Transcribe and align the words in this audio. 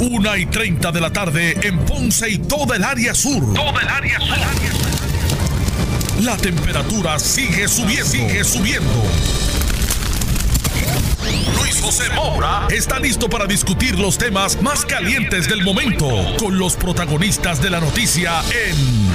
Una 0.00 0.36
y 0.36 0.46
30 0.46 0.92
de 0.92 1.00
la 1.00 1.10
tarde 1.10 1.56
en 1.62 1.78
Ponce 1.86 2.28
y 2.28 2.38
toda 2.38 2.76
el 2.76 2.84
área 2.84 3.14
sur. 3.14 3.54
Toda 3.54 3.80
el 3.80 3.88
área 3.88 4.20
sur. 4.20 4.36
La 6.22 6.36
temperatura 6.36 7.18
sigue 7.18 7.66
subiendo. 7.66 8.04
Sigue 8.04 8.44
subiendo. 8.44 9.02
Luis 11.58 11.80
José 11.80 12.04
Moura 12.14 12.68
está 12.70 12.98
listo 12.98 13.28
para 13.28 13.46
discutir 13.46 13.98
los 13.98 14.18
temas 14.18 14.60
más 14.60 14.84
calientes 14.84 15.48
del 15.48 15.64
momento 15.64 16.08
con 16.38 16.58
los 16.58 16.76
protagonistas 16.76 17.62
de 17.62 17.70
la 17.70 17.80
noticia 17.80 18.42
en 18.68 19.10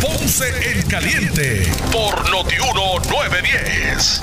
Ponce 0.00 0.44
en 0.70 0.82
Caliente 0.88 1.66
por 1.90 2.30
Notiuno 2.30 3.00
910. 3.10 4.22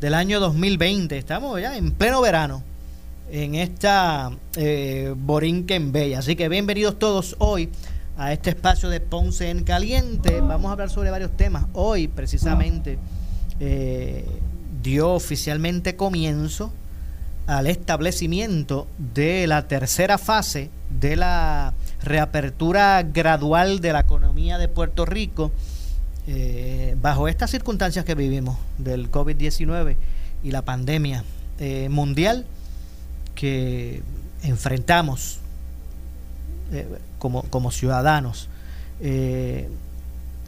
del 0.00 0.14
año 0.14 0.40
2020. 0.40 1.18
Estamos 1.18 1.60
ya 1.60 1.76
en 1.76 1.92
pleno 1.92 2.20
verano 2.20 2.62
en 3.30 3.54
esta 3.54 4.30
eh, 4.56 5.14
Borinquen 5.16 5.92
Bella. 5.92 6.20
Así 6.20 6.36
que 6.36 6.48
bienvenidos 6.48 6.98
todos 6.98 7.36
hoy 7.38 7.68
a 8.16 8.32
este 8.32 8.50
espacio 8.50 8.88
de 8.88 9.00
Ponce 9.00 9.50
en 9.50 9.64
Caliente. 9.64 10.40
Vamos 10.40 10.68
a 10.68 10.72
hablar 10.72 10.90
sobre 10.90 11.10
varios 11.10 11.36
temas. 11.36 11.66
Hoy 11.72 12.08
precisamente 12.08 12.98
eh, 13.60 14.24
dio 14.82 15.12
oficialmente 15.12 15.96
comienzo 15.96 16.72
al 17.46 17.66
establecimiento 17.66 18.86
de 18.98 19.46
la 19.46 19.66
tercera 19.66 20.18
fase 20.18 20.70
de 21.00 21.16
la 21.16 21.74
reapertura 22.02 23.02
gradual 23.02 23.80
de 23.80 23.92
la 23.92 24.00
economía 24.00 24.58
de 24.58 24.68
Puerto 24.68 25.06
Rico 25.06 25.50
eh, 26.30 26.94
bajo 27.00 27.26
estas 27.26 27.50
circunstancias 27.50 28.04
que 28.04 28.14
vivimos 28.14 28.58
del 28.76 29.10
COVID-19 29.10 29.96
y 30.44 30.50
la 30.50 30.60
pandemia 30.60 31.24
eh, 31.58 31.88
mundial 31.88 32.44
que 33.34 34.02
enfrentamos 34.42 35.38
eh, 36.70 36.86
como, 37.18 37.44
como, 37.44 37.70
ciudadanos. 37.70 38.50
es 39.00 39.70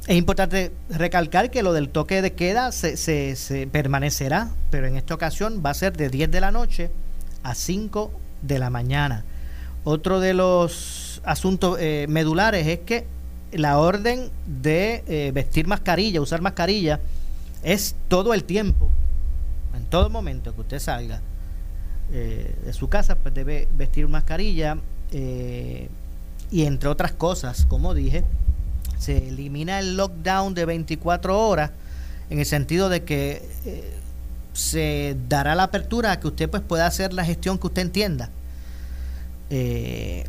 importante 0.06 0.70
recalcar 0.90 1.50
que 1.50 1.62
lo 1.62 1.72
del 1.72 1.88
toque 1.88 2.20
de 2.20 2.34
queda 2.34 2.72
se, 2.72 3.68
permanecerá, 3.72 4.50
pero 4.70 4.86
en 4.86 4.98
esta 4.98 5.14
ocasión 5.14 5.62
va 5.64 5.70
a 5.70 5.74
ser 5.74 5.96
de 5.96 6.10
10 6.10 6.30
de 6.30 6.40
la 6.42 6.50
noche 6.50 6.90
a 7.42 7.54
5 7.54 8.10
de 8.42 8.58
la 8.58 8.68
mañana. 8.68 9.24
Otro 9.84 10.20
de 10.20 10.34
los 10.34 11.22
asuntos 11.24 11.78
medulares 12.06 12.66
es 12.66 12.80
que 12.80 13.06
la 13.52 13.78
orden 13.78 14.30
de 14.46 15.02
eh, 15.06 15.32
vestir 15.32 15.66
mascarilla, 15.66 16.20
usar 16.20 16.40
mascarilla, 16.40 17.00
es 17.62 17.94
todo 18.08 18.34
el 18.34 18.44
tiempo. 18.44 18.90
En 19.76 19.84
todo 19.84 20.10
momento 20.10 20.54
que 20.54 20.60
usted 20.60 20.78
salga 20.78 21.20
eh, 22.12 22.54
de 22.64 22.72
su 22.72 22.88
casa, 22.88 23.16
pues 23.16 23.34
debe 23.34 23.68
vestir 23.76 24.08
mascarilla. 24.08 24.78
Eh, 25.12 25.88
y 26.50 26.64
entre 26.64 26.88
otras 26.88 27.12
cosas, 27.12 27.66
como 27.66 27.94
dije, 27.94 28.24
se 28.98 29.28
elimina 29.28 29.78
el 29.78 29.96
lockdown 29.96 30.54
de 30.54 30.64
24 30.64 31.48
horas 31.48 31.70
en 32.28 32.38
el 32.38 32.46
sentido 32.46 32.88
de 32.88 33.04
que 33.04 33.42
se 34.52 35.16
dará 35.28 35.54
la 35.54 35.64
apertura 35.64 36.12
a 36.12 36.20
que 36.20 36.28
usted 36.28 36.50
pues 36.50 36.62
pueda 36.62 36.86
hacer 36.86 37.12
la 37.12 37.24
gestión 37.24 37.58
que 37.58 37.66
usted 37.68 37.82
entienda. 37.82 38.30
Eh, 39.50 40.26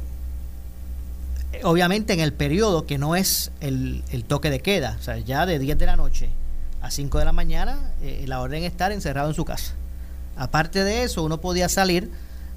obviamente 1.64 2.14
en 2.14 2.20
el 2.20 2.34
periodo 2.34 2.86
que 2.86 2.98
no 2.98 3.16
es 3.16 3.52
el, 3.60 4.04
toque 4.28 4.50
de 4.50 4.60
queda, 4.60 4.98
o 5.00 5.04
sea, 5.04 5.18
ya 5.18 5.46
de 5.46 5.60
10 5.60 5.78
de 5.78 5.86
la 5.86 5.96
noche 5.96 6.30
a 6.82 6.90
5 6.90 7.20
de 7.20 7.26
la 7.26 7.32
mañana, 7.32 7.92
eh, 8.02 8.26
la 8.28 8.42
orden 8.42 8.64
es 8.64 8.72
estar 8.72 8.92
encerrado 8.92 9.30
en 9.30 9.36
su 9.36 9.46
casa. 9.46 9.74
Aparte 10.36 10.84
de 10.84 11.04
eso, 11.04 11.24
uno 11.24 11.40
podía 11.40 11.70
salir 11.70 12.10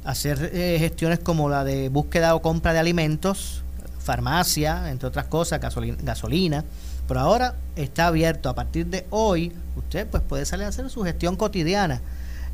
a 0.04 0.12
hacer 0.12 0.50
eh, 0.52 0.76
gestiones 0.78 1.18
como 1.18 1.48
la 1.48 1.64
de 1.64 1.88
búsqueda 1.88 2.34
o 2.34 2.42
compra 2.42 2.72
de 2.72 2.78
alimentos, 2.78 3.62
farmacia, 3.98 4.90
entre 4.90 5.08
otras 5.08 5.26
cosas, 5.26 5.60
gasolina, 5.60 5.96
gasolina. 6.02 6.64
Pero 7.06 7.20
ahora 7.20 7.56
está 7.76 8.06
abierto. 8.06 8.48
A 8.48 8.54
partir 8.54 8.86
de 8.86 9.06
hoy, 9.10 9.52
usted 9.76 10.06
pues 10.06 10.22
puede 10.22 10.46
salir 10.46 10.64
a 10.64 10.68
hacer 10.68 10.88
su 10.88 11.02
gestión 11.02 11.36
cotidiana. 11.36 12.00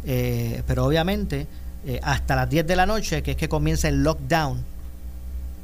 Eh, 0.04 0.62
pero 0.66 0.84
obviamente, 0.84 1.46
hasta 2.02 2.34
las 2.34 2.50
10 2.50 2.66
de 2.66 2.76
la 2.76 2.86
noche, 2.86 3.22
que 3.22 3.32
es 3.32 3.36
que 3.36 3.48
comienza 3.48 3.88
el 3.88 4.02
lockdown 4.02 4.64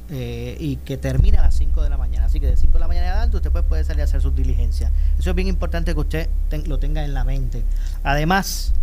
eh, 0.09 0.55
y 0.59 0.77
que 0.77 0.95
termina 0.95 1.39
a 1.39 1.43
las 1.43 1.55
5 1.55 1.83
de 1.83 1.89
la 1.89 1.97
mañana. 1.97 2.25
Así 2.25 2.39
que 2.39 2.47
de 2.47 2.55
5 2.55 2.73
de 2.73 2.79
la 2.79 2.87
mañana 2.87 3.07
adelante 3.11 3.37
usted 3.37 3.51
puede 3.51 3.83
salir 3.83 4.01
a 4.01 4.03
hacer 4.05 4.21
sus 4.21 4.33
diligencias. 4.33 4.91
Eso 5.19 5.29
es 5.31 5.35
bien 5.35 5.49
importante 5.49 5.93
que 5.93 5.99
usted 5.99 6.29
lo 6.65 6.79
tenga 6.79 7.03
en 7.03 7.13
la 7.13 7.25
mente. 7.25 7.63
Además, 8.03 8.73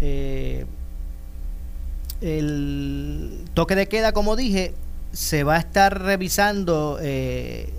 eh, 0.00 0.66
el 2.20 3.44
toque 3.54 3.74
de 3.74 3.88
queda, 3.88 4.12
como 4.12 4.36
dije, 4.36 4.74
se 5.12 5.44
va 5.44 5.56
a 5.56 5.58
estar 5.58 6.02
revisando 6.02 6.98
eh, 7.00 7.72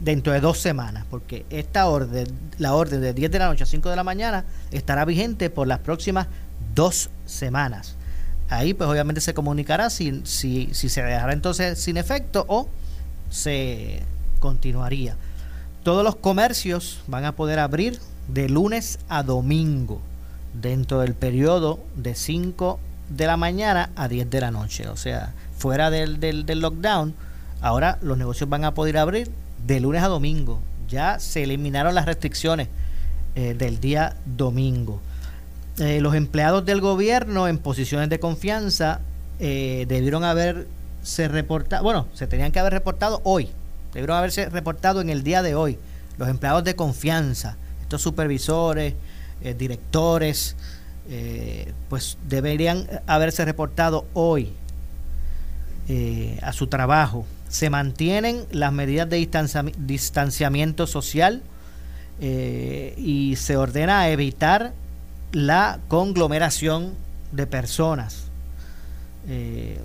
dentro 0.00 0.32
de 0.32 0.40
dos 0.40 0.58
semanas, 0.58 1.04
porque 1.10 1.44
esta 1.50 1.86
orden, 1.86 2.28
la 2.58 2.74
orden 2.74 3.00
de 3.00 3.12
10 3.12 3.30
de 3.32 3.38
la 3.40 3.46
noche 3.48 3.64
a 3.64 3.66
5 3.66 3.90
de 3.90 3.96
la 3.96 4.04
mañana, 4.04 4.44
estará 4.70 5.04
vigente 5.04 5.50
por 5.50 5.66
las 5.66 5.80
próximas 5.80 6.28
dos 6.76 7.10
semanas. 7.26 7.97
Ahí 8.48 8.72
pues 8.72 8.88
obviamente 8.88 9.20
se 9.20 9.34
comunicará 9.34 9.90
si, 9.90 10.22
si, 10.24 10.72
se 10.72 11.02
dejará 11.02 11.32
entonces 11.32 11.78
sin 11.78 11.96
efecto 11.96 12.44
o 12.48 12.68
se 13.30 14.02
continuaría. 14.40 15.16
Todos 15.82 16.02
los 16.02 16.16
comercios 16.16 17.00
van 17.06 17.24
a 17.24 17.32
poder 17.32 17.58
abrir 17.58 18.00
de 18.28 18.48
lunes 18.48 18.98
a 19.08 19.22
domingo 19.22 20.00
dentro 20.54 21.00
del 21.00 21.14
periodo 21.14 21.78
de 21.94 22.14
5 22.14 22.80
de 23.10 23.26
la 23.26 23.36
mañana 23.36 23.90
a 23.96 24.08
10 24.08 24.30
de 24.30 24.40
la 24.40 24.50
noche. 24.50 24.88
O 24.88 24.96
sea, 24.96 25.34
fuera 25.56 25.90
del, 25.90 26.18
del, 26.20 26.60
lockdown, 26.60 27.14
ahora 27.60 27.98
los 28.00 28.16
negocios 28.16 28.48
van 28.48 28.64
a 28.64 28.74
poder 28.74 28.98
abrir 28.98 29.30
de 29.66 29.80
lunes 29.80 30.02
a 30.02 30.08
domingo. 30.08 30.60
Ya 30.88 31.18
se 31.18 31.42
eliminaron 31.42 31.94
las 31.94 32.06
restricciones 32.06 32.68
eh, 33.34 33.54
del 33.54 33.78
día 33.78 34.16
domingo. 34.24 35.00
Eh, 35.80 36.00
los 36.00 36.14
empleados 36.14 36.64
del 36.64 36.80
gobierno 36.80 37.46
en 37.46 37.58
posiciones 37.58 38.08
de 38.08 38.18
confianza 38.18 39.00
eh, 39.38 39.86
debieron 39.88 40.24
haberse 40.24 41.28
reportado, 41.28 41.84
bueno, 41.84 42.08
se 42.14 42.26
tenían 42.26 42.50
que 42.50 42.58
haber 42.58 42.72
reportado 42.72 43.20
hoy, 43.22 43.50
debieron 43.94 44.16
haberse 44.16 44.48
reportado 44.48 45.00
en 45.00 45.08
el 45.08 45.22
día 45.22 45.42
de 45.42 45.54
hoy. 45.54 45.78
Los 46.16 46.28
empleados 46.28 46.64
de 46.64 46.74
confianza, 46.74 47.56
estos 47.80 48.02
supervisores, 48.02 48.94
eh, 49.42 49.54
directores, 49.56 50.56
pues 51.88 52.18
deberían 52.28 52.86
haberse 53.06 53.42
reportado 53.46 54.04
hoy 54.12 54.52
a 56.42 56.52
su 56.52 56.66
trabajo. 56.66 57.24
Se 57.48 57.70
mantienen 57.70 58.44
las 58.50 58.74
medidas 58.74 59.08
de 59.08 59.26
distanciamiento 59.78 60.86
social 60.86 61.40
y 62.20 63.36
se 63.36 63.56
ordena 63.56 64.10
evitar 64.10 64.74
la 65.32 65.80
conglomeración 65.88 66.94
de 67.32 67.46
personas. 67.46 68.24
Eh, 69.28 69.78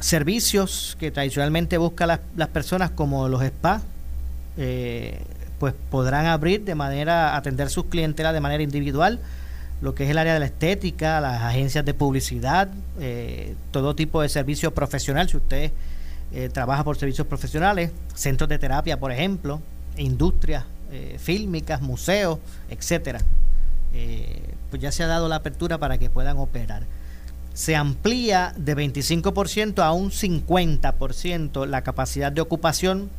servicios 0.00 0.96
que 0.98 1.10
tradicionalmente 1.10 1.76
buscan 1.76 2.18
las, 2.36 2.48
personas 2.48 2.90
como 2.90 3.28
los 3.28 3.42
spas, 3.42 3.82
eh, 4.56 5.20
pues 5.58 5.74
podrán 5.90 6.26
abrir 6.26 6.64
de 6.64 6.74
manera, 6.74 7.36
atender 7.36 7.68
sus 7.68 7.86
clientelas 7.86 8.32
de 8.32 8.40
manera 8.40 8.62
individual, 8.62 9.18
lo 9.80 9.94
que 9.94 10.04
es 10.04 10.10
el 10.10 10.18
área 10.18 10.34
de 10.34 10.40
la 10.40 10.46
estética, 10.46 11.20
las 11.20 11.42
agencias 11.42 11.84
de 11.84 11.94
publicidad, 11.94 12.68
eh, 13.00 13.54
todo 13.70 13.94
tipo 13.94 14.22
de 14.22 14.28
servicio 14.28 14.72
profesional, 14.72 15.28
si 15.28 15.36
usted 15.36 15.72
trabaja 16.52 16.84
por 16.84 16.98
servicios 16.98 17.26
profesionales, 17.26 17.90
centros 18.14 18.50
de 18.50 18.58
terapia, 18.58 19.00
por 19.00 19.10
ejemplo, 19.10 19.62
industrias 19.96 20.64
fílmicas, 21.18 21.80
museos, 21.80 22.38
etcétera. 22.68 23.20
Eh, 23.92 24.54
pues 24.70 24.82
ya 24.82 24.92
se 24.92 25.02
ha 25.02 25.06
dado 25.06 25.28
la 25.28 25.36
apertura 25.36 25.78
para 25.78 25.98
que 25.98 26.10
puedan 26.10 26.38
operar. 26.38 26.84
se 27.54 27.74
amplía 27.74 28.54
de 28.56 28.76
25% 28.76 29.82
a 29.82 29.90
un 29.90 30.12
50% 30.12 31.66
la 31.66 31.82
capacidad 31.82 32.30
de 32.30 32.40
ocupación 32.40 33.10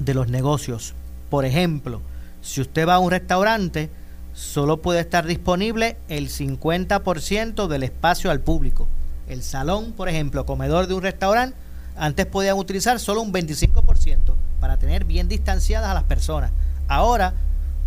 de 0.00 0.12
los 0.12 0.28
negocios. 0.28 0.94
Por 1.28 1.44
ejemplo, 1.44 2.02
si 2.42 2.60
usted 2.60 2.88
va 2.88 2.96
a 2.96 2.98
un 2.98 3.12
restaurante, 3.12 3.88
solo 4.32 4.82
puede 4.82 4.98
estar 4.98 5.24
disponible 5.24 5.98
el 6.08 6.30
50% 6.30 7.68
del 7.68 7.82
espacio 7.84 8.32
al 8.32 8.40
público. 8.40 8.88
El 9.28 9.44
salón, 9.44 9.92
por 9.92 10.08
ejemplo, 10.08 10.46
comedor 10.46 10.88
de 10.88 10.94
un 10.94 11.02
restaurante, 11.02 11.56
antes 11.96 12.26
podían 12.26 12.56
utilizar 12.56 12.98
solo 12.98 13.22
un 13.22 13.32
25% 13.32 14.34
para 14.58 14.78
tener 14.78 15.04
bien 15.04 15.28
distanciadas 15.28 15.90
a 15.90 15.94
las 15.94 16.04
personas. 16.04 16.50
Ahora 16.88 17.34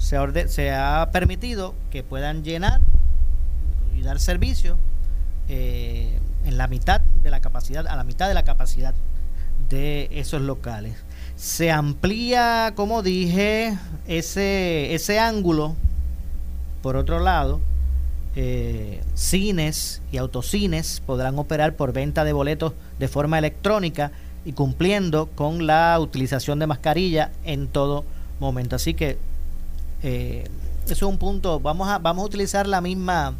se, 0.03 0.71
ha 0.71 1.09
permitido 1.11 1.73
que 1.89 2.03
puedan 2.03 2.43
llenar 2.43 2.81
y 3.97 4.01
dar 4.01 4.19
servicio 4.19 4.77
eh, 5.47 6.19
en 6.45 6.57
la 6.57 6.67
mitad 6.67 7.01
de 7.01 7.29
la 7.29 7.39
capacidad, 7.39 7.87
a 7.87 7.95
la 7.95 8.03
mitad 8.03 8.27
de 8.27 8.33
la 8.33 8.43
capacidad 8.43 8.93
de 9.69 10.09
esos 10.11 10.41
locales. 10.41 10.95
Se 11.37 11.71
amplía, 11.71 12.73
como 12.75 13.01
dije, 13.01 13.77
ese, 14.05 14.93
ese 14.93 15.19
ángulo. 15.19 15.75
Por 16.81 16.97
otro 16.97 17.19
lado, 17.19 17.61
eh, 18.35 19.01
cines 19.13 20.01
y 20.11 20.17
autocines 20.17 21.01
podrán 21.05 21.39
operar 21.39 21.75
por 21.75 21.93
venta 21.93 22.25
de 22.25 22.33
boletos 22.33 22.73
de 22.99 23.07
forma 23.07 23.39
electrónica 23.39 24.11
y 24.43 24.51
cumpliendo 24.51 25.27
con 25.27 25.65
la 25.65 25.97
utilización 25.97 26.59
de 26.59 26.67
mascarilla 26.67 27.31
en 27.45 27.67
todo 27.67 28.03
momento. 28.41 28.75
Así 28.75 28.93
que 28.93 29.17
eh, 30.03 30.43
eso 30.85 30.93
es 30.93 31.01
un 31.03 31.17
punto. 31.17 31.59
Vamos 31.59 31.87
a, 31.87 31.97
vamos 31.97 32.23
a 32.23 32.25
utilizar 32.25 32.67
la 32.67 32.81
misma 32.81 33.33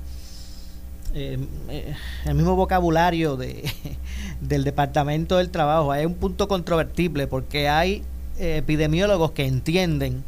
eh, 1.13 1.37
eh, 1.69 1.93
el 2.25 2.35
mismo 2.35 2.55
vocabulario 2.55 3.35
de, 3.35 3.71
del 4.41 4.63
Departamento 4.63 5.37
del 5.37 5.49
Trabajo. 5.49 5.91
Hay 5.91 6.05
un 6.05 6.15
punto 6.15 6.47
controvertible 6.47 7.27
porque 7.27 7.69
hay 7.69 8.03
epidemiólogos 8.39 9.31
que 9.31 9.45
entienden 9.45 10.23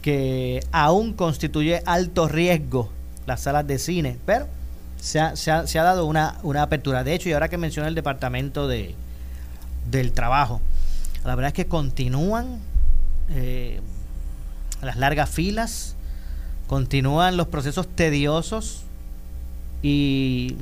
que 0.00 0.60
aún 0.70 1.12
constituye 1.12 1.82
alto 1.86 2.28
riesgo 2.28 2.88
las 3.26 3.40
salas 3.40 3.66
de 3.66 3.78
cine, 3.78 4.16
pero 4.26 4.46
se 5.00 5.18
ha, 5.18 5.34
se 5.34 5.50
ha, 5.50 5.66
se 5.66 5.78
ha 5.78 5.82
dado 5.82 6.06
una, 6.06 6.38
una 6.42 6.62
apertura. 6.62 7.02
De 7.02 7.14
hecho, 7.14 7.28
y 7.28 7.32
ahora 7.32 7.48
que 7.48 7.58
menciona 7.58 7.88
el 7.88 7.94
Departamento 7.94 8.68
de, 8.68 8.94
del 9.90 10.12
Trabajo, 10.12 10.60
la 11.24 11.34
verdad 11.34 11.48
es 11.48 11.54
que 11.54 11.66
continúan 11.66 12.60
las 14.82 14.96
largas 14.96 15.30
filas, 15.30 15.96
continúan 16.66 17.36
los 17.36 17.48
procesos 17.48 17.88
tediosos 17.88 18.82
y, 19.82 20.56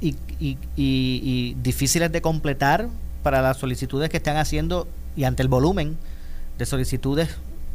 y, 0.00 1.54
difíciles 1.62 2.12
de 2.12 2.20
completar 2.20 2.88
para 3.22 3.42
las 3.42 3.56
solicitudes 3.56 4.08
que 4.10 4.18
están 4.18 4.36
haciendo 4.36 4.86
y 5.16 5.24
ante 5.24 5.42
el 5.42 5.48
volumen 5.48 5.96
de 6.58 6.66
solicitudes 6.66 7.30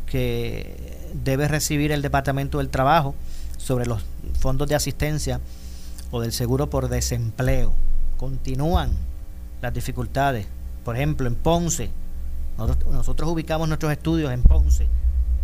que 0.05 0.97
debe 1.13 1.47
recibir 1.47 1.91
el 1.91 2.01
Departamento 2.01 2.57
del 2.57 2.69
Trabajo 2.69 3.15
sobre 3.57 3.85
los 3.85 4.03
fondos 4.39 4.67
de 4.67 4.75
asistencia 4.75 5.39
o 6.11 6.21
del 6.21 6.31
seguro 6.31 6.69
por 6.69 6.89
desempleo. 6.89 7.73
Continúan 8.17 8.91
las 9.61 9.73
dificultades. 9.73 10.47
Por 10.83 10.95
ejemplo, 10.95 11.27
en 11.27 11.35
Ponce, 11.35 11.89
nosotros, 12.57 13.29
ubicamos 13.29 13.67
nuestros 13.67 13.91
estudios 13.91 14.31
en 14.31 14.43
Ponce, 14.43 14.87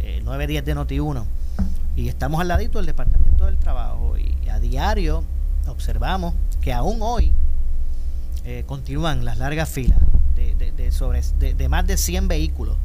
eh, 0.07 0.21
910 0.23 0.63
de 0.63 0.75
Noti1, 0.75 1.25
y 1.97 2.07
estamos 2.07 2.39
al 2.39 2.47
ladito 2.47 2.79
del 2.79 2.85
Departamento 2.85 3.45
del 3.45 3.57
Trabajo 3.57 4.17
y 4.17 4.47
a 4.47 4.59
diario 4.59 5.23
observamos 5.67 6.33
que 6.61 6.71
aún 6.71 6.99
hoy 7.01 7.33
eh, 8.45 8.63
continúan 8.65 9.25
las 9.25 9.37
largas 9.37 9.67
filas 9.67 9.99
de, 10.35 10.71
de, 10.71 10.91
sobre, 10.91 11.21
de, 11.39 11.69
más 11.69 11.85
de 11.85 11.97
100 11.97 12.29
vehículos. 12.29 12.77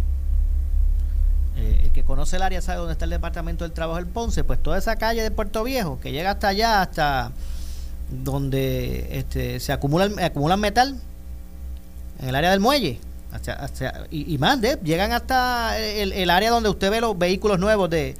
Eh, 1.56 1.82
el 1.84 1.92
que 1.92 2.02
conoce 2.02 2.36
el 2.36 2.42
área 2.42 2.60
sabe 2.60 2.78
dónde 2.78 2.94
está 2.94 3.04
el 3.04 3.10
Departamento 3.12 3.64
del 3.64 3.72
Trabajo 3.72 3.98
del 3.98 4.08
Ponce, 4.08 4.42
pues 4.42 4.60
toda 4.60 4.78
esa 4.78 4.96
calle 4.96 5.22
de 5.22 5.30
Puerto 5.30 5.62
Viejo 5.62 6.00
que 6.00 6.10
llega 6.10 6.32
hasta 6.32 6.48
allá, 6.48 6.82
hasta 6.82 7.30
donde 8.10 9.18
este, 9.18 9.60
se 9.60 9.72
acumula, 9.72 10.10
acumulan 10.24 10.58
metal 10.58 10.98
en 12.20 12.28
el 12.28 12.34
área 12.34 12.50
del 12.50 12.60
muelle, 12.60 12.98
y, 14.10 14.38
más, 14.38 14.60
de, 14.60 14.78
llegan 14.82 15.12
hasta 15.12 15.78
el, 15.78 16.30
área 16.30 16.50
donde 16.50 16.68
usted 16.68 16.90
ve 16.90 17.00
los 17.00 17.18
vehículos 17.18 17.58
nuevos 17.58 17.88
de 17.88 18.14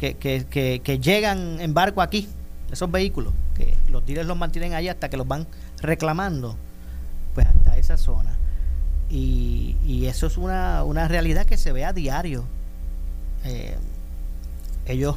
que, 0.00 0.14
que, 0.16 0.80
que, 0.82 0.98
llegan 0.98 1.60
en 1.60 1.72
barco 1.72 2.02
aquí, 2.02 2.28
esos 2.70 2.90
vehículos, 2.90 3.32
que 3.56 3.76
los 3.90 4.04
dealers 4.04 4.26
los 4.26 4.36
mantienen 4.36 4.74
ahí 4.74 4.88
hasta 4.88 5.08
que 5.08 5.16
los 5.16 5.26
van 5.26 5.46
reclamando, 5.80 6.56
pues 7.34 7.46
hasta 7.46 7.76
esa 7.78 7.96
zona. 7.96 8.34
Y, 9.08 9.76
y 9.86 10.06
eso 10.06 10.26
es 10.26 10.36
una, 10.36 10.82
una 10.82 11.06
realidad 11.06 11.46
que 11.46 11.56
se 11.56 11.72
ve 11.72 11.84
a 11.84 11.92
diario. 11.92 12.44
Eh, 13.44 13.76
ellos 14.86 15.16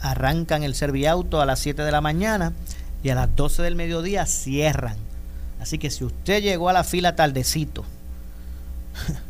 arrancan 0.00 0.62
el 0.62 0.74
serviauto 0.74 1.40
a 1.40 1.46
las 1.46 1.58
7 1.60 1.82
de 1.82 1.92
la 1.92 2.00
mañana 2.00 2.52
y 3.02 3.10
a 3.10 3.14
las 3.14 3.34
12 3.36 3.62
del 3.62 3.74
mediodía 3.74 4.26
cierran. 4.26 4.96
Así 5.60 5.78
que 5.78 5.90
si 5.90 6.04
usted 6.04 6.42
llegó 6.42 6.68
a 6.68 6.72
la 6.72 6.84
fila 6.84 7.16
tardecito, 7.16 7.84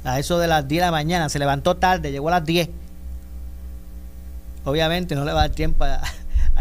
a 0.04 0.18
eso 0.18 0.38
de 0.38 0.46
las 0.46 0.66
10 0.66 0.80
de 0.80 0.86
la 0.86 0.90
mañana, 0.90 1.28
se 1.28 1.38
levantó 1.38 1.76
tarde, 1.76 2.10
llegó 2.10 2.28
a 2.28 2.32
las 2.32 2.44
10. 2.44 2.68
Obviamente 4.64 5.14
no 5.14 5.24
le 5.24 5.32
va 5.32 5.40
a 5.40 5.48
dar 5.48 5.54
tiempo 5.54 5.84
a, 5.84 6.02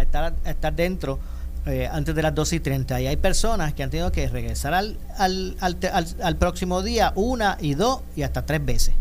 estar, 0.02 0.34
estar 0.46 0.74
dentro 0.74 1.20
eh, 1.66 1.90
antes 1.92 2.16
de 2.16 2.22
las 2.22 2.34
12 2.34 2.56
y 2.56 2.60
30. 2.60 3.02
Y 3.02 3.08
hay 3.08 3.18
personas 3.18 3.74
que 3.74 3.84
han 3.84 3.90
tenido 3.90 4.12
que 4.12 4.28
regresar 4.30 4.74
al, 4.74 4.98
al, 5.18 5.58
al, 5.60 6.36
próximo 6.38 6.82
día 6.82 7.12
una 7.16 7.58
y 7.60 7.74
dos 7.74 8.02
y 8.16 8.24
hasta 8.24 8.46
tres 8.46 8.64
veces. 8.64 8.94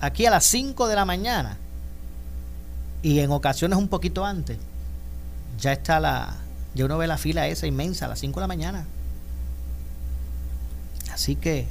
Aquí 0.00 0.26
a 0.26 0.30
las 0.30 0.44
5 0.44 0.88
de 0.88 0.94
la 0.94 1.04
mañana 1.04 1.56
y 3.02 3.20
en 3.20 3.30
ocasiones 3.30 3.78
un 3.78 3.88
poquito 3.88 4.24
antes, 4.24 4.58
ya 5.60 5.72
está 5.72 6.00
la, 6.00 6.36
ya 6.74 6.84
uno 6.84 6.98
ve 6.98 7.06
la 7.06 7.18
fila 7.18 7.46
esa 7.46 7.66
inmensa 7.66 8.06
a 8.06 8.08
las 8.08 8.18
5 8.18 8.40
de 8.40 8.42
la 8.42 8.48
mañana. 8.48 8.86
Así 11.12 11.36
que 11.36 11.66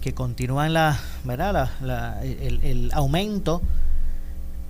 que 0.00 0.14
continúan 0.14 0.72
la, 0.72 0.98
¿verdad? 1.24 1.70
La, 1.82 2.22
el, 2.22 2.90
aumento 2.94 3.60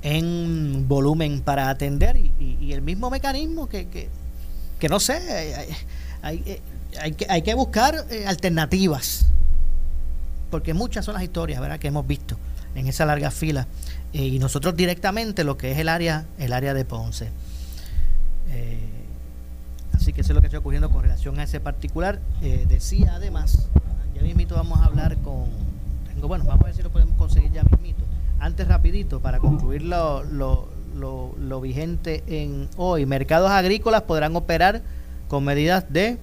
en 0.02 0.88
volumen 0.88 1.40
para 1.42 1.70
atender 1.70 2.16
y, 2.16 2.72
el 2.72 2.82
mismo 2.82 3.10
mecanismo 3.10 3.68
que, 3.68 3.88
que, 3.88 4.08
que 4.78 4.88
no 4.88 5.00
sé, 5.00 5.74
hay, 6.22 6.60
hay, 6.98 7.12
que, 7.12 7.26
hay 7.28 7.42
que 7.42 7.54
buscar 7.54 8.06
eh, 8.10 8.26
alternativas, 8.26 9.26
porque 10.50 10.74
muchas 10.74 11.04
son 11.04 11.14
las 11.14 11.22
historias 11.22 11.60
¿verdad? 11.60 11.78
que 11.78 11.88
hemos 11.88 12.06
visto 12.06 12.36
en 12.74 12.86
esa 12.86 13.04
larga 13.04 13.30
fila 13.30 13.66
eh, 14.12 14.24
y 14.24 14.38
nosotros 14.38 14.76
directamente 14.76 15.44
lo 15.44 15.56
que 15.56 15.72
es 15.72 15.78
el 15.78 15.88
área, 15.88 16.26
el 16.38 16.52
área 16.52 16.74
de 16.74 16.84
Ponce. 16.84 17.30
Eh, 18.50 18.80
así 19.92 20.12
que 20.12 20.22
eso 20.22 20.32
es 20.32 20.34
lo 20.34 20.40
que 20.40 20.46
está 20.46 20.58
ocurriendo 20.58 20.90
con 20.90 21.02
relación 21.02 21.38
a 21.38 21.44
ese 21.44 21.60
particular. 21.60 22.20
decía 22.40 23.14
además 23.16 23.68
ya 24.20 24.26
mismito 24.26 24.54
vamos 24.54 24.78
a 24.80 24.84
hablar 24.84 25.16
con... 25.18 25.46
bueno, 26.20 26.44
vamos 26.44 26.62
a 26.62 26.66
ver 26.66 26.74
si 26.74 26.82
lo 26.82 26.90
podemos 26.90 27.16
conseguir 27.16 27.50
ya 27.52 27.62
mismito. 27.62 28.04
Antes 28.38 28.68
rapidito, 28.68 29.20
para 29.20 29.38
concluir 29.38 29.82
lo, 29.82 30.22
lo, 30.24 30.68
lo, 30.94 31.60
vigente 31.60 32.22
en 32.26 32.68
hoy, 32.76 33.06
mercados 33.06 33.50
agrícolas 33.50 34.02
podrán 34.02 34.36
operar 34.36 34.82
con 35.28 35.44
medidas 35.44 35.90
de 35.90 36.18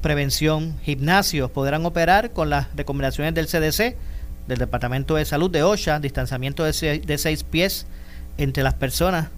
prevención. 0.00 0.76
Gimnasios 0.82 1.50
podrán 1.50 1.86
operar 1.86 2.32
con 2.32 2.50
las 2.50 2.74
recomendaciones 2.76 3.34
del 3.34 3.46
CDC, 3.46 3.96
del 4.48 4.58
Departamento 4.58 5.14
de 5.14 5.24
Salud 5.24 5.50
de 5.50 5.62
OSHA, 5.62 6.00
distanciamiento 6.00 6.64
de, 6.64 6.72
seis, 7.18 7.44
pies 7.44 7.86
entre 8.36 8.62
las 8.62 8.74
personas 8.74 9.28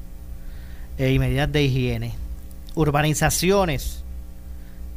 eh, 0.99 1.13
y 1.13 1.19
medidas 1.19 1.51
de 1.53 1.63
higiene. 1.63 2.15
Urbanizaciones 2.75 4.03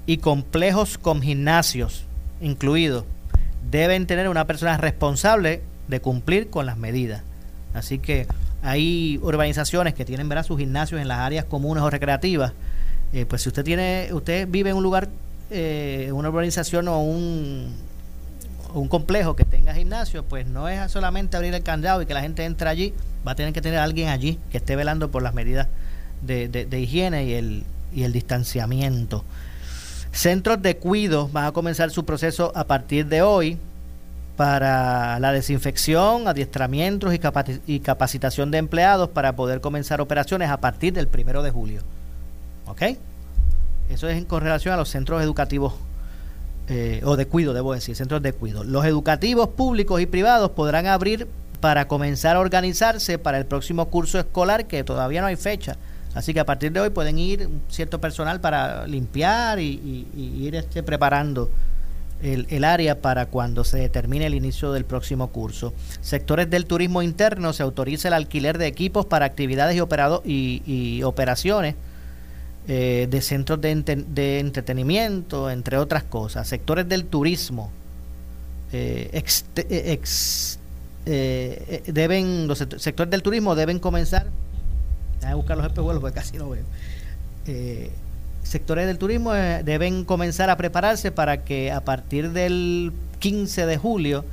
y 0.05 0.17
complejos 0.17 0.97
con 0.97 1.21
gimnasios 1.21 2.05
incluidos, 2.41 3.05
deben 3.69 4.07
tener 4.07 4.29
una 4.29 4.45
persona 4.45 4.77
responsable 4.77 5.61
de 5.87 5.99
cumplir 5.99 6.49
con 6.49 6.65
las 6.65 6.77
medidas. 6.77 7.23
Así 7.73 7.99
que 7.99 8.27
hay 8.61 9.19
urbanizaciones 9.21 9.93
que 9.93 10.05
tienen 10.05 10.29
¿verdad? 10.29 10.45
sus 10.45 10.59
gimnasios 10.59 11.01
en 11.01 11.07
las 11.07 11.19
áreas 11.19 11.45
comunes 11.45 11.83
o 11.83 11.89
recreativas. 11.89 12.53
Eh, 13.13 13.25
pues 13.25 13.41
si 13.41 13.49
usted 13.49 13.63
tiene, 13.63 14.09
usted 14.11 14.47
vive 14.47 14.69
en 14.69 14.77
un 14.77 14.83
lugar, 14.83 15.09
eh, 15.49 16.11
una 16.13 16.29
urbanización 16.29 16.87
o 16.87 17.01
un, 17.01 17.89
complejo 18.87 19.35
que 19.35 19.45
tenga 19.45 19.73
gimnasio, 19.73 20.23
pues 20.23 20.45
no 20.45 20.69
es 20.69 20.91
solamente 20.91 21.35
abrir 21.35 21.53
el 21.55 21.63
candado 21.63 22.03
y 22.03 22.05
que 22.05 22.13
la 22.13 22.21
gente 22.21 22.45
entre 22.45 22.69
allí, 22.69 22.93
va 23.27 23.31
a 23.31 23.35
tener 23.35 23.51
que 23.51 23.61
tener 23.61 23.79
alguien 23.79 24.09
allí 24.09 24.39
que 24.51 24.57
esté 24.57 24.75
velando 24.75 25.09
por 25.09 25.23
las 25.23 25.33
medidas 25.33 25.67
de, 26.21 26.47
de 26.47 26.79
higiene 26.79 27.25
y 27.25 27.33
el, 27.33 27.63
y 27.93 28.03
el 28.03 28.13
distanciamiento. 28.13 29.23
Centros 30.11 30.61
de 30.61 30.77
cuido 30.77 31.29
van 31.29 31.45
a 31.45 31.51
comenzar 31.51 31.91
su 31.91 32.05
proceso 32.05 32.51
a 32.55 32.65
partir 32.65 33.05
de 33.05 33.21
hoy 33.21 33.57
para 34.35 35.19
la 35.19 35.33
desinfección, 35.33 36.27
adiestramientos 36.27 37.13
y, 37.13 37.79
capacitación 37.81 38.51
de 38.51 38.57
empleados 38.57 39.09
para 39.09 39.35
poder 39.35 39.59
comenzar 39.59 39.99
operaciones 39.99 40.49
a 40.49 40.61
partir 40.61 40.93
del 40.93 41.07
primero 41.07 41.43
de 41.43 41.51
julio. 41.51 41.81
¿Ok? 42.65 42.83
Eso 43.89 44.07
es 44.07 44.23
con 44.25 44.41
relación 44.41 44.73
a 44.73 44.77
los 44.77 44.89
centros 44.89 45.21
educativos 45.21 45.73
eh, 46.69 47.01
o 47.03 47.17
de 47.17 47.25
cuido, 47.25 47.53
debo 47.53 47.73
decir, 47.73 47.95
centros 47.95 48.21
de 48.21 48.31
cuido. 48.31 48.63
Los 48.63 48.85
educativos 48.85 49.49
públicos 49.49 49.99
y 49.99 50.05
privados 50.05 50.51
podrán 50.51 50.87
abrir 50.87 51.27
para 51.59 51.87
comenzar 51.87 52.35
a 52.35 52.39
organizarse 52.39 53.17
para 53.17 53.37
el 53.37 53.45
próximo 53.45 53.89
curso 53.89 54.19
escolar, 54.19 54.67
que 54.67 54.83
todavía 54.83 55.21
no 55.21 55.27
hay 55.27 55.35
fecha. 55.35 55.75
Así 56.19 56.33
que 56.33 56.41
a 56.41 56.45
partir 56.45 56.73
de 56.73 56.81
hoy 56.81 56.89
pueden 56.89 57.17
ir 57.17 57.47
cierto 57.69 58.01
personal 58.01 58.41
para 58.41 58.85
limpiar 58.87 59.57
y, 59.57 60.05
ir 60.13 60.53
este, 60.53 60.83
preparando 60.83 61.49
el, 62.21 62.65
área 62.65 62.99
para 62.99 63.27
cuando 63.27 63.63
se 63.63 63.77
determine 63.77 64.25
el 64.25 64.33
inicio 64.33 64.73
del 64.73 64.83
próximo 64.83 65.29
curso. 65.29 65.73
Sectores 66.01 66.49
del 66.49 66.65
turismo 66.65 67.01
interno 67.01 67.53
se 67.53 67.63
autoriza 67.63 68.09
el 68.09 68.15
alquiler 68.15 68.57
de 68.57 68.67
equipos 68.67 69.05
para 69.05 69.25
actividades 69.25 69.81
y, 70.25 70.61
y, 70.65 71.03
operaciones 71.03 71.75
eh, 72.67 73.07
de 73.09 73.21
centros 73.21 73.61
de, 73.61 74.39
entretenimiento, 74.41 75.49
entre 75.49 75.77
otras 75.77 76.03
cosas. 76.03 76.49
Sectores 76.49 76.89
del 76.89 77.05
turismo 77.05 77.71
eh, 78.73 79.23
eh, 81.05 81.83
deben, 81.87 82.45
los 82.45 82.57
sectores 82.57 83.09
del 83.09 83.23
turismo 83.23 83.55
deben 83.55 83.79
comenzar, 83.79 84.27
a 85.23 85.35
buscar 85.35 85.57
los 85.57 85.65
espejuelos 85.65 86.01
porque 86.01 86.15
casi 86.15 86.37
no 86.37 86.49
veo 86.49 86.63
sectores 88.49 88.87
del 88.87 88.97
turismo 88.97 89.35
eh, 89.35 89.61
deben 89.63 90.05
comenzar 90.05 90.49
a 90.49 90.57
prepararse 90.57 91.11
para 91.11 91.43
que 91.43 91.71
a 91.71 91.81
partir 91.81 92.31
del 92.31 92.91
15 93.19 93.65
de 93.65 93.77
julio 93.77 94.25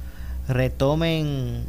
retomen 0.49 1.64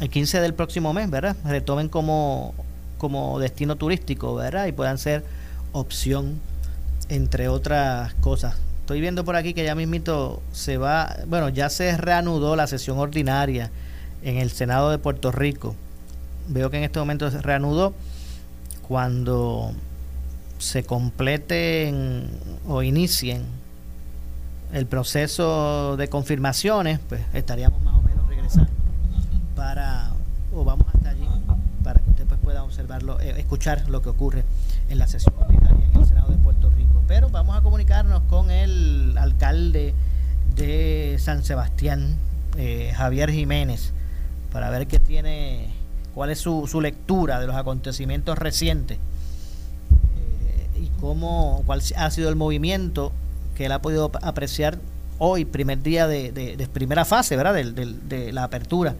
el 0.00 0.08
15 0.08 0.40
del 0.40 0.54
próximo 0.54 0.94
mes, 0.94 1.10
¿verdad? 1.10 1.36
Retomen 1.44 1.88
como, 1.88 2.54
como 2.96 3.38
destino 3.40 3.76
turístico, 3.76 4.34
¿verdad? 4.36 4.66
Y 4.66 4.72
puedan 4.72 4.96
ser 4.96 5.24
opción 5.72 6.40
entre 7.08 7.48
otras 7.48 8.14
cosas. 8.14 8.56
Estoy 8.80 9.00
viendo 9.00 9.24
por 9.24 9.36
aquí 9.36 9.52
que 9.52 9.64
ya 9.64 9.74
mismito 9.74 10.40
se 10.52 10.78
va, 10.78 11.16
bueno, 11.26 11.48
ya 11.48 11.68
se 11.68 11.96
reanudó 11.96 12.56
la 12.56 12.66
sesión 12.66 12.98
ordinaria 12.98 13.70
en 14.22 14.38
el 14.38 14.50
Senado 14.50 14.90
de 14.90 14.98
Puerto 14.98 15.32
Rico. 15.32 15.74
Veo 16.48 16.70
que 16.70 16.78
en 16.78 16.84
este 16.84 16.98
momento 16.98 17.30
se 17.30 17.40
reanudó 17.42 17.94
cuando 18.86 19.72
se 20.58 20.82
completen 20.82 22.30
o 22.66 22.82
inicien 22.82 23.44
el 24.72 24.86
proceso 24.86 25.96
de 25.96 26.08
confirmaciones, 26.08 27.00
pues 27.08 27.22
estaríamos 27.32 27.82
más 27.82 27.94
o 27.94 28.02
menos 28.02 28.28
regresando 28.28 28.70
para, 29.54 30.10
o 30.54 30.64
vamos 30.64 30.86
hasta 30.94 31.10
allí, 31.10 31.26
para 31.82 32.00
que 32.00 32.10
usted 32.10 32.26
pues 32.26 32.40
pueda 32.40 32.64
observarlo, 32.64 33.20
eh, 33.20 33.34
escuchar 33.38 33.88
lo 33.88 34.02
que 34.02 34.10
ocurre 34.10 34.44
en 34.88 34.98
la 34.98 35.06
sesión 35.06 35.34
ordinaria 35.38 35.86
en 35.86 36.00
el 36.00 36.06
Senado 36.06 36.30
de 36.30 36.38
Puerto 36.38 36.70
Rico. 36.70 37.02
Pero 37.06 37.30
vamos 37.30 37.56
a 37.56 37.62
comunicarnos 37.62 38.22
con 38.24 38.50
el 38.50 39.16
alcalde 39.18 39.94
de 40.54 41.16
San 41.18 41.44
Sebastián, 41.44 42.16
eh, 42.56 42.92
Javier 42.94 43.30
Jiménez, 43.30 43.92
para 44.52 44.70
ver 44.70 44.86
qué 44.86 44.98
tiene, 44.98 45.70
cuál 46.18 46.30
es 46.30 46.38
su, 46.38 46.66
su 46.66 46.80
lectura 46.80 47.40
de 47.40 47.46
los 47.46 47.56
acontecimientos 47.56 48.36
recientes 48.36 48.98
cómo, 51.00 51.62
cuál 51.66 51.82
ha 51.96 52.10
sido 52.10 52.28
el 52.28 52.36
movimiento 52.36 53.12
que 53.56 53.66
él 53.66 53.72
ha 53.72 53.80
podido 53.80 54.10
apreciar 54.22 54.78
hoy, 55.18 55.44
primer 55.44 55.82
día 55.82 56.06
de, 56.06 56.68
primera 56.72 57.04
fase, 57.04 57.36
¿verdad? 57.36 57.54
De, 57.54 58.32
la 58.32 58.44
apertura 58.44 58.94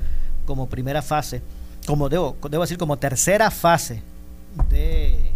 como 0.47 0.69
primera 0.69 1.03
fase, 1.03 1.43
como 1.87 2.09
debo, 2.09 2.37
debo 2.51 2.63
decir, 2.63 2.79
como 2.79 2.97
tercera 2.97 3.51
fase 3.51 4.03
de, 4.71 5.31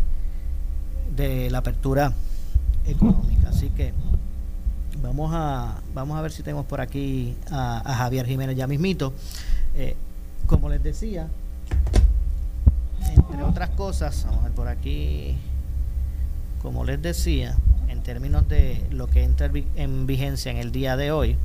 de 1.14 1.50
la 1.50 1.58
apertura 1.58 2.12
económica. 2.86 3.50
Así 3.50 3.68
que 3.70 3.92
vamos 5.02 5.30
a, 5.34 5.80
vamos 5.94 6.18
a 6.18 6.22
ver 6.22 6.32
si 6.32 6.42
tenemos 6.42 6.66
por 6.66 6.80
aquí 6.80 7.36
a, 7.50 7.94
Javier 7.98 8.26
Jiménez 8.26 8.56
ya 8.56 8.66
mismito. 8.66 9.12
Eh, 9.74 9.96
como 10.46 10.68
les 10.68 10.82
decía, 10.82 11.28
entre 13.14 13.42
otras 13.42 13.70
cosas, 13.70 14.24
vamos 14.26 14.40
a 14.40 14.44
ver 14.44 14.52
por 14.52 14.68
aquí 14.68 15.36
como 16.62 16.84
les 16.84 17.02
decía, 17.02 17.56
en 17.88 18.02
términos 18.02 18.48
de 18.48 18.86
lo 18.90 19.08
que 19.08 19.24
entra 19.24 19.50
en 19.74 20.06
vigencia 20.06 20.50
en 20.52 20.58
el 20.58 20.70
día 20.70 20.96
de 20.96 21.10
hoy, 21.10 21.36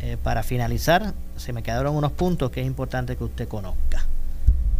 eh, 0.00 0.16
para 0.22 0.42
finalizar, 0.42 1.12
se 1.36 1.52
me 1.52 1.62
quedaron 1.62 1.94
unos 1.94 2.12
puntos 2.12 2.50
que 2.50 2.62
es 2.62 2.66
importante 2.66 3.16
que 3.16 3.24
usted 3.24 3.46
conozca. 3.46 4.04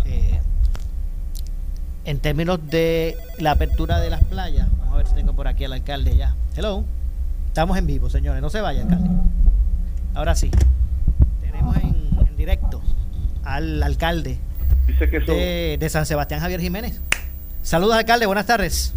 Eh, 0.07 0.41
en 2.07 2.19
términos 2.19 2.59
de 2.69 3.17
la 3.39 3.53
apertura 3.53 4.01
de 4.01 4.11
las 4.11 4.25
playas, 4.25 4.69
vamos 4.79 4.95
a 4.95 4.97
ver 4.97 5.07
si 5.07 5.15
tengo 5.15 5.35
por 5.35 5.47
aquí 5.47 5.65
al 5.65 5.75
alcalde 5.75 6.17
ya. 6.17 6.35
Hello, 6.57 6.85
estamos 7.49 7.77
en 7.77 7.87
vivo, 7.87 8.09
señores, 8.09 8.41
no 8.41 8.49
se 8.49 8.61
vaya, 8.61 8.83
alcalde. 8.83 9.11
Ahora 10.15 10.35
sí, 10.35 10.51
tenemos 11.41 11.77
en, 11.77 12.05
directo 12.37 12.83
al 13.45 13.83
alcalde 13.83 14.39
de, 15.27 15.77
de 15.79 15.89
San 15.89 16.07
Sebastián, 16.07 16.41
Javier 16.41 16.61
Jiménez. 16.61 17.01
Saludos, 17.63 17.97
alcalde, 17.97 18.27
buenas 18.27 18.47
tardes. 18.47 18.95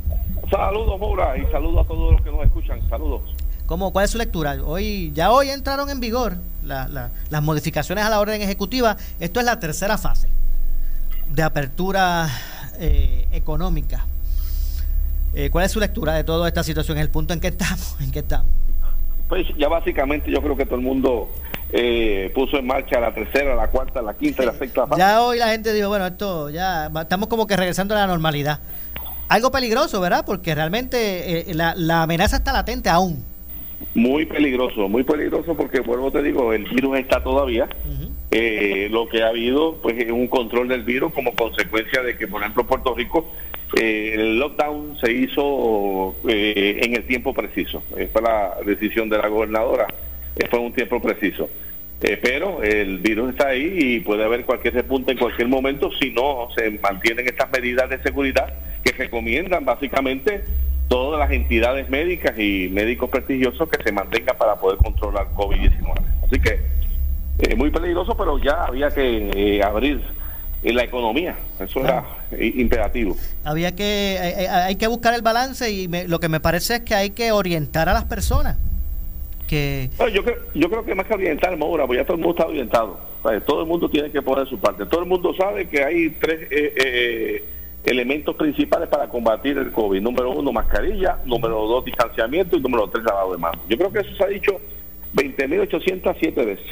Saludos, 0.50 1.00
Moura, 1.00 1.38
y 1.38 1.50
saludos 1.52 1.86
a 1.86 1.88
todos 1.88 2.14
los 2.14 2.22
que 2.22 2.32
nos 2.32 2.46
escuchan. 2.46 2.80
Saludos. 2.90 3.22
¿Cómo, 3.66 3.92
¿Cuál 3.92 4.06
es 4.06 4.12
su 4.12 4.18
lectura? 4.18 4.58
Hoy 4.66 5.12
Ya 5.14 5.32
hoy 5.32 5.50
entraron 5.50 5.90
en 5.90 6.00
vigor 6.00 6.38
las 6.64 7.44
modificaciones 7.44 8.06
a 8.06 8.10
la 8.10 8.20
orden 8.20 8.42
ejecutiva. 8.42 8.98
Esto 9.20 9.40
es 9.40 9.46
la 9.46 9.60
tercera 9.60 9.98
fase 9.98 10.28
de 11.34 11.44
apertura 11.44 12.30
eh, 12.80 13.28
económica. 13.32 14.06
Eh, 15.34 15.50
¿Cuál 15.50 15.66
es 15.66 15.72
su 15.72 15.80
lectura 15.80 16.14
de 16.14 16.24
toda 16.24 16.48
esta 16.48 16.64
situación? 16.64 16.98
¿El 16.98 17.10
punto 17.10 17.34
en 17.34 17.40
que 17.40 17.48
estamos? 17.48 17.96
¿En 18.00 18.12
qué 18.12 18.20
estamos? 18.20 18.52
Pues 19.28 19.48
ya 19.58 19.68
básicamente 19.68 20.32
yo 20.32 20.42
creo 20.42 20.56
que 20.56 20.66
todo 20.66 20.76
el 20.76 20.82
mundo 20.82 21.30
eh, 21.72 22.32
puso 22.34 22.58
en 22.58 22.68
marcha 22.68 23.00
la 23.00 23.14
tercera, 23.14 23.56
la 23.56 23.70
cuarta, 23.70 24.02
la 24.02 24.14
quinta 24.14 24.44
y 24.44 24.46
la 24.46 24.54
sexta 24.54 24.88
fase. 24.88 25.00
Ya 25.00 25.22
hoy 25.22 25.38
la 25.38 25.50
gente 25.50 25.74
dijo, 25.74 25.90
bueno, 25.90 26.06
esto 26.06 26.50
ya 26.50 26.90
estamos 27.02 27.28
como 27.28 27.46
que 27.46 27.58
regresando 27.58 27.94
a 27.96 28.00
la 28.00 28.08
normalidad 28.08 28.60
algo 29.30 29.52
peligroso, 29.52 30.00
¿verdad? 30.00 30.24
Porque 30.26 30.56
realmente 30.56 31.52
eh, 31.52 31.54
la, 31.54 32.04
amenaza 32.04 32.38
está 32.38 32.54
latente 32.54 32.90
aún. 32.90 33.24
Muy 33.94 34.26
peligroso, 34.26 34.88
muy 34.88 35.04
peligroso 35.04 35.56
porque, 35.56 35.82
vuelvo 35.82 36.12
te 36.12 36.24
digo, 36.24 36.54
el 36.54 36.66
virus 36.66 36.98
está 37.00 37.22
todavía. 37.24 37.68
Eh, 38.32 38.90
lo 38.92 39.08
que 39.08 39.24
ha 39.24 39.30
habido 39.30 39.78
pues 39.82 39.98
es 39.98 40.12
un 40.12 40.28
control 40.28 40.68
del 40.68 40.84
virus 40.84 41.14
como 41.14 41.34
consecuencia 41.34 42.02
de 42.02 42.18
que, 42.18 42.28
por 42.28 42.42
ejemplo, 42.42 42.66
Puerto 42.66 42.94
Rico, 42.94 43.32
eh, 43.76 44.14
el 44.16 44.40
lockdown 44.40 44.98
se 45.00 45.12
hizo 45.12 46.16
en 46.26 46.96
el 46.96 47.04
tiempo 47.06 47.34
preciso. 47.34 47.84
Fue 47.90 48.22
la 48.22 48.56
decisión 48.66 49.10
de 49.10 49.18
la 49.18 49.28
gobernadora, 49.28 49.88
fue 50.50 50.60
un 50.60 50.74
tiempo 50.74 51.02
preciso. 51.02 51.50
pero 52.00 52.64
el 52.64 53.00
virus 53.00 53.32
está 53.32 53.50
ahí 53.50 53.78
y 53.78 54.00
puede 54.00 54.24
haber 54.24 54.46
cualquier 54.46 54.74
repunte 54.74 55.12
en 55.12 55.18
cualquier 55.18 55.48
momento 55.48 55.90
si 56.00 56.12
no 56.12 56.48
se 56.56 56.70
mantienen 56.80 57.28
estas 57.28 57.52
medidas 57.52 57.90
de 57.90 58.02
seguridad 58.04 58.54
que 58.84 58.92
recomiendan 58.92 59.66
básicamente 59.66 60.44
todas 60.88 61.20
las 61.20 61.32
entidades 61.32 61.90
médicas 61.90 62.38
y 62.40 62.70
médicos 62.72 63.10
prestigiosos 63.10 63.70
que 63.70 63.84
se 63.84 63.92
mantengan 63.92 64.38
para 64.38 64.56
poder 64.56 64.78
controlar 64.78 65.28
COVID-19. 65.36 65.96
Así 66.26 66.40
que 66.40 66.60
es 67.40 67.50
eh, 67.50 67.56
muy 67.56 67.70
peligroso, 67.70 68.16
pero 68.18 68.38
ya 68.40 68.66
había 68.66 68.90
que 68.90 69.30
eh, 69.34 69.64
abrir 69.64 70.02
eh, 70.64 70.74
la 70.74 70.84
economía. 70.84 71.38
Eso 71.60 71.80
era 71.82 72.06
imperativo. 72.40 73.16
Había 73.44 73.76
que 73.76 74.48
hay, 74.50 74.76
que 74.76 74.88
buscar 74.88 75.14
el 75.14 75.22
balance 75.22 75.72
y 75.72 75.88
lo 76.08 76.20
que 76.20 76.30
me 76.30 76.40
parece 76.40 76.76
es 76.76 76.82
que 76.82 76.96
hay 76.96 77.12
que 77.12 77.32
orientar 77.32 77.90
a 77.90 77.94
las 77.94 78.06
personas. 78.06 78.58
Que... 79.48 79.90
yo, 80.14 80.24
creo, 80.24 80.36
yo 80.54 80.70
creo 80.70 80.84
que 80.84 80.94
más 80.94 81.06
que 81.06 81.14
orientar, 81.14 81.56
Maura, 81.58 81.88
pues 81.88 82.00
ya 82.00 82.06
todo 82.06 82.18
el 82.18 82.22
mundo 82.24 82.38
está 82.38 82.50
orientado. 82.50 83.00
todo 83.46 83.62
el 83.62 83.68
mundo 83.68 83.90
tiene 83.90 84.12
que 84.12 84.22
poner 84.22 84.48
su 84.48 84.60
parte. 84.60 84.86
Todo 84.86 85.02
el 85.02 85.08
mundo 85.08 85.34
sabe 85.38 85.70
que 85.70 85.84
hay 85.84 86.10
tres 86.20 86.50
elementos 87.86 88.36
principales 88.36 88.90
para 88.90 89.08
combatir 89.08 89.58
el 89.58 89.72
COVID. 89.72 90.02
Número 90.02 90.32
uno, 90.32 90.52
mascarilla. 90.52 91.20
Número 91.26 91.56
dos, 91.68 91.86
distanciamiento. 91.86 92.58
Y 92.58 92.62
número 92.62 92.90
tres, 92.90 93.06
lavado 93.06 93.32
de 93.32 93.38
manos. 93.38 93.62
Yo 93.70 93.78
creo 93.78 93.92
que 93.92 94.00
eso 94.00 94.14
se 94.16 94.24
ha 94.24 94.28
dicho 94.28 94.60
20.807 95.16 96.46
veces. 96.46 96.68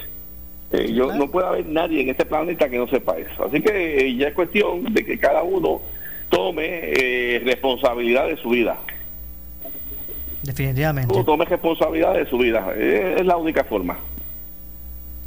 Eh, 0.75 0.93
yo 0.93 1.13
No 1.13 1.29
puede 1.29 1.47
haber 1.47 1.65
nadie 1.65 2.01
en 2.01 2.09
este 2.09 2.25
planeta 2.25 2.69
que 2.69 2.77
no 2.77 2.87
sepa 2.87 3.17
eso. 3.17 3.45
Así 3.45 3.61
que 3.61 4.07
eh, 4.07 4.15
ya 4.15 4.27
es 4.29 4.33
cuestión 4.33 4.93
de 4.93 5.05
que 5.05 5.17
cada 5.17 5.43
uno 5.43 5.81
tome 6.29 6.65
eh, 6.65 7.41
responsabilidad 7.45 8.27
de 8.27 8.37
su 8.37 8.49
vida. 8.49 8.77
Definitivamente. 10.43 11.23
tome 11.23 11.45
responsabilidad 11.45 12.13
de 12.13 12.25
su 12.27 12.37
vida. 12.37 12.73
es 12.75 13.25
la 13.25 13.37
única 13.37 13.63
forma. 13.63 13.97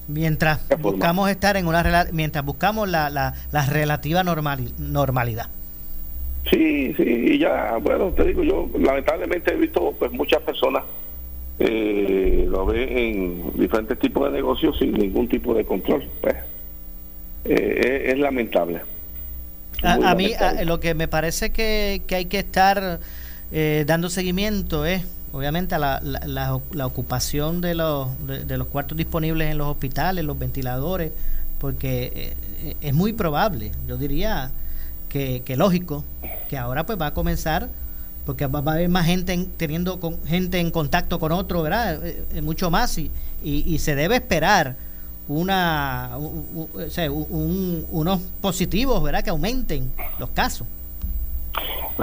Mientras 0.06 0.66
buscamos 0.78 1.28
estar 1.28 1.56
en 1.56 1.66
una 1.66 2.06
mientras 2.12 2.44
buscamos 2.44 2.88
la, 2.88 3.10
la, 3.10 3.34
la 3.50 3.66
relativa 3.66 4.22
normalidad. 4.22 5.48
Sí, 6.48 6.94
sí, 6.96 7.02
y 7.02 7.38
ya, 7.38 7.76
bueno, 7.82 8.10
te 8.12 8.24
digo, 8.24 8.42
yo 8.42 8.70
lamentablemente 8.78 9.52
he 9.52 9.56
visto 9.56 9.92
pues 9.98 10.10
muchas 10.12 10.40
personas 10.42 10.84
eh, 11.58 12.46
lo 12.48 12.66
ven 12.66 12.96
en 12.96 13.52
diferentes 13.54 13.98
tipos 13.98 14.26
de 14.26 14.36
negocios 14.36 14.78
sin 14.78 14.92
ningún 14.92 15.28
tipo 15.28 15.54
de 15.54 15.64
control. 15.64 16.08
Pues, 16.20 16.36
eh, 17.44 18.10
es, 18.12 18.18
lamentable. 18.18 18.82
a, 19.82 20.14
mí 20.14 20.32
lo 20.64 20.80
que 20.80 20.94
me 20.94 21.08
parece 21.08 21.50
que, 21.50 22.02
que 22.06 22.16
hay 22.16 22.24
que 22.26 22.40
estar 22.40 23.00
eh, 23.50 23.84
dando 23.86 24.10
seguimiento 24.10 24.84
es, 24.84 25.02
obviamente, 25.32 25.74
a 25.74 25.78
la, 25.78 26.00
la, 26.02 26.86
ocupación 26.86 27.60
de 27.60 27.74
los, 27.74 28.08
de, 28.26 28.58
los 28.58 28.66
cuartos 28.68 28.98
disponibles 28.98 29.50
en 29.50 29.58
los 29.58 29.68
hospitales, 29.68 30.24
los 30.24 30.38
ventiladores, 30.38 31.12
porque 31.58 32.34
eh, 32.62 32.76
es 32.80 32.94
muy 32.94 33.12
probable, 33.14 33.72
yo 33.86 33.96
diría 33.96 34.50
que, 35.08 35.42
que 35.44 35.56
lógico, 35.56 36.04
que 36.50 36.58
ahora 36.58 36.84
pues 36.84 37.00
va 37.00 37.06
a 37.06 37.14
comenzar 37.14 37.70
porque 38.28 38.46
va, 38.46 38.58
a 38.58 38.72
haber 38.74 38.90
más 38.90 39.06
gente 39.06 39.46
teniendo 39.56 40.00
con, 40.00 40.22
gente 40.26 40.60
en 40.60 40.70
contacto 40.70 41.18
con 41.18 41.32
otro, 41.32 41.62
¿verdad? 41.62 42.06
Eh, 42.06 42.42
mucho 42.42 42.70
más 42.70 42.98
y, 42.98 43.10
y, 43.42 43.78
se 43.78 43.94
debe 43.94 44.16
esperar 44.16 44.76
una 45.28 46.10
unos 46.18 48.20
positivos, 48.42 49.02
¿verdad? 49.02 49.24
Que 49.24 49.30
aumenten 49.30 49.90
los 50.18 50.28
casos. 50.28 50.66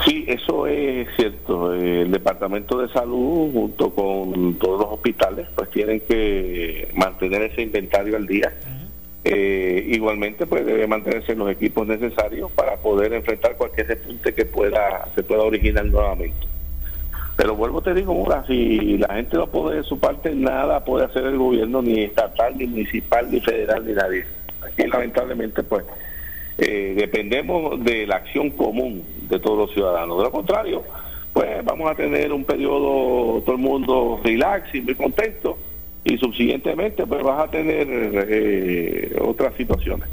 Sí, 0.03 0.25
eso 0.27 0.65
es 0.65 1.07
cierto. 1.15 1.75
El 1.75 2.09
Departamento 2.09 2.79
de 2.79 2.89
Salud, 2.89 3.51
junto 3.53 3.93
con 3.93 4.55
todos 4.55 4.81
los 4.81 4.93
hospitales, 4.93 5.47
pues 5.55 5.69
tienen 5.69 5.99
que 5.99 6.89
mantener 6.95 7.43
ese 7.43 7.61
inventario 7.61 8.17
al 8.17 8.25
día. 8.25 8.51
Eh, 9.27 9.83
igualmente, 9.87 10.45
pues 10.45 10.67
debe 10.67 10.85
mantenerse 10.85 11.35
los 11.35 11.49
equipos 11.49 11.87
necesarios 11.87 12.51
para 12.51 12.77
poder 12.77 13.11
enfrentar 13.11 13.57
cualquier 13.57 13.87
repunte 13.87 14.35
que 14.35 14.45
pueda 14.45 15.09
se 15.15 15.23
pueda 15.23 15.41
originar 15.41 15.83
nuevamente. 15.85 16.45
Pero 17.35 17.55
vuelvo 17.55 17.81
te 17.81 17.95
digo, 17.95 18.13
Mura, 18.13 18.45
si 18.45 18.99
la 18.99 19.15
gente 19.15 19.35
no 19.35 19.47
pone 19.47 19.77
de 19.77 19.83
su 19.83 19.99
parte, 19.99 20.29
nada 20.35 20.85
puede 20.85 21.05
hacer 21.05 21.25
el 21.25 21.37
gobierno, 21.37 21.81
ni 21.81 22.03
estatal, 22.03 22.55
ni 22.55 22.67
municipal, 22.67 23.27
ni 23.31 23.41
federal, 23.41 23.83
ni 23.83 23.93
nadie. 23.93 24.25
Aquí 24.61 24.87
lamentablemente, 24.87 25.63
pues, 25.63 25.83
eh, 26.59 26.93
dependemos 26.95 27.83
de 27.83 28.05
la 28.05 28.17
acción 28.17 28.51
común 28.51 29.03
de 29.27 29.39
todos 29.39 29.57
los 29.57 29.73
ciudadanos. 29.73 30.19
De 30.19 30.23
lo 30.23 30.31
contrario, 30.31 30.83
pues 31.33 31.65
vamos 31.65 31.89
a 31.89 31.95
tener 31.95 32.31
un 32.31 32.45
periodo 32.45 33.41
todo 33.41 33.55
el 33.55 33.61
mundo 33.61 34.21
relax 34.23 34.73
y 34.75 34.81
muy 34.81 34.93
contento 34.93 35.57
y 36.05 36.17
subsiguientemente 36.19 37.05
pues 37.05 37.23
vas 37.23 37.47
a 37.47 37.51
tener 37.51 37.87
eh, 37.89 39.17
otras 39.19 39.55
situaciones. 39.55 40.07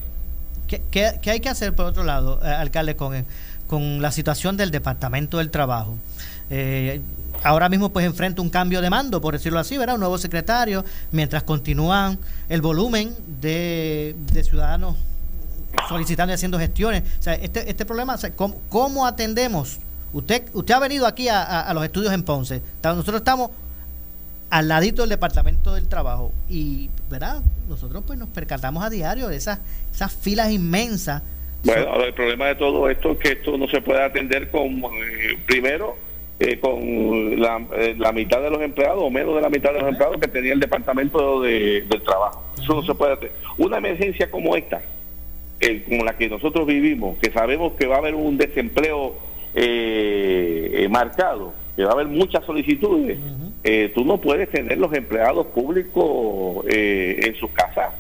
¿Qué, 0.67 1.31
hay 1.31 1.41
que 1.41 1.49
hacer 1.51 1.75
por 1.75 1.85
otro 1.85 2.03
lado, 2.03 2.41
eh, 2.43 2.49
alcalde, 2.49 2.97
con, 2.97 3.27
con 3.67 4.01
la 4.01 4.11
situación 4.11 4.57
del 4.57 4.71
Departamento 4.71 5.37
del 5.37 5.51
Trabajo? 5.51 5.99
Eh, 6.49 7.03
ahora 7.45 7.69
mismo 7.69 7.91
pues 7.91 8.07
enfrenta 8.07 8.41
un 8.41 8.49
cambio 8.49 8.81
de 8.81 8.89
mando, 8.89 9.21
por 9.21 9.35
decirlo 9.35 9.59
así, 9.59 9.77
¿verdad? 9.77 9.97
Un 9.97 10.01
nuevo 10.01 10.17
secretario, 10.17 10.83
mientras 11.11 11.43
continúan 11.43 12.19
el 12.49 12.63
volumen 12.63 13.15
de, 13.43 14.17
ciudadanos 14.43 14.97
solicitando 15.91 16.33
y 16.33 16.35
haciendo 16.35 16.59
gestiones. 16.59 17.03
O 17.19 17.23
sea, 17.23 17.35
este, 17.35 17.69
este 17.69 17.85
problema, 17.85 18.17
¿cómo, 18.71 19.07
atendemos? 19.07 19.79
Usted, 20.15 20.45
usted 20.55 20.73
ha 20.73 20.79
venido 20.79 21.07
aquí 21.07 21.29
a, 21.29 21.71
los 21.75 21.85
estudios 21.85 22.15
en 22.15 22.23
Ponce. 22.23 22.63
Nosotros 22.83 23.17
estamos 23.17 23.51
al 24.53 24.69
ladito 24.69 25.01
del 25.01 25.09
Departamento 25.09 25.75
del 25.75 25.89
Trabajo 25.89 26.31
y, 26.47 26.91
¿verdad? 27.11 27.41
Nosotros 27.71 28.05
pues 28.07 28.19
nos 28.19 28.29
percatamos 28.29 28.85
a 28.85 28.91
diario 28.91 29.29
de 29.29 29.37
esas, 29.37 29.61
esas 29.91 30.15
filas 30.15 30.51
inmensas. 30.51 31.23
Bueno, 31.65 32.05
el 32.05 32.13
problema 32.13 32.49
de 32.49 32.57
todo 32.57 32.91
esto 32.91 33.13
es 33.13 33.19
que 33.19 33.29
esto 33.33 33.57
no 33.57 33.67
se 33.69 33.81
puede 33.81 34.03
atender 34.03 34.51
con, 34.51 34.71
eh, 34.75 35.39
primero, 35.47 35.97
eh, 36.39 36.61
con 36.61 36.83
eh, 36.83 37.95
la, 37.97 38.13
mitad 38.13 38.43
de 38.43 38.51
los 38.51 38.61
empleados 38.61 39.03
o 39.03 39.09
menos 39.09 39.35
de 39.37 39.41
la 39.41 39.49
mitad 39.49 39.73
de 39.73 39.81
los 39.81 39.89
empleados 39.89 40.19
que 40.21 40.29
tenía 40.29 40.53
el 40.53 40.61
departamento 40.61 41.41
de, 41.41 41.87
del 41.89 42.03
trabajo. 42.03 42.45
Eso 42.63 42.75
no 42.75 42.83
se 42.83 42.93
puede 42.93 43.15
hacer. 43.15 43.33
Una 43.57 43.79
emergencia 43.79 44.31
como 44.31 44.55
esta, 44.55 44.83
eh, 45.61 45.83
como 45.89 46.05
la 46.05 46.19
que 46.19 46.29
nosotros 46.29 46.67
vivimos, 46.67 47.17
que 47.21 47.33
sabemos 47.33 47.73
que 47.73 47.87
va 47.87 47.95
a 47.95 47.99
haber 48.01 48.15
un 48.15 48.37
desempleo 48.37 49.17
marcado, 50.91 51.55
que 51.75 51.85
va 51.85 51.91
a 51.91 51.95
haber 51.95 52.09
muchas 52.09 52.45
solicitudes, 52.45 53.19
tú 53.95 54.05
no 54.05 54.21
puedes 54.21 54.51
tener 54.51 54.79
los 54.79 54.93
empleados 54.93 55.47
públicos 55.49 56.65
en 56.69 57.35
sus 57.37 57.51
casas. 57.51 57.95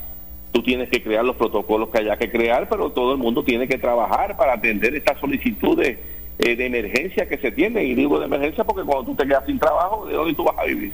Tú 0.53 0.63
tienes 0.63 0.91
que 0.91 1.03
crear 1.03 1.25
los 1.25 1.37
protocolos 1.37 1.89
que 1.89 1.99
haya 1.99 2.17
que 2.17 2.31
crear, 2.31 2.69
pero 2.69 2.91
todo 2.91 3.13
el 3.13 3.19
mundo 3.19 3.43
tiene 3.43 3.67
que 3.67 3.79
trabajar 3.79 4.37
para 4.37 4.55
atender 4.55 4.95
estas 4.95 5.19
solicitudes 5.19 5.99
eh, 6.39 6.57
de 6.57 6.67
emergencia 6.67 7.29
que 7.29 7.39
se 7.39 7.53
tiene, 7.53 7.85
y 7.85 7.95
digo 7.95 8.19
de 8.19 8.25
emergencia 8.25 8.65
porque 8.65 8.83
cuando 8.83 9.05
tú 9.05 9.15
te 9.15 9.27
quedas 9.27 9.45
sin 9.47 9.59
trabajo, 9.59 10.07
¿de 10.07 10.15
dónde 10.15 10.35
tú 10.35 10.45
vas 10.45 10.59
a 10.59 10.65
vivir? 10.65 10.93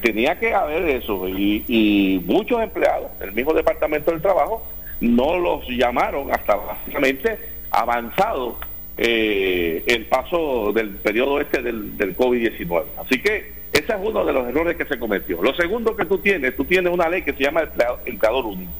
Tenía 0.00 0.38
que 0.38 0.54
haber 0.54 0.88
eso, 0.88 1.28
y, 1.28 2.22
muchos 2.24 2.62
empleados 2.62 3.10
del 3.18 3.32
mismo 3.32 3.52
Departamento 3.52 4.10
del 4.10 4.22
Trabajo 4.22 4.62
no 5.00 5.36
los 5.36 5.68
llamaron 5.68 6.32
hasta 6.32 6.56
básicamente 6.56 7.38
avanzado 7.70 8.56
eh, 8.96 9.84
el 9.86 10.06
paso 10.06 10.72
del 10.72 10.90
periodo 10.90 11.40
este 11.40 11.62
del, 11.62 11.96
del 11.96 12.16
COVID-19. 12.16 12.84
Así 12.98 13.20
que 13.20 13.52
ese 13.72 13.92
es 13.92 13.98
uno 14.00 14.24
de 14.24 14.32
los 14.32 14.46
errores 14.48 14.76
que 14.76 14.84
se 14.84 14.98
cometió. 14.98 15.42
Lo 15.42 15.54
segundo 15.54 15.96
que 15.96 16.04
tú 16.04 16.18
tienes, 16.18 16.54
tú 16.56 16.64
tienes 16.64 16.92
una 16.92 17.08
ley 17.08 17.22
que 17.22 17.32
se 17.32 17.42
llama 17.42 17.62
empleador 18.04 18.44
único. 18.44 18.72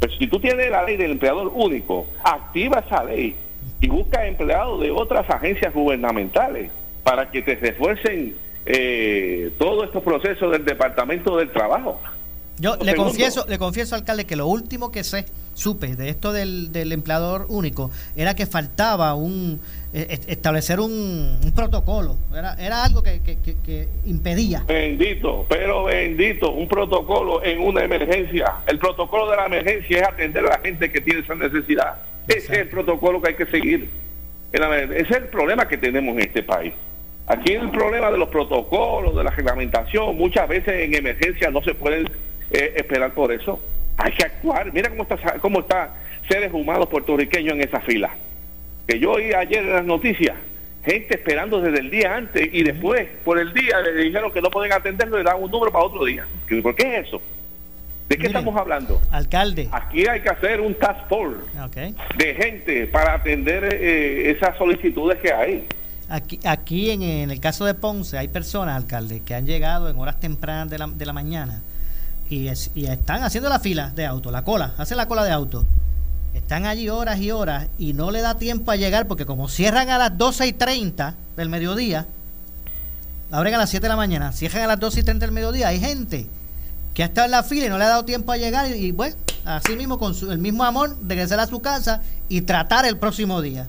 Pero 0.00 0.12
si 0.14 0.26
tú 0.26 0.40
tienes 0.40 0.68
la 0.68 0.82
ley 0.82 0.96
del 0.96 1.12
empleador 1.12 1.52
único, 1.54 2.08
activa 2.24 2.82
esa 2.84 3.04
ley 3.04 3.36
y 3.80 3.88
busca 3.88 4.26
empleados 4.26 4.80
de 4.80 4.90
otras 4.90 5.30
agencias 5.30 5.72
gubernamentales 5.72 6.72
para 7.04 7.30
que 7.30 7.42
te 7.42 7.54
refuercen 7.54 8.34
eh, 8.66 9.50
todos 9.58 9.84
estos 9.84 10.02
procesos 10.02 10.50
del 10.50 10.64
Departamento 10.64 11.36
del 11.36 11.50
Trabajo. 11.52 12.00
Yo 12.58 12.76
le 12.76 12.94
confieso, 12.94 13.44
le 13.48 13.58
confieso, 13.58 13.94
alcalde, 13.94 14.24
que 14.24 14.36
lo 14.36 14.46
último 14.46 14.92
que 14.92 15.04
sé, 15.04 15.24
supe 15.54 15.96
de 15.96 16.08
esto 16.08 16.32
del, 16.32 16.70
empleador 16.92 17.46
único 17.48 17.90
era 18.16 18.34
que 18.34 18.46
faltaba 18.46 19.14
un 19.14 19.60
e, 19.92 20.00
e, 20.00 20.32
establecer 20.32 20.80
un, 20.80 21.38
protocolo. 21.54 22.16
Era, 22.34 22.54
era 22.54 22.84
algo 22.84 23.02
que, 23.02 23.20
que, 23.22 23.88
impedía. 24.06 24.64
Bendito, 24.66 25.46
pero 25.48 25.84
bendito, 25.84 26.50
un 26.52 26.68
protocolo 26.68 27.44
en 27.44 27.60
una 27.60 27.84
emergencia. 27.84 28.56
El 28.66 28.78
protocolo 28.78 29.30
de 29.30 29.36
la 29.36 29.46
emergencia 29.46 29.98
es 29.98 30.08
atender 30.08 30.44
a 30.46 30.50
la 30.50 30.58
gente 30.58 30.90
que 30.92 31.00
tiene 31.00 31.20
esa 31.20 31.34
necesidad. 31.34 31.96
Ese 32.28 32.52
es 32.52 32.58
el 32.60 32.68
protocolo 32.68 33.20
que 33.20 33.28
hay 33.28 33.34
que 33.34 33.46
seguir. 33.46 33.90
Ese 34.52 35.00
es 35.00 35.10
el 35.10 35.24
problema 35.28 35.66
que 35.66 35.78
tenemos 35.78 36.14
en 36.14 36.20
este 36.20 36.42
país. 36.42 36.74
Aquí 37.26 37.52
el 37.52 37.70
problema 37.70 38.10
de 38.10 38.18
los 38.18 38.28
protocolos, 38.28 39.16
de 39.16 39.24
la 39.24 39.30
reglamentación, 39.30 40.16
muchas 40.16 40.48
veces 40.48 40.82
en 40.82 40.94
emergencia 40.94 41.50
no 41.50 41.62
se 41.62 41.74
pueden 41.74 42.08
eh, 42.52 42.74
esperar 42.76 43.12
por 43.14 43.32
eso. 43.32 43.60
Hay 43.96 44.12
que 44.12 44.24
actuar. 44.24 44.72
Mira 44.72 44.90
cómo 44.90 45.02
está, 45.02 45.38
cómo 45.40 45.60
está 45.60 45.94
seres 46.28 46.52
humanos 46.52 46.88
puertorriqueños 46.88 47.54
en 47.54 47.62
esa 47.62 47.80
fila. 47.80 48.10
Que 48.86 48.98
yo 48.98 49.12
oí 49.12 49.32
ayer 49.32 49.64
en 49.64 49.72
las 49.72 49.84
noticias, 49.84 50.36
gente 50.84 51.14
esperando 51.14 51.60
desde 51.60 51.80
el 51.80 51.90
día 51.90 52.16
antes 52.16 52.48
y 52.52 52.62
después, 52.62 53.08
por 53.24 53.38
el 53.38 53.52
día, 53.52 53.80
le 53.80 53.92
dijeron 54.04 54.32
que 54.32 54.40
no 54.40 54.50
pueden 54.50 54.72
atenderlo 54.72 55.16
y 55.16 55.24
le 55.24 55.30
dan 55.30 55.42
un 55.42 55.50
número 55.50 55.72
para 55.72 55.84
otro 55.84 56.04
día. 56.04 56.26
¿Por 56.62 56.74
qué 56.74 56.98
es 56.98 57.08
eso? 57.08 57.22
¿De 58.08 58.18
qué 58.18 58.26
estamos 58.26 58.54
hablando? 58.56 59.00
Alcalde. 59.10 59.68
Aquí 59.72 60.06
hay 60.06 60.20
que 60.20 60.28
hacer 60.28 60.60
un 60.60 60.74
task 60.74 61.08
force 61.08 61.38
de 62.16 62.34
gente 62.34 62.86
para 62.88 63.14
atender 63.14 63.64
eh, 63.72 64.30
esas 64.32 64.58
solicitudes 64.58 65.18
que 65.18 65.32
hay. 65.32 65.66
Aquí, 66.08 66.38
aquí 66.44 66.90
en, 66.90 67.30
el 67.30 67.40
caso 67.40 67.64
de 67.64 67.72
Ponce 67.72 68.18
hay 68.18 68.28
personas, 68.28 68.76
alcalde, 68.76 69.22
que 69.24 69.34
han 69.34 69.46
llegado 69.46 69.88
en 69.88 69.96
horas 69.96 70.20
tempranas 70.20 70.68
de 70.68 70.78
la, 70.78 70.88
de 70.88 71.06
la 71.06 71.12
mañana 71.14 71.62
y, 72.32 72.50
y 72.74 72.86
están 72.86 73.22
haciendo 73.22 73.50
la 73.50 73.58
fila 73.58 73.90
de 73.94 74.06
auto, 74.06 74.30
la 74.30 74.42
cola, 74.42 74.74
hacen 74.78 74.96
la 74.96 75.06
cola 75.06 75.24
de 75.24 75.32
auto. 75.32 75.66
Están 76.34 76.64
allí 76.64 76.88
horas 76.88 77.20
y 77.20 77.30
horas 77.30 77.66
y 77.78 77.92
no 77.92 78.10
le 78.10 78.22
da 78.22 78.36
tiempo 78.36 78.70
a 78.70 78.76
llegar 78.76 79.06
porque 79.06 79.26
como 79.26 79.48
cierran 79.48 79.90
a 79.90 79.98
las 79.98 80.16
12 80.16 80.46
y 80.46 80.52
30 80.54 81.14
del 81.36 81.50
mediodía, 81.50 82.06
abren 83.30 83.54
a 83.54 83.58
las 83.58 83.70
7 83.70 83.84
de 83.84 83.88
la 83.88 83.96
mañana, 83.96 84.32
cierran 84.32 84.62
a 84.62 84.66
las 84.68 84.80
12 84.80 85.00
y 85.00 85.02
30 85.02 85.26
del 85.26 85.34
mediodía, 85.34 85.68
hay 85.68 85.78
gente 85.78 86.26
que 86.94 87.02
ha 87.02 87.06
estado 87.06 87.26
en 87.26 87.32
la 87.32 87.42
fila 87.42 87.66
y 87.66 87.68
no 87.68 87.76
le 87.76 87.84
ha 87.84 87.88
dado 87.88 88.04
tiempo 88.06 88.32
a 88.32 88.38
llegar 88.38 88.74
y, 88.74 88.92
bueno, 88.92 89.14
así 89.44 89.76
mismo 89.76 89.98
con 89.98 90.14
el 90.30 90.38
mismo 90.38 90.64
amor, 90.64 90.96
regresar 91.06 91.38
a 91.38 91.46
su 91.46 91.60
casa 91.60 92.00
y 92.30 92.42
tratar 92.42 92.86
el 92.86 92.96
próximo 92.96 93.42
día. 93.42 93.68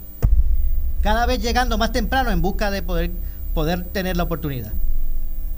Cada 1.02 1.26
vez 1.26 1.41
llegando 1.41 1.78
más 1.78 1.91
temprano 1.91 2.32
en 2.32 2.41
busca 2.41 2.71
de 2.71 2.82
poder, 2.82 3.12
poder 3.54 3.84
tener 3.84 4.15
la 4.15 4.23
oportunidad. 4.23 4.71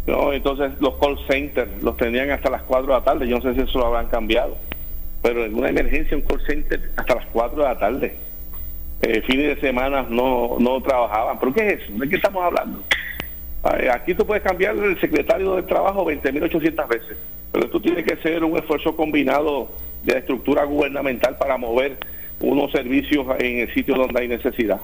No, 0.07 0.31
entonces 0.33 0.71
los 0.79 0.95
call 0.95 1.17
centers 1.27 1.81
los 1.81 1.97
tenían 1.97 2.29
hasta 2.29 2.49
las 2.49 2.63
4 2.63 2.87
de 2.87 2.93
la 2.93 3.03
tarde. 3.03 3.27
Yo 3.27 3.37
no 3.37 3.41
sé 3.41 3.55
si 3.55 3.61
eso 3.61 3.79
lo 3.79 3.87
habrán 3.87 4.07
cambiado. 4.07 4.57
Pero 5.21 5.45
en 5.45 5.55
una 5.55 5.69
emergencia, 5.69 6.15
un 6.15 6.23
call 6.23 6.41
center 6.45 6.91
hasta 6.95 7.15
las 7.15 7.25
4 7.27 7.57
de 7.57 7.67
la 7.67 7.79
tarde. 7.79 8.15
Eh, 9.01 9.21
fines 9.23 9.55
de 9.55 9.61
semana 9.61 10.05
no, 10.07 10.57
no 10.59 10.81
trabajaban. 10.81 11.39
¿Pero 11.39 11.53
qué 11.53 11.67
es 11.67 11.81
eso? 11.81 11.93
¿De 11.93 12.07
qué 12.07 12.15
estamos 12.17 12.43
hablando? 12.43 12.83
Aquí 13.91 14.13
tú 14.13 14.27
puedes 14.27 14.43
cambiar 14.43 14.75
el 14.75 14.99
secretario 15.01 15.55
del 15.55 15.65
trabajo 15.65 16.05
20.800 16.05 16.87
veces. 16.87 17.17
Pero 17.51 17.65
esto 17.65 17.81
tiene 17.81 18.03
que 18.03 18.15
ser 18.17 18.43
un 18.43 18.55
esfuerzo 18.57 18.95
combinado 18.95 19.69
de 20.03 20.13
la 20.13 20.19
estructura 20.19 20.65
gubernamental 20.65 21.35
para 21.37 21.57
mover 21.57 21.97
unos 22.39 22.71
servicios 22.71 23.25
en 23.39 23.59
el 23.59 23.73
sitio 23.73 23.95
donde 23.95 24.21
hay 24.21 24.27
necesidad. 24.27 24.79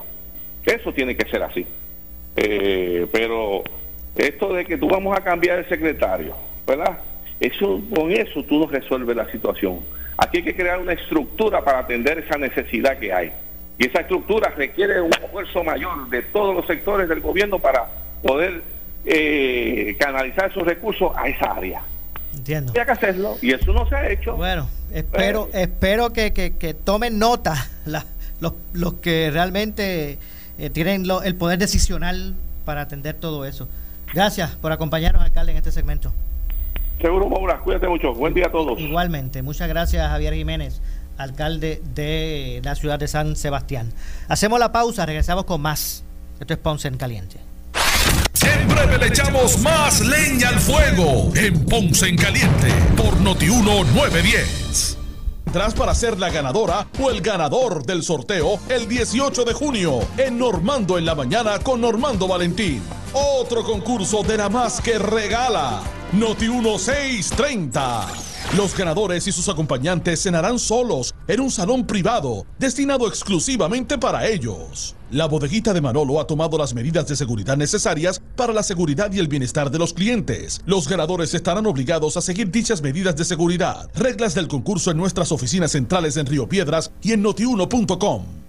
Eso 0.66 0.92
tiene 0.94 1.16
que 1.16 1.30
ser 1.30 1.44
así. 1.44 1.66
Eh, 2.36 3.06
pero 3.12 3.64
esto 4.16 4.54
de 4.54 4.66
que 4.66 4.78
tú 4.78 4.88
vamos 4.88 5.18
a 5.18 5.22
cambiar 5.22 5.60
el 5.60 5.70
secretario, 5.70 6.36
¿verdad? 6.68 7.00
Eso, 7.40 7.82
con 7.96 8.12
eso 8.12 8.44
tú 8.44 8.60
no 8.60 8.68
resuelves 8.68 9.16
la 9.16 9.30
situación. 9.32 9.80
Aquí 10.18 10.38
hay 10.38 10.44
que 10.44 10.56
crear 10.56 10.80
una 10.80 10.94
estructura 10.94 11.64
para 11.64 11.80
atender 11.80 12.20
esa 12.20 12.38
necesidad 12.38 12.98
que 13.00 13.12
hay. 13.12 13.32
Y 13.80 13.88
esa 13.88 14.02
estructura 14.02 14.54
requiere 14.56 15.02
un 15.02 15.12
esfuerzo 15.12 15.64
mayor 15.64 16.08
de 16.10 16.22
todos 16.22 16.56
los 16.56 16.68
sectores 16.68 17.10
del 17.10 17.20
gobierno 17.22 17.58
para 17.58 17.88
poder 18.22 18.62
eh, 19.06 19.96
canalizar 20.00 20.52
esos 20.52 20.64
recursos 20.64 21.12
a 21.16 21.28
esa 21.28 21.54
área. 21.54 21.82
Entiendo. 22.36 22.74
Hay 22.78 22.86
que 22.86 22.92
hacerlo 22.92 23.38
y 23.42 23.52
eso 23.54 23.74
no 23.74 23.88
se 23.90 23.96
ha 23.96 24.10
hecho. 24.10 24.36
Bueno, 24.36 24.70
espero, 24.94 25.50
Eh. 25.54 25.64
espero 25.64 26.14
que, 26.14 26.32
que, 26.34 26.56
que 26.58 26.74
tomen 26.76 27.18
nota 27.18 27.56
la- 27.86 28.06
los, 28.40 28.54
los 28.74 28.94
que 28.96 29.32
realmente 29.32 30.20
eh, 30.60 30.70
tienen 30.70 31.08
lo- 31.08 31.24
el 31.24 31.36
poder 31.36 31.58
decisional 31.58 32.36
para 32.66 32.82
atender 32.82 33.16
todo 33.16 33.46
eso. 33.46 33.68
Gracias 34.14 34.52
por 34.52 34.72
acompañarnos, 34.72 35.24
alcalde, 35.24 35.52
en 35.52 35.58
este 35.58 35.72
segmento. 35.72 36.14
Seguro, 37.02 37.30
Maura, 37.30 37.60
cuídate 37.60 37.88
mucho. 37.88 38.14
Buen 38.14 38.34
día 38.34 38.48
a 38.48 38.52
todos. 38.52 38.80
Igualmente, 38.80 39.42
muchas 39.42 39.68
gracias 39.68 40.08
Javier 40.08 40.34
Jiménez, 40.36 40.82
alcalde 41.18 41.82
de 41.96 42.62
la 42.64 42.76
ciudad 42.76 43.00
de 43.00 43.08
San 43.08 43.36
Sebastián. 43.36 43.92
Hacemos 44.28 44.60
la 44.60 44.72
pausa, 44.72 45.06
regresamos 45.06 45.46
con 45.46 45.62
más. 45.62 46.04
Esto 46.40 46.54
es 46.54 46.60
Ponce 46.60 46.88
en 46.88 46.98
Caliente. 46.98 47.38
En 48.44 48.68
breve 48.68 48.98
le 48.98 49.08
echamos 49.08 49.60
más 49.60 50.02
leña 50.02 50.50
al 50.50 50.60
fuego 50.60 51.32
en 51.36 51.66
Ponce 51.66 52.08
en 52.08 52.18
Caliente 52.18 52.70
por 52.98 53.20
Notiuno 53.22 53.84
910. 53.84 54.98
Tras 55.52 55.74
para 55.74 55.94
ser 55.94 56.18
la 56.18 56.30
ganadora 56.30 56.88
o 57.00 57.10
el 57.10 57.22
ganador 57.22 57.84
del 57.84 58.04
sorteo 58.04 58.60
el 58.70 58.88
18 58.88 59.44
de 59.44 59.54
junio 59.54 60.00
en 60.18 60.38
Normando 60.38 60.98
en 60.98 61.06
la 61.06 61.14
mañana 61.14 61.60
con 61.60 61.82
Normando 61.82 62.28
Valentín. 62.28 62.82
Otro 63.14 63.64
concurso 63.64 64.24
de 64.24 64.38
la 64.38 64.48
más 64.48 64.80
que 64.80 64.98
regala. 64.98 65.82
Noti 66.14 66.48
1630. 66.48 68.08
Los 68.56 68.76
ganadores 68.76 69.28
y 69.28 69.34
sus 69.34 69.50
acompañantes 69.50 70.24
cenarán 70.24 70.58
solos 70.58 71.14
en 71.28 71.42
un 71.42 71.52
salón 71.52 71.86
privado 71.86 72.46
destinado 72.58 73.10
exclusivamente 73.10 73.98
para 73.98 74.28
ellos. 74.28 74.96
La 75.12 75.26
bodeguita 75.26 75.74
de 75.74 75.82
Manolo 75.82 76.22
ha 76.22 76.28
tomado 76.28 76.58
las 76.58 76.74
medidas 76.74 77.06
de 77.06 77.18
seguridad 77.18 77.58
necesarias 77.58 78.22
para 78.38 78.54
la 78.54 78.64
seguridad 78.64 79.12
y 79.12 79.20
el 79.20 79.28
bienestar 79.28 79.70
de 79.72 79.80
los 79.80 79.94
clientes. 79.94 80.62
Los 80.66 80.88
ganadores 80.88 81.34
estarán 81.34 81.66
obligados 81.66 82.16
a 82.16 82.22
seguir 82.22 82.50
dichas 82.50 82.82
medidas 82.82 83.18
de 83.18 83.26
seguridad. 83.26 83.90
Reglas 83.94 84.36
del 84.36 84.48
concurso 84.48 84.90
en 84.90 84.98
nuestras 84.98 85.34
oficinas 85.34 85.72
centrales 85.72 86.16
en 86.16 86.28
Río 86.28 86.48
Piedras 86.48 86.92
y 87.02 87.12
en 87.12 87.24
notiuno.com. 87.24 88.41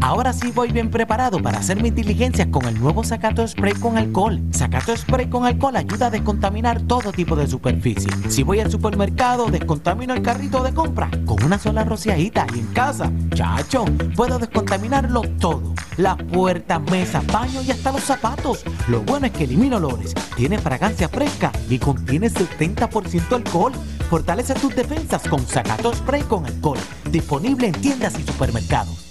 Ahora 0.00 0.32
sí 0.32 0.52
voy 0.52 0.70
bien 0.70 0.90
preparado 0.90 1.42
para 1.42 1.58
hacer 1.58 1.82
mis 1.82 1.94
diligencias 1.94 2.48
con 2.48 2.64
el 2.66 2.80
nuevo 2.80 3.02
Sacato 3.02 3.46
Spray 3.46 3.74
con 3.74 3.98
alcohol. 3.98 4.40
Sacato 4.52 4.96
Spray 4.96 5.28
con 5.28 5.44
alcohol 5.44 5.74
ayuda 5.74 6.06
a 6.06 6.10
descontaminar 6.10 6.80
todo 6.82 7.12
tipo 7.12 7.34
de 7.34 7.48
superficie. 7.48 8.10
Si 8.28 8.44
voy 8.44 8.60
al 8.60 8.70
supermercado, 8.70 9.46
descontamino 9.46 10.14
el 10.14 10.22
carrito 10.22 10.62
de 10.62 10.72
compra 10.72 11.10
con 11.26 11.42
una 11.42 11.58
sola 11.58 11.84
rociadita 11.84 12.46
y 12.54 12.60
en 12.60 12.66
casa, 12.68 13.10
chacho, 13.34 13.84
puedo 14.14 14.38
descontaminarlo 14.38 15.22
todo. 15.40 15.74
Las 15.96 16.16
puertas, 16.22 16.80
mesas, 16.90 17.26
baños 17.26 17.66
y 17.66 17.72
hasta 17.72 17.90
los 17.90 18.02
zapatos. 18.02 18.62
Lo 18.86 19.00
bueno 19.02 19.26
es 19.26 19.32
que 19.32 19.44
elimina 19.44 19.78
olores, 19.78 20.14
tiene 20.36 20.58
fragancia 20.58 21.08
fresca 21.08 21.50
y 21.68 21.78
contiene 21.78 22.30
70% 22.30 23.32
alcohol. 23.32 23.72
Fortalece 24.08 24.54
tus 24.54 24.74
defensas 24.76 25.26
con 25.26 25.44
Sacato 25.44 25.92
Spray 25.92 26.22
con 26.22 26.46
alcohol. 26.46 26.78
Disponible 27.10 27.66
en 27.66 27.72
tiendas 27.72 28.16
y 28.18 28.22
supermercados. 28.22 29.07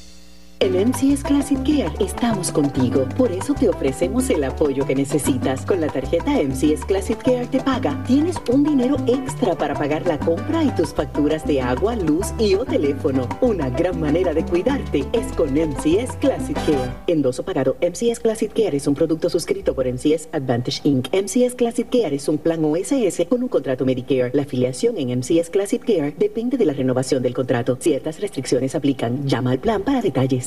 En 0.60 0.74
MCS 0.74 1.24
Classic 1.24 1.58
Care 1.60 1.91
estamos 2.00 2.52
contigo. 2.52 3.08
Por 3.15 3.32
eso 3.32 3.54
te 3.54 3.70
ofrecemos 3.70 4.28
el 4.32 4.43
apoyo 4.43 4.88
que 4.88 4.96
necesitas. 4.96 5.63
Con 5.63 5.82
la 5.82 5.88
tarjeta 5.88 6.32
MCS 6.32 6.84
Classic 6.86 7.17
Care 7.17 7.46
te 7.46 7.60
paga. 7.60 8.04
Tienes 8.08 8.38
un 8.52 8.63
dinero 8.63 8.98
extra 9.06 9.56
para 9.56 9.76
pagar 9.76 10.08
la 10.08 10.17
compra 10.17 10.63
y 10.63 10.72
tus 10.72 10.96
facturas 10.96 11.46
de 11.46 11.62
agua, 11.62 11.96
luz 11.96 12.34
y 12.39 12.56
o 12.56 12.65
teléfono. 12.65 13.30
Una 13.41 13.70
gran 13.70 14.00
manera 14.00 14.34
de 14.34 14.43
cuidarte 14.43 15.06
es 15.13 15.32
con 15.34 15.54
MCS 15.54 16.15
Classic 16.20 16.58
Care. 16.65 16.91
Endoso 17.06 17.43
pagado. 17.43 17.78
MCS 17.80 18.20
Classic 18.20 18.52
Care 18.52 18.78
es 18.78 18.88
un 18.88 18.96
producto 18.96 19.30
suscrito 19.30 19.76
por 19.76 19.86
MCS 19.86 20.30
Advantage 20.32 20.82
Inc. 20.86 21.08
MCS 21.13 21.54
Classic 21.54 21.88
Care 21.88 22.15
es 22.15 22.28
un 22.28 22.39
plan 22.39 22.65
OSS 22.65 23.28
con 23.30 23.43
un 23.43 23.50
contrato 23.50 23.86
Medicare. 23.86 24.32
La 24.34 24.41
afiliación 24.41 24.98
en 24.98 25.20
MCS 25.20 25.52
Classic 25.52 25.84
Care 25.86 26.15
depende 26.17 26.58
de 26.58 26.65
la 26.65 26.74
renovación 26.74 27.22
del 27.22 27.36
contrato. 27.36 27.78
Ciertas 27.80 28.20
restricciones 28.20 28.74
aplican. 28.74 29.28
Llama 29.28 29.52
al 29.52 29.60
plan 29.60 29.84
para 29.84 30.02
detalles. 30.02 30.47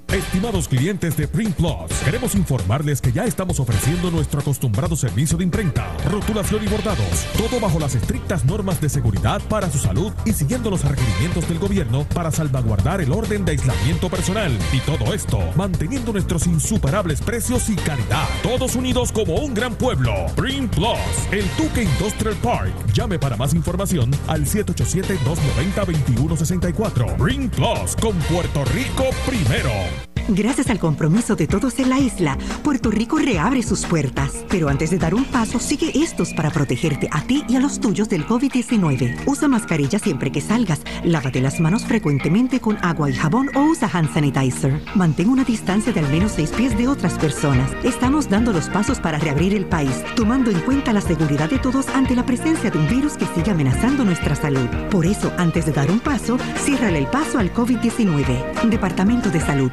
Estimados 0.07 0.67
clientes 0.67 1.15
de 1.15 1.27
Print 1.27 1.55
Plus, 1.55 1.89
queremos 2.03 2.35
informarles 2.35 2.99
que 2.99 3.13
ya 3.13 3.23
estamos 3.23 3.61
ofreciendo 3.61 4.11
nuestro 4.11 4.41
acostumbrado 4.41 4.97
servicio 4.97 5.37
de 5.37 5.45
imprenta, 5.45 5.87
rotulación 6.09 6.61
y 6.63 6.67
bordados, 6.67 7.25
todo 7.37 7.61
bajo 7.61 7.79
las 7.79 7.95
estrictas 7.95 8.43
normas 8.43 8.81
de 8.81 8.89
seguridad 8.89 9.41
para 9.47 9.71
su 9.71 9.77
salud 9.77 10.11
y 10.25 10.33
siguiendo 10.33 10.69
los 10.69 10.83
requerimientos 10.83 11.47
del 11.47 11.59
gobierno 11.59 12.05
para 12.13 12.29
salvaguardar 12.29 12.99
el 12.99 13.13
orden 13.13 13.45
de 13.45 13.53
aislamiento 13.53 14.09
personal. 14.09 14.51
Y 14.73 14.79
todo 14.79 15.13
esto 15.13 15.39
manteniendo 15.55 16.11
nuestros 16.11 16.45
insuperables 16.45 17.21
precios 17.21 17.69
y 17.69 17.75
calidad. 17.75 18.27
Todos 18.43 18.75
unidos 18.75 19.13
como 19.13 19.35
un 19.35 19.53
gran 19.53 19.75
pueblo. 19.75 20.13
Print 20.35 20.75
Plus, 20.75 20.97
el 21.31 21.47
Tuque 21.51 21.83
Industrial 21.83 22.35
Park. 22.37 22.73
Llame 22.93 23.17
para 23.17 23.37
más 23.37 23.53
información 23.53 24.11
al 24.27 24.45
787-290-2164. 24.45 27.15
Print 27.15 27.55
Plus 27.55 27.95
con 27.95 28.13
Puerto 28.29 28.65
Rico 28.65 29.05
primero. 29.25 30.00
Gracias 30.33 30.69
al 30.69 30.79
compromiso 30.79 31.35
de 31.35 31.45
todos 31.45 31.77
en 31.79 31.89
la 31.89 31.99
isla, 31.99 32.37
Puerto 32.63 32.89
Rico 32.89 33.17
reabre 33.17 33.61
sus 33.63 33.85
puertas. 33.85 34.45
Pero 34.49 34.69
antes 34.69 34.89
de 34.89 34.97
dar 34.97 35.13
un 35.13 35.25
paso, 35.25 35.59
sigue 35.59 35.91
estos 35.93 36.33
para 36.33 36.49
protegerte 36.49 37.09
a 37.11 37.21
ti 37.21 37.43
y 37.49 37.57
a 37.57 37.59
los 37.59 37.81
tuyos 37.81 38.07
del 38.07 38.25
COVID-19. 38.25 39.23
Usa 39.25 39.49
mascarilla 39.49 39.99
siempre 39.99 40.31
que 40.31 40.39
salgas, 40.39 40.83
lávate 41.03 41.41
las 41.41 41.59
manos 41.59 41.83
frecuentemente 41.83 42.61
con 42.61 42.77
agua 42.81 43.09
y 43.09 43.13
jabón 43.13 43.49
o 43.55 43.63
usa 43.63 43.89
hand 43.91 44.13
sanitizer. 44.13 44.81
Mantén 44.95 45.27
una 45.27 45.43
distancia 45.43 45.91
de 45.91 45.99
al 45.99 46.09
menos 46.09 46.31
seis 46.31 46.51
pies 46.51 46.77
de 46.77 46.87
otras 46.87 47.15
personas. 47.15 47.69
Estamos 47.83 48.29
dando 48.29 48.53
los 48.53 48.69
pasos 48.69 49.01
para 49.01 49.19
reabrir 49.19 49.53
el 49.53 49.65
país, 49.65 50.01
tomando 50.15 50.49
en 50.49 50.61
cuenta 50.61 50.93
la 50.93 51.01
seguridad 51.01 51.49
de 51.49 51.59
todos 51.59 51.89
ante 51.89 52.15
la 52.15 52.25
presencia 52.25 52.71
de 52.71 52.77
un 52.77 52.87
virus 52.87 53.17
que 53.17 53.27
sigue 53.35 53.51
amenazando 53.51 54.05
nuestra 54.05 54.35
salud. 54.35 54.69
Por 54.91 55.05
eso, 55.05 55.29
antes 55.37 55.65
de 55.65 55.73
dar 55.73 55.91
un 55.91 55.99
paso, 55.99 56.37
ciérrale 56.63 56.99
el 56.99 57.07
paso 57.07 57.37
al 57.37 57.53
COVID-19. 57.53 58.69
Departamento 58.69 59.29
de 59.29 59.41
Salud. 59.41 59.71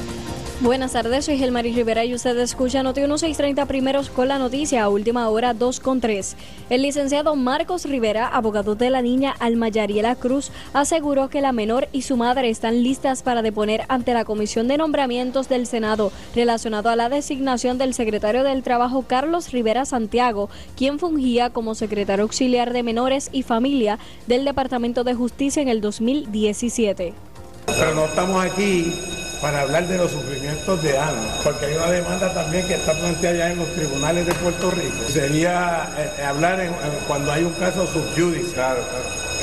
Buenas 0.61 0.91
tardes, 0.91 1.25
soy 1.25 1.39
Gelmaris 1.39 1.75
Rivera 1.75 2.05
y 2.05 2.13
usted 2.13 2.37
escucha 2.37 2.83
Noti 2.83 2.99
1630 2.99 3.65
primeros 3.65 4.11
con 4.11 4.27
la 4.27 4.37
noticia 4.37 4.83
a 4.83 4.89
última 4.89 5.27
hora 5.27 5.55
2 5.55 5.79
con 5.79 5.99
3. 5.99 6.35
El 6.69 6.83
licenciado 6.83 7.35
Marcos 7.35 7.85
Rivera, 7.85 8.27
abogado 8.27 8.75
de 8.75 8.91
la 8.91 9.01
niña 9.01 9.33
Alma 9.39 9.69
Yariela 9.69 10.15
Cruz, 10.15 10.51
aseguró 10.73 11.29
que 11.29 11.41
la 11.41 11.51
menor 11.51 11.87
y 11.91 12.03
su 12.03 12.15
madre 12.15 12.51
están 12.51 12.83
listas 12.83 13.23
para 13.23 13.41
deponer 13.41 13.85
ante 13.87 14.13
la 14.13 14.23
Comisión 14.23 14.67
de 14.67 14.77
Nombramientos 14.77 15.49
del 15.49 15.65
Senado 15.65 16.11
relacionado 16.35 16.89
a 16.89 16.95
la 16.95 17.09
designación 17.09 17.79
del 17.79 17.95
secretario 17.95 18.43
del 18.43 18.61
Trabajo 18.61 19.03
Carlos 19.07 19.51
Rivera 19.51 19.85
Santiago, 19.85 20.51
quien 20.77 20.99
fungía 20.99 21.49
como 21.49 21.73
secretario 21.73 22.21
auxiliar 22.21 22.71
de 22.71 22.83
menores 22.83 23.29
y 23.31 23.41
familia 23.41 23.97
del 24.27 24.45
Departamento 24.45 25.03
de 25.03 25.15
Justicia 25.15 25.63
en 25.63 25.69
el 25.69 25.81
2017. 25.81 27.15
Pero 27.65 27.95
no 27.95 28.05
estamos 28.05 28.45
aquí 28.45 28.93
para 29.41 29.61
hablar 29.61 29.87
de 29.87 29.97
los 29.97 30.11
sufrimientos 30.11 30.83
de 30.83 30.97
Ana, 30.97 31.35
porque 31.43 31.65
hay 31.65 31.75
una 31.75 31.89
demanda 31.89 32.33
también 32.33 32.67
que 32.67 32.75
está 32.75 32.93
planteada 32.93 33.35
ya 33.35 33.51
en 33.51 33.57
los 33.57 33.73
tribunales 33.73 34.25
de 34.27 34.33
Puerto 34.35 34.69
Rico. 34.71 35.09
Sería 35.09 35.89
eh, 35.97 36.23
hablar 36.23 36.59
en, 36.61 36.73
cuando 37.07 37.31
hay 37.31 37.43
un 37.43 37.53
caso 37.53 37.87
subjudice. 37.87 38.53
Claro, 38.53 38.81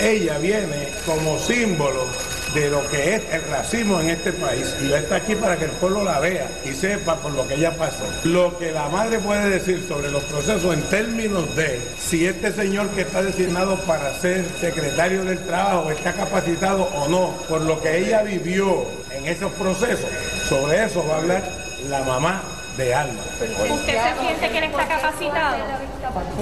Ella 0.01 0.39
viene 0.39 0.89
como 1.05 1.39
símbolo 1.41 2.07
de 2.55 2.71
lo 2.71 2.87
que 2.89 3.17
es 3.17 3.23
el 3.33 3.43
racismo 3.51 4.01
en 4.01 4.11
este 4.11 4.33
país. 4.33 4.75
Y 4.83 4.93
está 4.93 5.17
aquí 5.17 5.35
para 5.35 5.57
que 5.57 5.67
el 5.67 5.71
pueblo 5.73 6.05
la 6.05 6.21
vea 6.21 6.49
y 6.65 6.73
sepa 6.73 7.17
por 7.17 7.33
lo 7.33 7.47
que 7.47 7.55
ella 7.55 7.77
pasó. 7.77 8.05
Lo 8.25 8.57
que 8.59 8.73
la 8.73 8.89
madre 8.89 9.19
puede 9.19 9.51
decir 9.51 9.85
sobre 9.87 10.11
los 10.11 10.23
procesos 10.25 10.73
en 10.73 10.83
términos 10.85 11.55
de 11.57 11.81
si 11.99 12.27
este 12.27 12.53
señor 12.53 12.89
que 12.91 13.03
está 13.03 13.23
designado 13.23 13.77
para 13.81 14.15
ser 14.21 14.45
secretario 14.61 15.25
del 15.25 15.39
trabajo 15.41 15.91
está 15.91 16.13
capacitado 16.13 16.85
o 16.85 17.09
no, 17.09 17.35
por 17.49 17.61
lo 17.63 17.81
que 17.81 17.99
ella 17.99 18.23
vivió 18.23 18.87
en 19.19 19.27
esos 19.27 19.53
procesos, 19.53 20.11
sobre 20.49 20.85
eso 20.85 21.05
va 21.09 21.17
a 21.17 21.19
hablar 21.19 21.43
la 21.89 22.03
mamá 22.05 22.43
de 22.77 22.95
Alma. 22.95 23.21
¿Usted 23.41 23.99
se 23.99 24.21
siente 24.21 24.51
que 24.51 24.59
él 24.59 24.65
está 24.65 24.87
capacitado? 24.87 25.57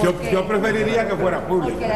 Yo, 0.03 0.13
yo 0.31 0.47
preferiría 0.47 1.07
que 1.07 1.15
fuera 1.15 1.41
pública. 1.47 1.87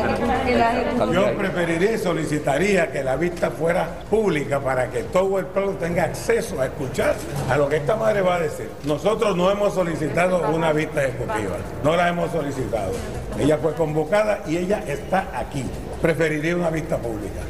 Yo 1.13 1.37
preferiría 1.37 1.91
y 1.93 1.97
solicitaría 1.99 2.91
que 2.91 3.03
la 3.03 3.15
vista 3.15 3.51
fuera 3.51 3.87
pública 4.09 4.59
para 4.59 4.89
que 4.89 5.03
todo 5.03 5.37
el 5.37 5.45
pueblo 5.45 5.73
tenga 5.73 6.05
acceso 6.05 6.59
a 6.59 6.65
escuchar 6.65 7.15
a 7.49 7.57
lo 7.57 7.69
que 7.69 7.77
esta 7.77 7.95
madre 7.95 8.21
va 8.21 8.35
a 8.35 8.39
decir. 8.39 8.69
Nosotros 8.83 9.37
no 9.37 9.51
hemos 9.51 9.75
solicitado 9.75 10.49
una 10.49 10.73
vista 10.73 11.03
ejecutiva, 11.03 11.57
no 11.83 11.95
la 11.95 12.09
hemos 12.09 12.31
solicitado. 12.31 12.93
Ella 13.39 13.59
fue 13.59 13.73
convocada 13.73 14.41
y 14.47 14.57
ella 14.57 14.83
está 14.87 15.27
aquí. 15.35 15.63
Preferiría 16.01 16.55
una 16.55 16.71
vista 16.71 16.97
pública. 16.97 17.41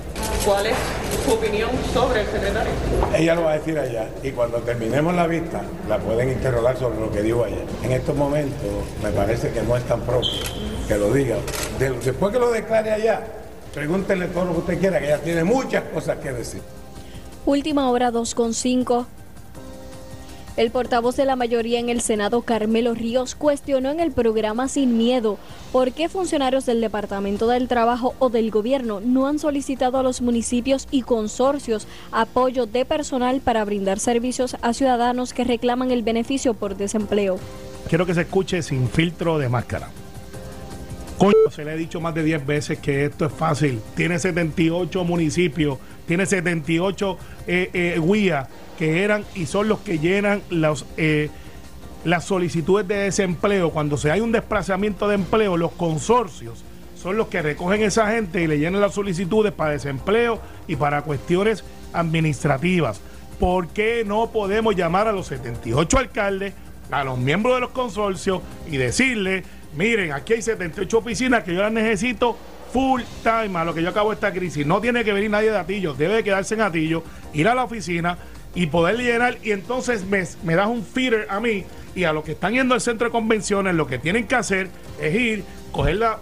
¿Cuál 0.46 0.66
es 0.66 0.76
su 1.24 1.34
opinión 1.34 1.70
sobre 1.94 2.22
el 2.22 2.28
secretario? 2.28 2.72
Ella 3.16 3.36
lo 3.36 3.44
va 3.44 3.52
a 3.52 3.60
decir 3.60 3.78
allá 3.78 4.10
y 4.24 4.32
cuando 4.32 4.58
terminemos 4.58 5.14
la 5.14 5.28
vista 5.28 5.62
la 5.88 6.00
pueden 6.00 6.30
interrogar 6.30 6.78
sobre 6.78 7.00
lo 7.00 7.12
que 7.12 7.22
dijo 7.22 7.44
ayer. 7.44 7.64
En 7.84 7.92
estos 7.92 8.16
momentos 8.16 8.68
me 9.04 9.12
parece 9.12 9.52
que 9.52 9.62
no 9.62 9.78
es 9.78 9.84
tan 9.84 10.02
propio 10.02 10.30
que 10.88 10.98
lo 10.98 11.14
diga. 11.14 11.38
después 11.78 12.34
que 12.34 12.40
lo 12.40 12.50
declare 12.50 12.92
allá, 12.92 13.22
pregúntenle 13.72 14.28
todo 14.28 14.46
lo 14.46 14.54
que 14.54 14.60
usted 14.60 14.80
quiera, 14.80 15.00
que 15.00 15.06
ella 15.06 15.20
tiene 15.20 15.44
muchas 15.44 15.84
cosas 15.94 16.18
que 16.18 16.32
decir. 16.34 16.62
Última 17.46 17.92
hora 17.92 18.12
2.5. 18.12 19.06
El 20.58 20.70
portavoz 20.70 21.16
de 21.16 21.24
la 21.24 21.38
mayoría 21.38 21.80
en 21.80 21.88
el 21.88 22.02
Senado, 22.02 22.42
Carmelo 22.42 22.94
Ríos, 22.94 23.36
cuestionó 23.36 23.90
en 23.90 24.02
el 24.02 24.12
programa 24.12 24.68
Sin 24.68 24.98
Miedo 24.98 25.38
por 25.72 25.94
qué 25.94 26.10
funcionarios 26.10 26.66
del 26.66 26.82
Departamento 26.82 27.48
del 27.48 27.70
Trabajo 27.70 28.16
o 28.20 28.30
del 28.30 28.52
Gobierno 28.52 29.00
no 29.00 29.28
han 29.28 29.40
solicitado 29.40 29.98
a 29.98 30.04
los 30.04 30.22
municipios 30.22 30.90
y 30.92 31.04
consorcios 31.04 31.88
apoyo 32.12 32.66
de 32.66 32.84
personal 32.84 33.40
para 33.40 33.64
brindar 33.64 34.00
servicios 34.00 34.58
a 34.62 34.74
ciudadanos 34.74 35.34
que 35.34 35.46
reclaman 35.46 35.90
el 35.90 36.04
beneficio 36.04 36.54
por 36.54 36.76
desempleo. 36.76 37.40
Quiero 37.88 38.06
que 38.06 38.14
se 38.14 38.22
escuche 38.22 38.62
sin 38.62 38.90
filtro 38.90 39.38
de 39.38 39.48
máscara. 39.48 39.90
Se 41.52 41.66
le 41.66 41.74
he 41.74 41.78
dicho 41.78 42.02
más 42.02 42.16
de 42.16 42.24
10 42.24 42.46
veces 42.46 42.80
que 42.80 43.06
esto 43.06 43.26
es 43.26 43.34
fácil. 43.34 43.82
Tiene 43.96 44.18
78 44.18 45.04
municipios, 45.04 45.78
tiene 46.08 46.26
78 46.26 47.18
eh, 47.48 47.70
eh, 47.74 48.02
guías 48.04 48.48
que 48.78 49.04
eran 49.04 49.26
y 49.36 49.46
son 49.46 49.68
los 49.68 49.80
que 49.80 50.00
llenan 50.00 50.42
eh, 50.98 51.30
las 52.04 52.26
solicitudes 52.26 52.88
de 52.88 52.96
desempleo. 52.96 53.70
Cuando 53.72 53.98
se 53.98 54.12
hay 54.12 54.22
un 54.22 54.32
desplazamiento 54.32 55.08
de 55.08 55.16
empleo, 55.16 55.58
los 55.58 55.72
consorcios 55.74 56.64
son 56.96 57.18
los 57.18 57.28
que 57.28 57.42
recogen 57.42 57.82
esa 57.82 58.12
gente 58.12 58.42
y 58.42 58.48
le 58.48 58.60
llenan 58.60 58.82
las 58.82 58.94
solicitudes 58.94 59.52
para 59.52 59.72
desempleo 59.72 60.40
y 60.68 60.76
para 60.76 61.02
cuestiones 61.02 61.64
administrativas. 61.94 63.02
¿Por 63.40 63.68
qué 63.70 64.04
no 64.06 64.32
podemos 64.32 64.76
llamar 64.76 65.08
a 65.08 65.12
los 65.12 65.28
78 65.28 65.98
alcaldes, 65.98 66.54
a 66.92 67.04
los 67.04 67.18
miembros 67.18 67.56
de 67.56 67.62
los 67.62 67.72
consorcios 67.72 68.42
y 68.70 68.78
decirles 68.78 69.46
miren, 69.76 70.12
aquí 70.12 70.34
hay 70.34 70.42
78 70.42 70.98
oficinas 70.98 71.44
que 71.44 71.54
yo 71.54 71.62
las 71.62 71.72
necesito 71.72 72.38
full 72.72 73.02
time 73.24 73.60
a 73.60 73.66
lo 73.66 73.74
que 73.74 73.82
yo 73.82 73.90
acabo 73.90 74.14
esta 74.14 74.32
crisis. 74.32 74.66
No 74.66 74.82
tiene 74.82 75.04
que 75.04 75.14
venir 75.14 75.30
nadie 75.30 75.52
de 75.52 75.58
Atillo, 75.58 75.94
debe 75.94 76.24
quedarse 76.24 76.56
en 76.56 76.62
Atillo, 76.62 77.04
ir 77.34 77.48
a 77.48 77.56
la 77.56 77.64
oficina 77.64 78.18
y 78.56 78.68
poder 78.68 78.98
llenar. 78.98 79.38
Y 79.44 79.52
entonces 79.52 80.06
me, 80.06 80.56
das 80.56 80.68
un 80.68 80.84
feeder 80.84 81.28
a 81.30 81.40
mí 81.40 81.66
y 81.96 82.06
a 82.06 82.14
los 82.14 82.24
que 82.24 82.32
están 82.32 82.54
yendo 82.54 82.74
al 82.74 82.82
centro 82.82 83.08
de 83.08 83.12
convenciones, 83.12 83.76
lo 83.76 83.88
que 83.88 84.00
tienen 84.00 84.28
que 84.28 84.36
hacer 84.36 84.70
es 85.02 85.14
ir, 85.14 85.44
coger 85.72 85.98
la 85.98 86.20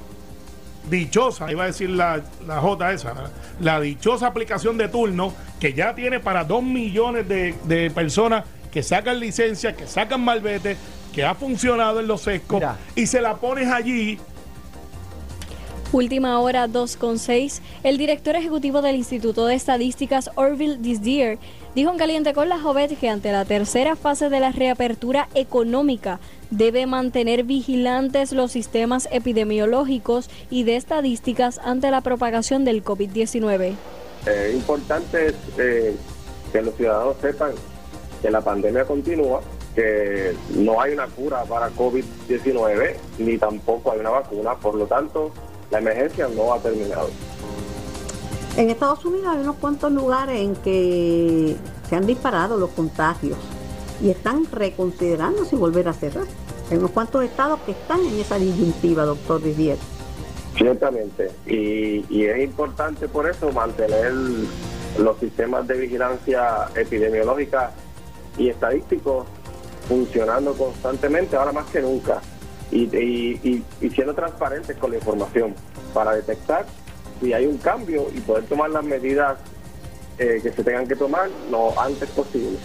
dichosa, 0.90 1.52
iba 1.52 1.64
a 1.64 1.68
decir 1.68 1.90
la, 1.90 2.24
la 2.48 2.60
J 2.60 2.94
esa, 2.94 3.14
la 3.60 3.80
dichosa 3.80 4.26
aplicación 4.26 4.78
de 4.78 4.88
turno 4.88 5.34
que 5.60 5.74
ya 5.74 5.94
tiene 5.94 6.20
para 6.20 6.46
dos 6.46 6.64
millones 6.64 7.28
de, 7.28 7.54
de 7.66 7.92
personas 7.92 8.46
que 8.72 8.82
sacan 8.82 9.20
licencia, 9.20 9.76
que 9.76 9.86
sacan 9.86 10.22
malvete, 10.22 10.78
que 11.14 11.24
ha 11.24 11.36
funcionado 11.36 12.00
en 12.00 12.08
los 12.08 12.22
sescos 12.22 12.64
y 12.96 13.08
se 13.08 13.22
la 13.22 13.36
pones 13.38 13.68
allí 13.68 14.20
Última 15.92 16.40
hora 16.40 16.68
2.6. 16.68 17.62
El 17.82 17.98
director 17.98 18.36
ejecutivo 18.36 18.84
del 18.84 18.96
Instituto 18.96 19.48
de 19.48 19.56
Estadísticas, 19.56 20.30
Orville 20.36 20.78
Disdier, 20.78 21.40
dijo 21.74 21.90
en 21.90 21.98
Caliente 21.98 22.36
con 22.36 22.48
la 22.48 22.60
Jovet 22.60 22.96
que 23.00 23.10
ante 23.10 23.32
la 23.32 23.44
tercera 23.44 23.96
fase 23.96 24.30
de 24.30 24.40
la 24.40 24.52
reapertura 24.52 25.30
económica 25.34 26.20
debe 26.52 26.86
mantener 26.86 27.44
vigilantes 27.44 28.34
los 28.34 28.52
sistemas 28.52 29.10
epidemiológicos 29.12 30.30
y 30.52 30.64
de 30.64 30.76
estadísticas 30.76 31.60
ante 31.64 31.90
la 31.90 32.02
propagación 32.02 32.66
del 32.66 32.84
COVID-19. 32.84 33.74
Es 34.28 34.54
importante 34.54 35.34
eh, 35.58 35.96
que 36.52 36.62
los 36.62 36.76
ciudadanos 36.76 37.16
sepan 37.20 37.54
que 38.22 38.30
la 38.30 38.42
pandemia 38.42 38.86
continúa, 38.86 39.42
que 39.80 40.36
no 40.56 40.82
hay 40.82 40.92
una 40.92 41.08
cura 41.08 41.46
para 41.46 41.70
COVID-19 41.72 42.96
ni 43.20 43.38
tampoco 43.38 43.94
hay 43.94 44.00
una 44.00 44.10
vacuna, 44.10 44.56
por 44.56 44.76
lo 44.76 44.86
tanto 44.88 45.32
la 45.72 45.78
emergencia 45.78 46.28
no 46.28 46.54
ha 46.54 46.60
terminado. 46.60 47.10
En 48.58 48.70
Estados 48.70 49.06
Unidos 49.06 49.28
hay 49.30 49.40
unos 49.40 49.56
cuantos 49.56 49.90
lugares 49.94 50.42
en 50.42 50.56
que 50.58 51.56
se 51.88 51.96
han 51.96 52.06
disparado 52.06 52.58
los 52.58 52.72
contagios 52.72 53.38
y 54.04 54.10
están 54.10 54.46
reconsiderando 54.52 55.46
si 55.46 55.56
volver 55.56 55.88
a 55.88 55.94
cerrar. 55.94 56.26
Hay 56.70 56.78
unos 56.78 56.92
cuantos 56.92 57.24
estados 57.24 57.62
que 57.66 57.72
están 57.72 58.02
en 58.02 58.20
esa 58.20 58.38
disyuntiva, 58.38 59.06
doctor 59.06 59.42
Didier. 59.42 59.78
Ciertamente, 60.58 61.32
y, 61.46 62.06
y 62.10 62.26
es 62.26 62.44
importante 62.44 63.08
por 63.08 63.30
eso 63.30 63.50
mantener 63.54 64.12
los 64.98 65.18
sistemas 65.20 65.66
de 65.68 65.78
vigilancia 65.78 66.68
epidemiológica 66.76 67.72
y 68.38 68.50
estadísticos 68.50 69.26
funcionando 69.88 70.54
constantemente, 70.54 71.36
ahora 71.36 71.52
más 71.52 71.66
que 71.68 71.82
nunca 71.82 72.22
y, 72.72 73.64
siendo 73.94 74.14
transparentes 74.14 74.76
con 74.78 74.92
la 74.92 74.98
información 74.98 75.56
para 75.94 76.14
detectar 76.14 76.66
si 77.20 77.34
hay 77.34 77.46
un 77.46 77.58
cambio 77.58 78.08
y 78.16 78.22
poder 78.22 78.46
tomar 78.46 78.70
las 78.70 78.84
medidas 78.84 79.38
eh, 80.18 80.40
que 80.42 80.52
se 80.52 80.64
tengan 80.64 80.88
que 80.88 80.96
tomar 80.96 81.30
lo 81.52 81.80
antes 81.80 82.10
posible. 82.10 82.58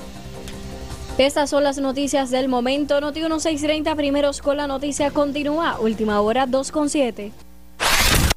Estas 1.19 1.51
son 1.51 1.63
las 1.63 1.79
noticias 1.79 2.31
del 2.31 2.49
momento. 2.49 3.01
Noti 3.01 3.21
1630 3.21 3.95
primeros 3.95 4.43
con 4.43 4.57
la 4.57 4.67
noticia 4.67 5.11
continúa. 5.13 5.79
Última 5.79 6.21
hora 6.21 6.47
2.7. 6.47 7.31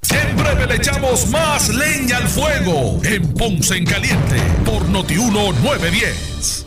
Siempre 0.02 0.68
le 0.68 0.76
echamos 0.76 1.28
más 1.28 1.70
leña 1.70 2.18
al 2.18 2.28
fuego 2.28 3.00
en 3.04 3.34
Ponce 3.34 3.78
en 3.78 3.86
Caliente 3.86 4.36
por 4.64 4.88
Noti 4.90 5.16
910. 5.16 6.67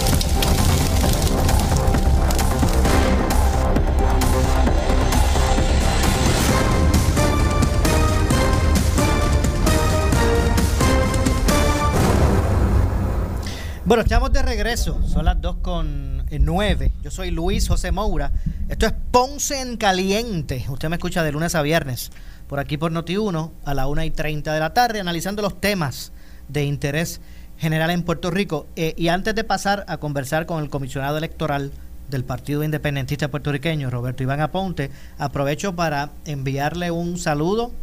Bueno, 13.91 14.03
estamos 14.03 14.31
de 14.31 14.41
regreso. 14.41 15.05
Son 15.05 15.25
las 15.25 15.41
2 15.41 15.57
con 15.57 16.25
9. 16.29 16.93
Yo 17.03 17.11
soy 17.11 17.29
Luis 17.29 17.67
José 17.67 17.91
Moura. 17.91 18.31
Esto 18.69 18.85
es 18.85 18.93
Ponce 19.11 19.59
en 19.59 19.75
Caliente. 19.75 20.63
Usted 20.69 20.87
me 20.87 20.95
escucha 20.95 21.23
de 21.23 21.33
lunes 21.33 21.55
a 21.55 21.61
viernes 21.61 22.09
por 22.47 22.61
aquí 22.61 22.77
por 22.77 22.93
Noti1 22.93 23.51
a 23.65 23.73
la 23.73 23.87
1 23.87 24.03
y 24.05 24.11
30 24.11 24.53
de 24.53 24.59
la 24.61 24.73
tarde, 24.73 25.01
analizando 25.01 25.41
los 25.41 25.59
temas 25.59 26.13
de 26.47 26.63
interés 26.63 27.19
general 27.57 27.89
en 27.89 28.03
Puerto 28.03 28.31
Rico. 28.31 28.65
Eh, 28.77 28.93
y 28.95 29.09
antes 29.09 29.35
de 29.35 29.43
pasar 29.43 29.83
a 29.89 29.97
conversar 29.97 30.45
con 30.45 30.63
el 30.63 30.69
comisionado 30.69 31.17
electoral 31.17 31.73
del 32.09 32.23
Partido 32.23 32.63
Independentista 32.63 33.27
Puertorriqueño, 33.27 33.89
Roberto 33.89 34.23
Iván 34.23 34.39
Aponte, 34.39 34.89
aprovecho 35.17 35.75
para 35.75 36.11
enviarle 36.23 36.91
un 36.91 37.17
saludo 37.17 37.73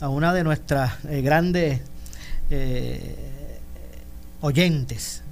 a 0.00 0.08
una 0.08 0.34
de 0.34 0.42
nuestras 0.42 1.04
eh, 1.04 1.22
grandes 1.22 1.82
eh, 2.50 3.41
oyentes. 4.42 5.22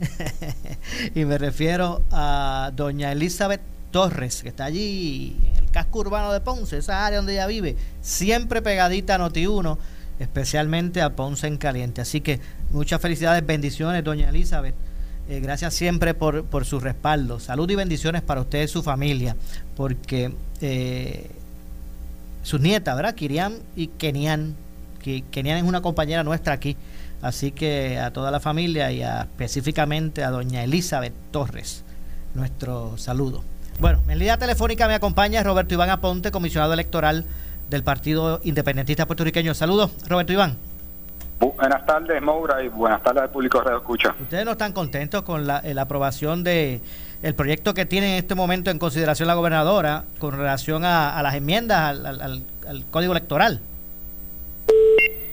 y 1.14 1.24
me 1.24 1.36
refiero 1.36 2.02
a 2.10 2.72
doña 2.74 3.12
Elizabeth 3.12 3.60
Torres, 3.90 4.42
que 4.42 4.48
está 4.48 4.64
allí 4.64 5.36
en 5.52 5.64
el 5.64 5.70
casco 5.70 5.98
urbano 5.98 6.32
de 6.32 6.40
Ponce, 6.40 6.78
esa 6.78 7.04
área 7.04 7.18
donde 7.18 7.34
ella 7.34 7.46
vive, 7.46 7.76
siempre 8.00 8.62
pegadita 8.62 9.16
a 9.16 9.18
Noti1, 9.18 9.76
especialmente 10.20 11.02
a 11.02 11.10
Ponce 11.10 11.48
en 11.48 11.58
Caliente. 11.58 12.00
Así 12.00 12.20
que 12.20 12.40
muchas 12.70 13.00
felicidades, 13.00 13.44
bendiciones, 13.44 14.02
doña 14.02 14.30
Elizabeth. 14.30 14.74
Eh, 15.28 15.40
gracias 15.40 15.74
siempre 15.74 16.14
por, 16.14 16.44
por, 16.44 16.64
su 16.64 16.80
respaldo. 16.80 17.40
Salud 17.40 17.68
y 17.70 17.74
bendiciones 17.74 18.22
para 18.22 18.40
usted 18.40 18.62
y 18.62 18.68
su 18.68 18.82
familia, 18.82 19.36
porque 19.76 20.32
eh, 20.60 21.30
sus 22.42 22.60
nietas, 22.60 22.96
¿verdad? 22.96 23.14
Kirian 23.14 23.58
y 23.76 23.88
Kenian. 23.88 24.54
Kenian 25.30 25.58
es 25.58 25.64
una 25.64 25.80
compañera 25.80 26.22
nuestra 26.22 26.54
aquí 26.54 26.76
Así 27.22 27.52
que 27.52 27.98
a 27.98 28.12
toda 28.12 28.30
la 28.30 28.40
familia 28.40 28.90
y 28.92 29.02
específicamente 29.02 30.24
a 30.24 30.30
doña 30.30 30.64
Elizabeth 30.64 31.12
Torres, 31.30 31.84
nuestro 32.34 32.96
saludo. 32.96 33.42
Bueno, 33.78 34.00
en 34.08 34.18
línea 34.18 34.38
telefónica 34.38 34.88
me 34.88 34.94
acompaña 34.94 35.42
Roberto 35.42 35.74
Iván 35.74 35.90
Aponte, 35.90 36.30
comisionado 36.30 36.72
electoral 36.72 37.24
del 37.68 37.82
Partido 37.82 38.40
Independentista 38.42 39.06
Puertorriqueño. 39.06 39.54
Saludos, 39.54 39.92
Roberto 40.08 40.32
Iván. 40.32 40.56
Buenas 41.38 41.86
tardes, 41.86 42.20
Moura, 42.20 42.62
y 42.62 42.68
buenas 42.68 43.02
tardes 43.02 43.22
al 43.22 43.30
público 43.30 43.62
de 43.62 43.74
Escucha. 43.74 44.14
¿Ustedes 44.20 44.44
no 44.44 44.52
están 44.52 44.72
contentos 44.72 45.22
con 45.22 45.46
la, 45.46 45.62
aprobación 45.78 46.44
de 46.44 46.82
el 47.22 47.34
proyecto 47.34 47.72
que 47.72 47.86
tiene 47.86 48.12
en 48.12 48.18
este 48.18 48.34
momento 48.34 48.70
en 48.70 48.78
consideración 48.78 49.26
la 49.26 49.34
gobernadora 49.34 50.04
con 50.18 50.36
relación 50.36 50.84
a, 50.84 51.18
las 51.22 51.34
enmiendas 51.34 51.98
al, 52.04 52.42
Código 52.90 53.12
Electoral? 53.12 53.60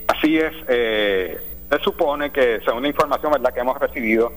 Así 0.07 0.37
es. 0.37 0.53
Eh, 0.69 1.46
se 1.69 1.79
supone 1.79 2.31
que, 2.31 2.59
según 2.65 2.83
la 2.83 2.89
información 2.89 3.31
¿verdad? 3.31 3.53
que 3.53 3.59
hemos 3.59 3.79
recibido, 3.79 4.31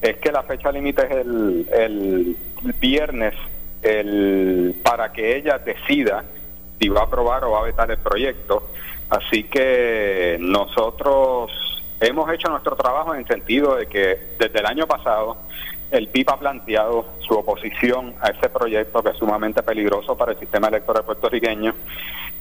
es 0.00 0.16
que 0.18 0.30
la 0.30 0.42
fecha 0.42 0.70
límite 0.70 1.06
es 1.06 1.10
el, 1.12 1.68
el 1.72 2.36
viernes 2.78 3.34
el, 3.82 4.74
para 4.82 5.12
que 5.12 5.36
ella 5.36 5.58
decida 5.58 6.24
si 6.78 6.88
va 6.88 7.00
a 7.00 7.04
aprobar 7.04 7.44
o 7.44 7.52
va 7.52 7.60
a 7.60 7.64
vetar 7.64 7.90
el 7.90 7.98
proyecto. 7.98 8.70
Así 9.08 9.44
que 9.44 10.36
nosotros 10.40 11.52
hemos 12.00 12.30
hecho 12.32 12.48
nuestro 12.48 12.74
trabajo 12.76 13.14
en 13.14 13.20
el 13.20 13.26
sentido 13.26 13.76
de 13.76 13.86
que 13.86 14.34
desde 14.38 14.58
el 14.58 14.66
año 14.66 14.86
pasado 14.86 15.36
el 15.90 16.08
PIB 16.08 16.30
ha 16.30 16.38
planteado 16.38 17.06
su 17.20 17.34
oposición 17.34 18.14
a 18.20 18.28
ese 18.30 18.48
proyecto 18.48 19.02
que 19.02 19.10
es 19.10 19.16
sumamente 19.16 19.62
peligroso 19.62 20.16
para 20.16 20.32
el 20.32 20.38
sistema 20.38 20.68
electoral 20.68 21.04
puertorriqueño 21.04 21.74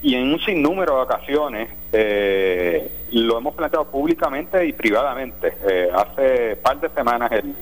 y 0.01 0.15
en 0.15 0.33
un 0.33 0.39
sinnúmero 0.39 0.97
de 0.97 1.01
ocasiones 1.01 1.69
eh, 1.91 3.05
lo 3.11 3.37
hemos 3.37 3.55
planteado 3.55 3.89
públicamente 3.89 4.65
y 4.65 4.73
privadamente. 4.73 5.55
Eh, 5.69 5.89
hace 5.93 6.57
par 6.57 6.79
de 6.81 6.89
semanas 6.89 7.31
el, 7.31 7.55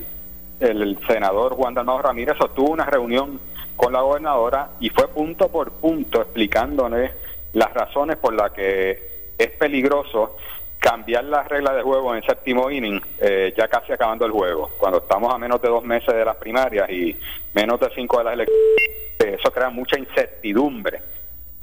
el 0.58 0.98
senador 1.06 1.54
Juan 1.54 1.74
Dalmado 1.74 2.02
Ramírez 2.02 2.36
sostuvo 2.36 2.70
una 2.70 2.84
reunión 2.84 3.40
con 3.76 3.92
la 3.92 4.00
gobernadora 4.00 4.70
y 4.80 4.90
fue 4.90 5.08
punto 5.08 5.48
por 5.48 5.72
punto 5.72 6.20
explicándole 6.20 7.12
las 7.52 7.72
razones 7.74 8.16
por 8.16 8.34
las 8.34 8.50
que 8.52 9.32
es 9.38 9.50
peligroso 9.52 10.36
cambiar 10.82 11.24
las 11.24 11.48
reglas 11.48 11.76
de 11.76 11.82
juego 11.82 12.10
en 12.10 12.22
el 12.22 12.26
séptimo 12.26 12.68
inning, 12.68 13.00
eh, 13.20 13.54
ya 13.56 13.68
casi 13.68 13.92
acabando 13.92 14.26
el 14.26 14.32
juego, 14.32 14.72
cuando 14.78 14.98
estamos 14.98 15.32
a 15.32 15.38
menos 15.38 15.62
de 15.62 15.68
dos 15.68 15.84
meses 15.84 16.12
de 16.12 16.24
las 16.24 16.36
primarias 16.36 16.90
y 16.90 17.16
menos 17.54 17.78
de 17.78 17.88
cinco 17.94 18.18
de 18.18 18.24
las 18.24 18.32
elecciones, 18.34 19.38
eso 19.38 19.52
crea 19.52 19.70
mucha 19.70 19.96
incertidumbre 19.96 21.00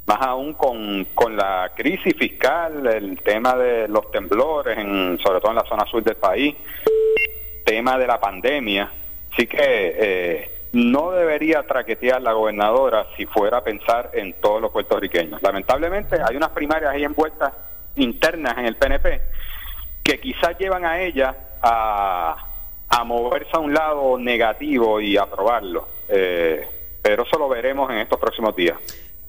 más 0.06 0.22
aún 0.22 0.54
con, 0.54 1.04
con 1.14 1.36
la 1.36 1.70
crisis 1.76 2.16
fiscal, 2.16 2.84
el 2.86 3.20
tema 3.22 3.54
de 3.54 3.86
los 3.86 4.10
temblores, 4.10 4.76
en, 4.76 5.18
sobre 5.22 5.38
todo 5.40 5.50
en 5.50 5.56
la 5.58 5.64
zona 5.64 5.86
sur 5.86 6.02
del 6.02 6.16
país, 6.16 6.56
tema 7.64 7.96
de 7.96 8.06
la 8.08 8.18
pandemia. 8.18 8.90
Así 9.32 9.46
que 9.46 9.58
eh, 9.60 10.50
no 10.72 11.12
debería 11.12 11.62
traquetear 11.62 12.22
la 12.22 12.32
gobernadora 12.32 13.06
si 13.16 13.26
fuera 13.26 13.58
a 13.58 13.62
pensar 13.62 14.10
en 14.14 14.32
todos 14.40 14.60
los 14.60 14.72
puertorriqueños. 14.72 15.40
Lamentablemente 15.42 16.16
hay 16.26 16.34
unas 16.34 16.50
primarias 16.50 16.92
ahí 16.92 17.04
envueltas 17.04 17.52
internas 17.96 18.58
en 18.58 18.66
el 18.66 18.76
PNP 18.76 19.20
que 20.02 20.20
quizás 20.20 20.58
llevan 20.58 20.84
a 20.84 21.00
ella 21.00 21.36
a, 21.62 22.36
a 22.88 23.04
moverse 23.04 23.50
a 23.52 23.58
un 23.58 23.72
lado 23.72 24.18
negativo 24.18 25.00
y 25.00 25.16
aprobarlo. 25.16 25.88
Eh, 26.08 26.66
pero 27.02 27.24
eso 27.24 27.38
lo 27.38 27.48
veremos 27.48 27.90
en 27.90 27.98
estos 27.98 28.18
próximos 28.18 28.54
días. 28.56 28.76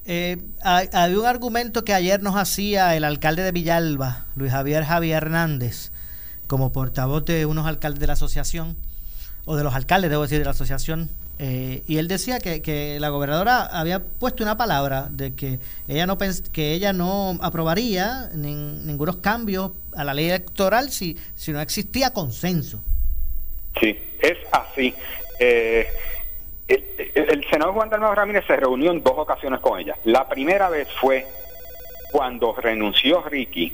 Eh, 0.06 0.38
hay, 0.64 1.16
un 1.16 1.26
argumento 1.26 1.84
que 1.86 1.94
ayer 1.94 2.22
nos 2.22 2.36
hacía 2.36 2.96
el 2.96 3.04
alcalde 3.04 3.44
de 3.44 3.52
Villalba, 3.52 4.26
Luis 4.36 4.52
Javier 4.52 4.84
Javier 4.84 5.18
Hernández, 5.18 5.92
como 6.48 6.72
portavoz 6.72 7.24
de 7.26 7.46
unos 7.46 7.68
alcaldes 7.68 8.00
de 8.00 8.08
la 8.08 8.14
asociación, 8.14 8.76
o 9.46 9.56
de 9.56 9.64
los 9.64 9.76
alcaldes, 9.76 10.10
debo 10.10 10.24
decir, 10.24 10.40
de 10.40 10.46
la 10.46 10.52
asociación, 10.52 11.10
eh, 11.44 11.82
y 11.88 11.98
él 11.98 12.08
decía 12.08 12.40
que, 12.40 12.62
que, 12.62 13.00
la 13.00 13.10
gobernadora 13.10 13.64
había 13.64 14.04
puesto 14.04 14.44
una 14.44 14.58
palabra 14.58 15.08
de 15.10 15.34
que 15.34 15.58
ella 15.88 16.06
no 16.06 16.16
que 16.54 16.74
ella 16.74 16.94
no 16.94 17.36
aprobaría 17.42 18.30
ningunos 18.36 19.16
cambios 19.18 19.72
a 19.96 20.04
la 20.04 20.14
ley 20.14 20.28
electoral 20.28 20.92
si, 20.92 21.18
si 21.34 21.52
no 21.52 21.60
existía 21.60 22.14
consenso. 22.14 22.84
Sí, 23.80 23.98
es 24.20 24.38
así. 24.52 24.94
Eh, 25.40 25.88
el, 26.68 27.44
senador 27.50 27.74
Juan 27.74 27.90
Ramírez 27.90 28.46
se 28.46 28.56
reunió 28.56 28.92
en 28.92 29.02
dos 29.02 29.16
ocasiones 29.18 29.62
con 29.62 29.80
ella. 29.80 29.98
La 30.04 30.30
primera 30.30 30.70
vez 30.70 30.88
fue 31.00 31.26
cuando 32.12 32.54
renunció 32.54 33.24
Ricky 33.24 33.74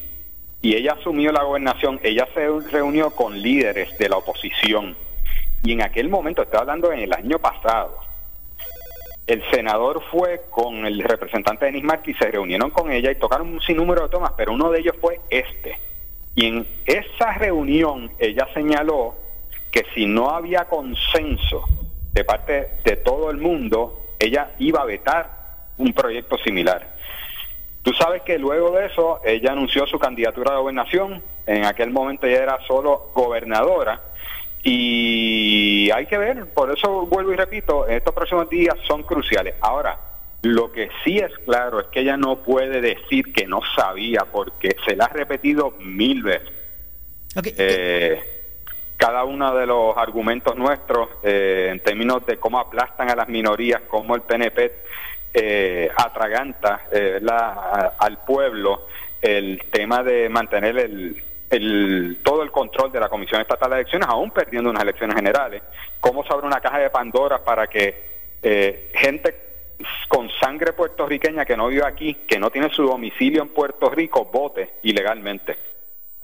y 0.62 0.74
ella 0.74 0.96
asumió 0.98 1.34
la 1.34 1.44
gobernación, 1.44 2.00
ella 2.02 2.30
se 2.34 2.48
reunió 2.72 3.12
con 3.12 3.42
líderes 3.42 3.98
de 3.98 4.08
la 4.08 4.16
oposición. 4.16 4.96
Y 5.68 5.74
en 5.74 5.82
aquel 5.82 6.08
momento, 6.08 6.44
estoy 6.44 6.62
hablando 6.62 6.94
en 6.94 7.00
el 7.00 7.12
año 7.12 7.40
pasado, 7.40 7.98
el 9.28 9.44
senador 9.52 10.02
fue 10.10 10.44
con 10.50 10.86
el 10.86 11.04
representante 11.04 11.66
de 11.66 11.74
Nismark 11.74 12.08
y 12.08 12.14
se 12.14 12.32
reunieron 12.32 12.72
con 12.72 12.90
ella 12.90 13.12
y 13.12 13.16
tocaron 13.16 13.50
un 13.50 13.60
sinnúmero 13.60 14.04
de 14.04 14.10
temas, 14.10 14.32
pero 14.38 14.54
uno 14.54 14.72
de 14.72 14.80
ellos 14.80 14.96
fue 15.02 15.20
este. 15.30 15.78
Y 16.36 16.46
en 16.46 16.68
esa 16.86 17.34
reunión 17.34 18.10
ella 18.18 18.48
señaló 18.54 19.16
que 19.70 19.84
si 19.94 20.06
no 20.06 20.30
había 20.30 20.70
consenso 20.70 21.68
de 22.14 22.24
parte 22.24 22.70
de 22.86 22.96
todo 22.96 23.30
el 23.30 23.36
mundo, 23.36 24.16
ella 24.20 24.52
iba 24.60 24.84
a 24.84 24.86
vetar 24.86 25.30
un 25.78 25.92
proyecto 25.92 26.38
similar. 26.38 26.96
Tú 27.84 27.92
sabes 27.92 28.22
que 28.22 28.40
luego 28.40 28.72
de 28.72 28.86
eso 28.86 29.20
ella 29.26 29.52
anunció 29.52 29.86
su 29.86 30.00
candidatura 30.00 30.54
a 30.54 30.60
gobernación, 30.60 31.22
en 31.46 31.66
aquel 31.66 31.92
momento 31.92 32.26
ella 32.26 32.44
era 32.44 32.60
solo 32.66 33.12
gobernadora 33.14 34.07
y 34.70 35.90
hay 35.92 36.08
que 36.08 36.18
ver, 36.18 36.46
por 36.48 36.70
eso 36.70 37.06
vuelvo 37.06 37.32
y 37.32 37.38
repito, 37.38 37.88
estos 37.88 38.14
próximos 38.14 38.50
días 38.50 38.76
son 38.86 39.04
cruciales. 39.04 39.56
Ahora, 39.62 39.98
lo 40.42 40.74
que 40.74 40.90
sí 41.06 41.20
es 41.20 41.32
claro 41.46 41.80
es 41.80 41.88
que 41.88 42.02
ella 42.02 42.18
no 42.18 42.44
puede 42.44 42.82
decir 42.82 43.32
que 43.32 43.48
no 43.48 43.62
sabía 43.78 44.26
porque 44.30 44.76
se 44.86 44.98
la 44.98 45.06
ha 45.06 45.08
repetido 45.08 45.72
mil 45.80 46.22
veces. 46.22 46.52
Eh, 47.58 48.22
cada 48.98 49.24
uno 49.24 49.56
de 49.56 49.66
los 49.68 49.96
argumentos 49.96 50.58
nuestros 50.58 51.08
eh, 51.24 51.70
en 51.72 51.80
términos 51.80 52.26
de 52.26 52.38
cómo 52.38 52.60
aplastan 52.60 53.10
a 53.10 53.16
las 53.16 53.30
minorías, 53.30 53.84
cómo 53.88 54.16
el 54.16 54.22
PNP 54.24 54.74
eh, 55.34 55.90
atraganta 55.96 56.88
eh, 56.92 57.22
al 58.00 58.18
pueblo, 58.26 58.88
el 59.22 59.64
tema 59.72 60.04
de 60.04 60.28
mantener 60.28 60.78
el, 60.78 61.24
todo 62.24 62.44
el 62.44 62.52
control 62.52 62.92
de 62.92 63.00
la 63.00 63.10
Comisión 63.10 63.42
Estatal 63.42 63.70
de 63.70 63.76
Elecciones, 63.78 64.08
aún 64.10 64.32
perdiendo 64.32 64.70
unas 64.70 64.84
elecciones 64.84 65.16
generales, 65.16 65.64
cómo 66.00 66.24
se 66.24 66.34
abre 66.34 66.48
una 66.48 66.62
caja 66.62 66.80
de 66.80 66.90
Pandora 66.90 67.44
para 67.44 67.68
que 67.68 68.18
gente 68.94 69.48
con 70.08 70.30
sangre 70.40 70.74
puertorriqueña 70.74 71.46
que 71.46 71.58
no 71.58 71.68
vive 71.68 71.86
aquí, 71.86 72.14
que 72.28 72.40
no 72.40 72.50
tiene 72.50 72.70
su 72.70 72.84
domicilio 72.84 73.42
en 73.42 73.50
Puerto 73.50 73.90
Rico, 73.90 74.26
vote 74.26 74.76
ilegalmente. 74.84 75.58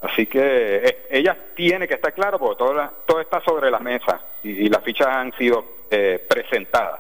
Así 0.04 0.26
que 0.26 0.78
eh, 0.84 1.08
ella 1.10 1.38
tiene 1.56 1.88
que 1.88 1.94
estar 1.94 2.14
claro 2.14 2.38
porque 2.38 2.58
todo, 2.58 2.92
todo 3.06 3.22
está 3.22 3.42
sobre 3.42 3.72
la 3.72 3.80
mesa 3.80 4.20
y, 4.44 4.68
las 4.68 4.84
fichas 4.84 5.08
han 5.08 5.32
sido 5.38 5.64
eh, 5.90 6.26
presentadas. 6.28 7.00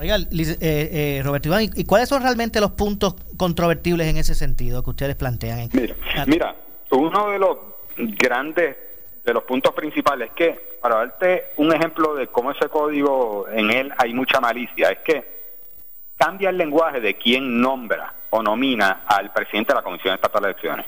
Oiga, 0.00 0.16
eh, 0.16 0.56
eh, 0.60 1.22
Roberto 1.24 1.48
Iván, 1.48 1.70
¿y 1.74 1.84
cuáles 1.84 2.08
son 2.08 2.22
realmente 2.22 2.60
los 2.60 2.70
puntos 2.70 3.16
controvertibles 3.36 4.06
en 4.06 4.16
ese 4.16 4.36
sentido 4.36 4.84
que 4.84 4.90
ustedes 4.90 5.16
plantean? 5.16 5.68
Mira, 5.72 5.96
mira 6.26 6.54
uno 6.92 7.30
de 7.30 7.38
los 7.40 7.58
grandes, 7.96 8.76
de 9.24 9.34
los 9.34 9.42
puntos 9.42 9.74
principales 9.74 10.28
es 10.28 10.34
que, 10.36 10.78
para 10.80 10.98
darte 10.98 11.46
un 11.56 11.74
ejemplo 11.74 12.14
de 12.14 12.28
cómo 12.28 12.52
ese 12.52 12.68
código, 12.68 13.48
en 13.48 13.72
él 13.72 13.92
hay 13.98 14.14
mucha 14.14 14.40
malicia, 14.40 14.90
es 14.90 14.98
que 15.00 15.38
cambia 16.16 16.50
el 16.50 16.58
lenguaje 16.58 17.00
de 17.00 17.14
quién 17.16 17.60
nombra 17.60 18.14
o 18.30 18.40
nomina 18.40 19.02
al 19.04 19.32
presidente 19.32 19.72
de 19.72 19.78
la 19.78 19.82
Comisión 19.82 20.14
Estatal 20.14 20.42
de 20.42 20.50
Elecciones. 20.50 20.86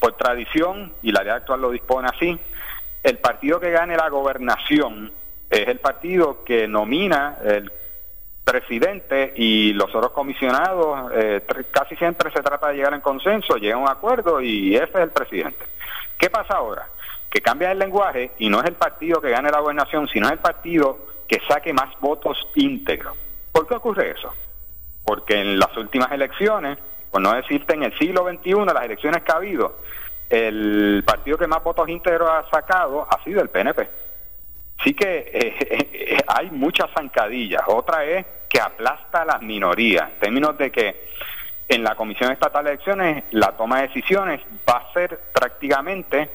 Por 0.00 0.16
tradición, 0.16 0.94
y 1.02 1.12
la 1.12 1.22
ley 1.22 1.32
actual 1.32 1.60
lo 1.60 1.70
dispone 1.70 2.08
así, 2.08 2.38
el 3.02 3.18
partido 3.18 3.60
que 3.60 3.70
gane 3.72 3.94
la 3.94 4.08
gobernación 4.08 5.12
es 5.50 5.68
el 5.68 5.80
partido 5.80 6.44
que 6.44 6.66
nomina 6.66 7.36
el 7.44 7.70
presidente 8.50 9.32
y 9.36 9.72
los 9.72 9.94
otros 9.94 10.12
comisionados, 10.12 11.12
eh, 11.14 11.42
casi 11.70 11.96
siempre 11.96 12.30
se 12.32 12.42
trata 12.42 12.68
de 12.68 12.76
llegar 12.76 12.94
en 12.94 13.00
consenso, 13.00 13.56
llega 13.56 13.76
a 13.76 13.78
un 13.78 13.88
acuerdo 13.88 14.40
y 14.40 14.74
ese 14.74 14.84
es 14.84 15.00
el 15.00 15.10
presidente. 15.10 15.64
¿Qué 16.18 16.30
pasa 16.30 16.54
ahora? 16.54 16.88
Que 17.30 17.40
cambia 17.40 17.72
el 17.72 17.78
lenguaje 17.78 18.32
y 18.38 18.48
no 18.48 18.60
es 18.60 18.66
el 18.66 18.74
partido 18.74 19.20
que 19.20 19.30
gane 19.30 19.50
la 19.50 19.60
gobernación, 19.60 20.08
sino 20.08 20.28
el 20.28 20.38
partido 20.38 20.98
que 21.26 21.40
saque 21.46 21.72
más 21.72 21.88
votos 22.00 22.38
íntegros. 22.54 23.16
¿Por 23.52 23.66
qué 23.66 23.74
ocurre 23.74 24.10
eso? 24.12 24.32
porque 25.08 25.40
en 25.40 25.58
las 25.58 25.74
últimas 25.78 26.12
elecciones, 26.12 26.76
por 27.10 27.22
no 27.22 27.32
decirte 27.32 27.72
en 27.72 27.82
el 27.82 27.96
siglo 27.96 28.28
XXI, 28.28 28.66
las 28.66 28.84
elecciones 28.84 29.22
que 29.22 29.32
ha 29.32 29.36
habido, 29.36 29.78
el 30.28 31.02
partido 31.06 31.38
que 31.38 31.46
más 31.46 31.64
votos 31.64 31.88
íntegros 31.88 32.28
ha 32.28 32.44
sacado 32.50 33.08
ha 33.10 33.24
sido 33.24 33.40
el 33.40 33.48
PNP. 33.48 33.88
Sí 34.84 34.94
que 34.94 35.30
eh, 35.32 36.18
hay 36.26 36.50
muchas 36.50 36.90
zancadillas. 36.92 37.62
Otra 37.66 38.04
es 38.04 38.24
que 38.48 38.60
aplasta 38.60 39.22
a 39.22 39.24
las 39.24 39.42
minorías, 39.42 40.10
en 40.10 40.18
términos 40.20 40.56
de 40.58 40.70
que 40.70 41.08
en 41.68 41.84
la 41.84 41.94
Comisión 41.94 42.32
Estatal 42.32 42.64
de 42.64 42.70
Elecciones 42.70 43.24
la 43.32 43.52
toma 43.56 43.80
de 43.80 43.88
decisiones 43.88 44.40
va 44.68 44.78
a 44.78 44.92
ser 44.92 45.20
prácticamente 45.32 46.28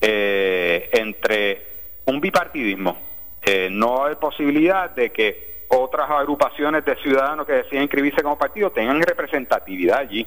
eh, 0.00 0.88
entre 0.92 1.66
un 2.06 2.20
bipartidismo. 2.20 2.96
Eh, 3.42 3.68
no 3.70 4.06
hay 4.06 4.14
posibilidad 4.16 4.90
de 4.90 5.10
que 5.10 5.64
otras 5.68 6.10
agrupaciones 6.10 6.84
de 6.84 6.96
ciudadanos 6.96 7.46
que 7.46 7.52
deciden 7.54 7.82
inscribirse 7.82 8.22
como 8.22 8.38
partido 8.38 8.70
tengan 8.70 9.00
representatividad 9.02 9.98
allí. 9.98 10.26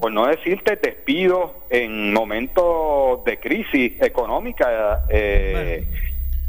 Por 0.00 0.12
no 0.12 0.26
decirte 0.26 0.76
despidos 0.76 1.52
en 1.70 2.12
momentos 2.12 3.24
de 3.24 3.38
crisis 3.38 4.00
económica, 4.02 5.04
eh, 5.08 5.86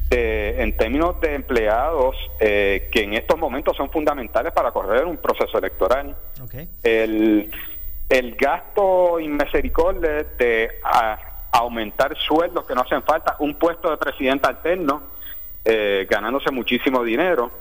en 0.10 0.78
términos 0.78 1.20
de 1.20 1.36
empleados 1.36 2.16
eh, 2.40 2.88
que 2.92 3.04
en 3.04 3.14
estos 3.14 3.38
momentos 3.38 3.76
son 3.76 3.90
fundamentales 3.90 4.54
para 4.54 4.72
correr 4.72 5.06
un 5.06 5.18
proceso 5.18 5.58
electoral. 5.58 6.16
El, 6.84 7.52
el 8.10 8.36
gasto 8.36 9.20
inmisericordia 9.20 10.26
de 10.38 10.80
aumentar 11.52 12.16
sueldos 12.18 12.66
que 12.66 12.74
no 12.74 12.82
hacen 12.82 13.04
falta, 13.04 13.36
un 13.40 13.56
puesto 13.56 13.90
de 13.90 13.98
presidente 13.98 14.48
alterno, 14.48 15.04
eh, 15.66 16.08
ganándose 16.10 16.52
muchísimo 16.52 17.04
dinero 17.04 17.52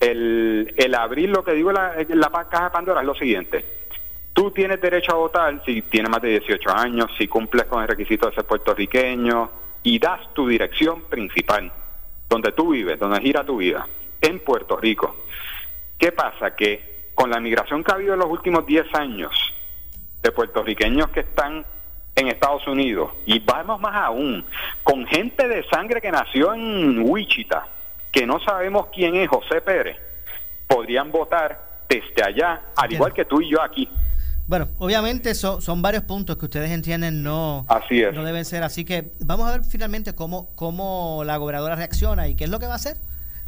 el, 0.00 0.74
el 0.76 0.94
abrir 0.94 1.30
lo 1.30 1.42
que 1.42 1.52
digo 1.52 1.72
la, 1.72 1.94
la 2.08 2.30
caja 2.50 2.64
de 2.64 2.70
Pandora 2.70 3.00
es 3.00 3.06
lo 3.06 3.14
siguiente. 3.14 3.64
Tú 4.32 4.50
tienes 4.50 4.80
derecho 4.80 5.12
a 5.12 5.16
votar 5.16 5.62
si 5.64 5.80
tienes 5.82 6.10
más 6.10 6.20
de 6.20 6.28
18 6.28 6.70
años, 6.70 7.10
si 7.16 7.26
cumples 7.26 7.64
con 7.64 7.80
el 7.80 7.88
requisito 7.88 8.28
de 8.28 8.34
ser 8.34 8.44
puertorriqueño 8.44 9.50
y 9.86 10.00
das 10.00 10.18
tu 10.34 10.48
dirección 10.48 11.02
principal, 11.02 11.70
donde 12.28 12.50
tú 12.50 12.70
vives, 12.70 12.98
donde 12.98 13.20
gira 13.20 13.44
tu 13.44 13.58
vida, 13.58 13.86
en 14.20 14.40
Puerto 14.40 14.76
Rico. 14.76 15.14
¿Qué 15.96 16.10
pasa? 16.10 16.56
Que 16.56 17.12
con 17.14 17.30
la 17.30 17.38
migración 17.38 17.84
que 17.84 17.92
ha 17.92 17.94
habido 17.94 18.14
en 18.14 18.18
los 18.18 18.28
últimos 18.28 18.66
10 18.66 18.92
años 18.96 19.32
de 20.22 20.32
puertorriqueños 20.32 21.08
que 21.10 21.20
están 21.20 21.64
en 22.16 22.26
Estados 22.26 22.66
Unidos, 22.66 23.12
y 23.26 23.38
vamos 23.38 23.80
más 23.80 23.94
aún, 23.94 24.44
con 24.82 25.06
gente 25.06 25.46
de 25.46 25.62
sangre 25.68 26.00
que 26.00 26.10
nació 26.10 26.52
en 26.52 27.08
Wichita, 27.08 27.68
que 28.10 28.26
no 28.26 28.40
sabemos 28.40 28.88
quién 28.92 29.14
es 29.14 29.28
José 29.28 29.60
Pérez, 29.60 29.98
podrían 30.66 31.12
votar 31.12 31.84
desde 31.88 32.24
allá, 32.24 32.60
al 32.74 32.92
igual 32.92 33.12
que 33.12 33.24
tú 33.24 33.40
y 33.40 33.50
yo 33.50 33.62
aquí. 33.62 33.88
Bueno, 34.46 34.68
obviamente 34.78 35.34
son, 35.34 35.60
son 35.60 35.82
varios 35.82 36.04
puntos 36.04 36.36
que 36.36 36.44
ustedes 36.44 36.70
entienden 36.70 37.22
no, 37.22 37.66
así 37.68 38.02
no 38.14 38.22
deben 38.22 38.44
ser. 38.44 38.62
Así 38.62 38.84
que 38.84 39.12
vamos 39.20 39.48
a 39.48 39.52
ver 39.52 39.64
finalmente 39.64 40.14
cómo, 40.14 40.50
cómo 40.54 41.22
la 41.24 41.36
gobernadora 41.36 41.74
reacciona 41.74 42.28
y 42.28 42.34
qué 42.36 42.44
es 42.44 42.50
lo 42.50 42.60
que 42.60 42.66
va 42.66 42.74
a 42.74 42.76
hacer 42.76 42.96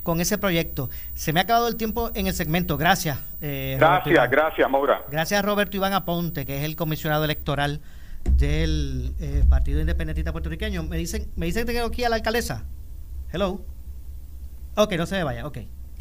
con 0.02 0.20
ese 0.20 0.38
proyecto. 0.38 0.90
Se 1.14 1.32
me 1.32 1.40
ha 1.40 1.44
acabado 1.44 1.68
el 1.68 1.76
tiempo 1.76 2.10
en 2.14 2.26
el 2.26 2.34
segmento. 2.34 2.76
Gracias. 2.76 3.18
Eh, 3.40 3.76
gracias, 3.78 4.30
gracias, 4.30 4.70
Maura. 4.70 5.04
Gracias 5.10 5.38
a 5.38 5.42
Roberto 5.42 5.76
Iván 5.76 5.92
Aponte, 5.92 6.44
que 6.44 6.56
es 6.56 6.64
el 6.64 6.76
comisionado 6.76 7.24
electoral 7.24 7.80
del 8.24 9.14
eh, 9.20 9.44
Partido 9.48 9.80
Independentista 9.80 10.32
Puertorriqueño. 10.32 10.82
Me 10.82 10.96
dicen, 10.96 11.30
me 11.36 11.46
dicen 11.46 11.66
que 11.66 11.74
tengo 11.74 11.86
aquí 11.86 12.04
a 12.04 12.08
la 12.08 12.16
alcaldesa. 12.16 12.64
Hello. 13.32 13.60
Ok, 14.76 14.94
no 14.94 15.06
se 15.06 15.16
me 15.16 15.24
vaya, 15.24 15.46
ok. 15.46 15.58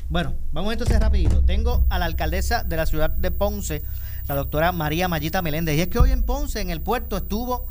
Bueno, 0.10 0.36
vamos 0.54 0.72
entonces 0.72 1.00
rapidito. 1.00 1.43
Tengo 1.43 1.86
a 1.89 2.00
la 2.00 2.06
alcaldesa 2.06 2.64
de 2.64 2.78
la 2.78 2.86
ciudad 2.86 3.10
de 3.10 3.30
Ponce, 3.32 3.84
la 4.28 4.36
doctora 4.36 4.72
María 4.72 5.08
Mayita 5.08 5.42
Meléndez. 5.42 5.78
Y 5.78 5.82
es 5.82 5.88
que 5.88 6.00
hoy 6.00 6.12
en 6.12 6.24
Ponce, 6.24 6.62
en 6.62 6.70
el 6.70 6.82
puerto, 6.82 7.18
estuvo 7.18 7.66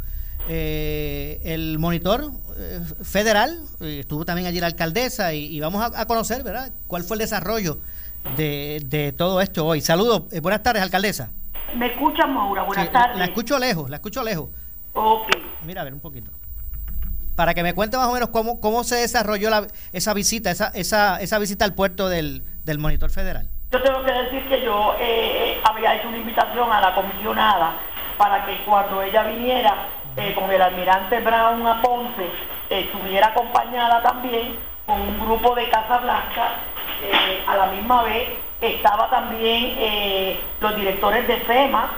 eh, 0.49 1.41
el 1.45 1.79
monitor 1.79 2.31
eh, 2.57 2.81
federal, 3.03 3.61
eh, 3.81 3.99
estuvo 4.01 4.25
también 4.25 4.47
allí 4.47 4.61
la 4.61 4.67
alcaldesa 4.67 5.35
y, 5.35 5.59
vamos 5.61 5.91
a, 5.95 6.07
conocer, 6.07 6.43
¿verdad?, 6.43 6.73
cuál 6.87 7.03
fue 7.03 7.17
el 7.17 7.21
desarrollo 7.21 7.79
de, 8.37 9.15
todo 9.17 9.41
esto 9.41 9.67
hoy. 9.67 9.81
Saludos, 9.81 10.25
buenas 10.41 10.63
tardes, 10.63 10.83
alcaldesa. 10.83 11.31
¿Me 11.77 11.87
escucha, 11.87 12.27
Maura? 12.27 12.63
Buenas 12.63 12.91
tardes. 12.93 13.19
La 13.19 13.25
escucho 13.27 13.59
lejos, 13.59 13.91
la 13.91 13.97
escucho 13.97 14.23
lejos. 14.23 14.51
Ok. 14.95 15.29
Mira, 15.65 15.83
a 15.83 15.85
ver 15.85 15.95
un 15.95 16.01
poquito. 16.01 16.31
Para 17.35 17.53
que 17.53 17.63
me 17.63 17.75
cuente 17.75 17.99
más 17.99 18.07
o 18.07 18.13
menos 18.13 18.31
cómo, 18.31 18.61
cómo 18.61 18.83
se 18.83 18.97
desarrolló 18.97 19.51
la, 19.51 19.67
esa 19.93 20.15
visita, 20.15 20.51
esa, 20.51 20.69
esa, 20.69 21.21
esa 21.21 21.39
visita 21.39 21.67
al 21.67 21.75
puerto 21.75 22.09
del, 22.09 22.45
del 22.65 22.79
monitor 22.79 23.11
federal. 23.11 23.51
Yo 23.73 23.83
tengo 23.83 24.05
que 24.05 24.13
decir 24.13 24.49
que 24.49 24.63
yo 24.63 24.95
había 25.65 25.95
hecho 25.97 26.09
una 26.09 26.19
invitación 26.19 26.73
a 26.73 26.81
la 26.81 26.95
comisionada 26.95 27.73
para 28.17 28.47
que 28.47 28.59
cuando 28.59 29.03
ella 29.03 29.25
viniera 29.25 29.75
eh, 30.17 30.35
con 30.35 30.51
el 30.51 30.63
almirante 30.63 31.21
Brown 31.21 31.67
a 31.67 31.83
Ponce, 31.83 32.25
eh, 32.71 32.81
estuviera 32.81 33.29
acompañada 33.29 34.03
también 34.03 34.57
con 34.87 35.01
un 35.01 35.19
grupo 35.19 35.55
de 35.57 35.69
Casa 35.69 35.99
Blanca. 35.99 36.51
Eh, 37.03 37.43
a 37.47 37.57
la 37.57 37.67
misma 37.67 38.05
vez 38.05 38.29
estaba 38.61 39.11
también 39.11 40.39
los 40.61 40.77
directores 40.77 41.27
de 41.27 41.37
FEMA, 41.39 41.91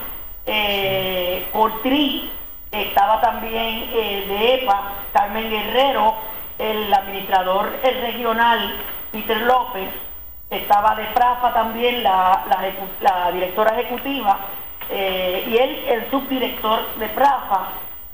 Cortri, 1.53 2.33
estaba 2.73 3.21
también 3.21 3.91
de 3.93 4.55
EPA, 4.55 4.93
Carmen 5.13 5.51
Guerrero, 5.51 6.15
el 6.59 6.93
administrador 6.93 7.71
regional, 7.83 8.75
Peter 9.13 9.43
López, 9.43 9.89
estaba 10.51 10.95
de 10.95 11.05
FRAFA 11.07 11.53
también 11.53 12.03
la, 12.03 13.31
directora 13.33 13.79
ejecutiva, 13.79 14.39
y 14.91 15.57
él, 15.57 15.85
el 15.89 16.11
subdirector 16.11 16.95
de 16.97 17.09
FRAFA, 17.11 17.69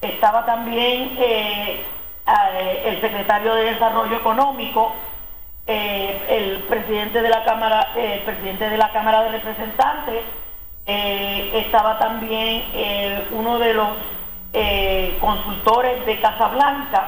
estaba 0.09 0.45
también 0.45 1.17
eh, 1.19 1.83
eh, 2.27 2.83
el 2.87 3.01
secretario 3.01 3.55
de 3.55 3.65
Desarrollo 3.73 4.17
Económico, 4.17 4.93
eh, 5.67 6.21
el 6.29 6.59
presidente 6.65 7.23
de 7.23 7.29
la 7.29 7.43
Cámara, 7.45 7.89
el 7.97 8.21
presidente 8.21 8.69
de 8.69 8.77
la 8.77 8.93
Cámara 8.93 9.23
de 9.23 9.31
Representantes, 9.31 10.23
estaba 10.87 11.99
también 11.99 12.63
uno 13.31 13.59
de 13.59 13.73
los 13.73 13.89
consultores 15.19 16.05
de 16.05 16.21
Casablanca. 16.21 17.07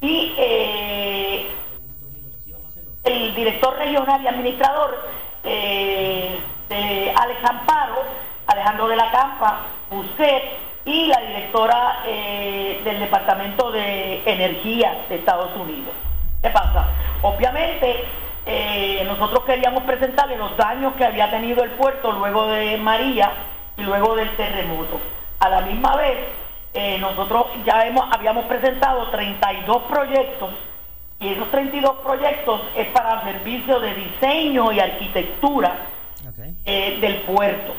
Y 0.00 0.32
el 3.04 3.34
director 3.34 3.76
regional 3.76 4.22
y 4.22 4.28
administrador 4.28 5.08
de 5.42 7.12
Alex 7.16 7.44
Amparo, 7.44 8.02
Alejandro 8.46 8.88
de 8.88 8.96
la 8.96 9.10
Campa, 9.10 9.66
Busquets, 9.90 10.62
y 10.84 11.06
la 11.06 11.20
directora 11.20 12.02
eh, 12.06 12.80
del 12.84 12.98
Departamento 13.00 13.70
de 13.70 14.22
Energía 14.26 15.04
de 15.08 15.16
Estados 15.16 15.54
Unidos. 15.56 15.94
¿Qué 16.42 16.50
pasa? 16.50 16.88
Obviamente 17.22 18.04
eh, 18.44 19.04
nosotros 19.06 19.44
queríamos 19.44 19.84
presentarle 19.84 20.36
los 20.36 20.56
daños 20.56 20.94
que 20.94 21.04
había 21.04 21.30
tenido 21.30 21.62
el 21.62 21.70
puerto 21.70 22.10
luego 22.10 22.48
de 22.48 22.76
María 22.78 23.30
y 23.76 23.82
luego 23.82 24.16
del 24.16 24.34
terremoto. 24.36 25.00
A 25.38 25.48
la 25.48 25.60
misma 25.60 25.94
vez, 25.96 26.18
eh, 26.74 26.98
nosotros 26.98 27.46
ya 27.64 27.86
hemos, 27.86 28.12
habíamos 28.12 28.46
presentado 28.46 29.08
32 29.10 29.82
proyectos 29.82 30.50
y 31.22 31.28
esos 31.28 31.50
32 31.50 31.96
proyectos 31.98 32.60
es 32.76 32.88
para 32.88 33.22
servicio 33.22 33.80
de 33.80 33.94
diseño 33.94 34.72
y 34.72 34.80
arquitectura 34.80 35.72
del 36.64 37.16
puerto. 37.22 37.74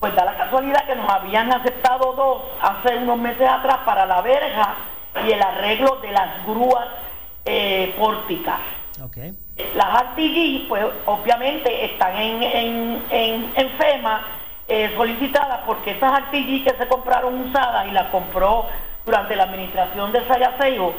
Pues 0.00 0.14
da 0.14 0.24
la 0.24 0.36
casualidad 0.36 0.86
que 0.86 0.96
nos 0.96 1.08
habían 1.08 1.52
aceptado 1.52 2.12
dos 2.14 2.42
hace 2.60 2.96
unos 2.96 3.18
meses 3.18 3.46
atrás 3.48 3.78
para 3.84 4.06
la 4.06 4.22
verja 4.22 4.74
y 5.26 5.30
el 5.30 5.42
arreglo 5.42 5.96
de 5.96 6.10
las 6.10 6.44
grúas 6.46 6.86
eh, 7.44 7.94
pórticas. 7.98 8.60
Las 9.74 10.02
RTG, 10.02 10.68
pues 10.68 10.84
obviamente 11.06 11.84
están 11.84 12.16
en, 12.16 12.42
en, 12.42 13.52
en, 13.54 13.70
FEMA 13.78 14.26
eh, 14.68 14.92
solicitadas 14.96 15.60
porque 15.66 15.92
esas 15.92 16.22
RTG 16.24 16.64
que 16.64 16.74
se 16.78 16.88
compraron 16.88 17.40
usadas 17.48 17.86
y 17.88 17.92
las 17.92 18.08
compró 18.08 18.66
durante 19.04 19.36
la 19.36 19.44
administración 19.44 20.12
de 20.12 20.26
Sayaseibo, 20.26 20.94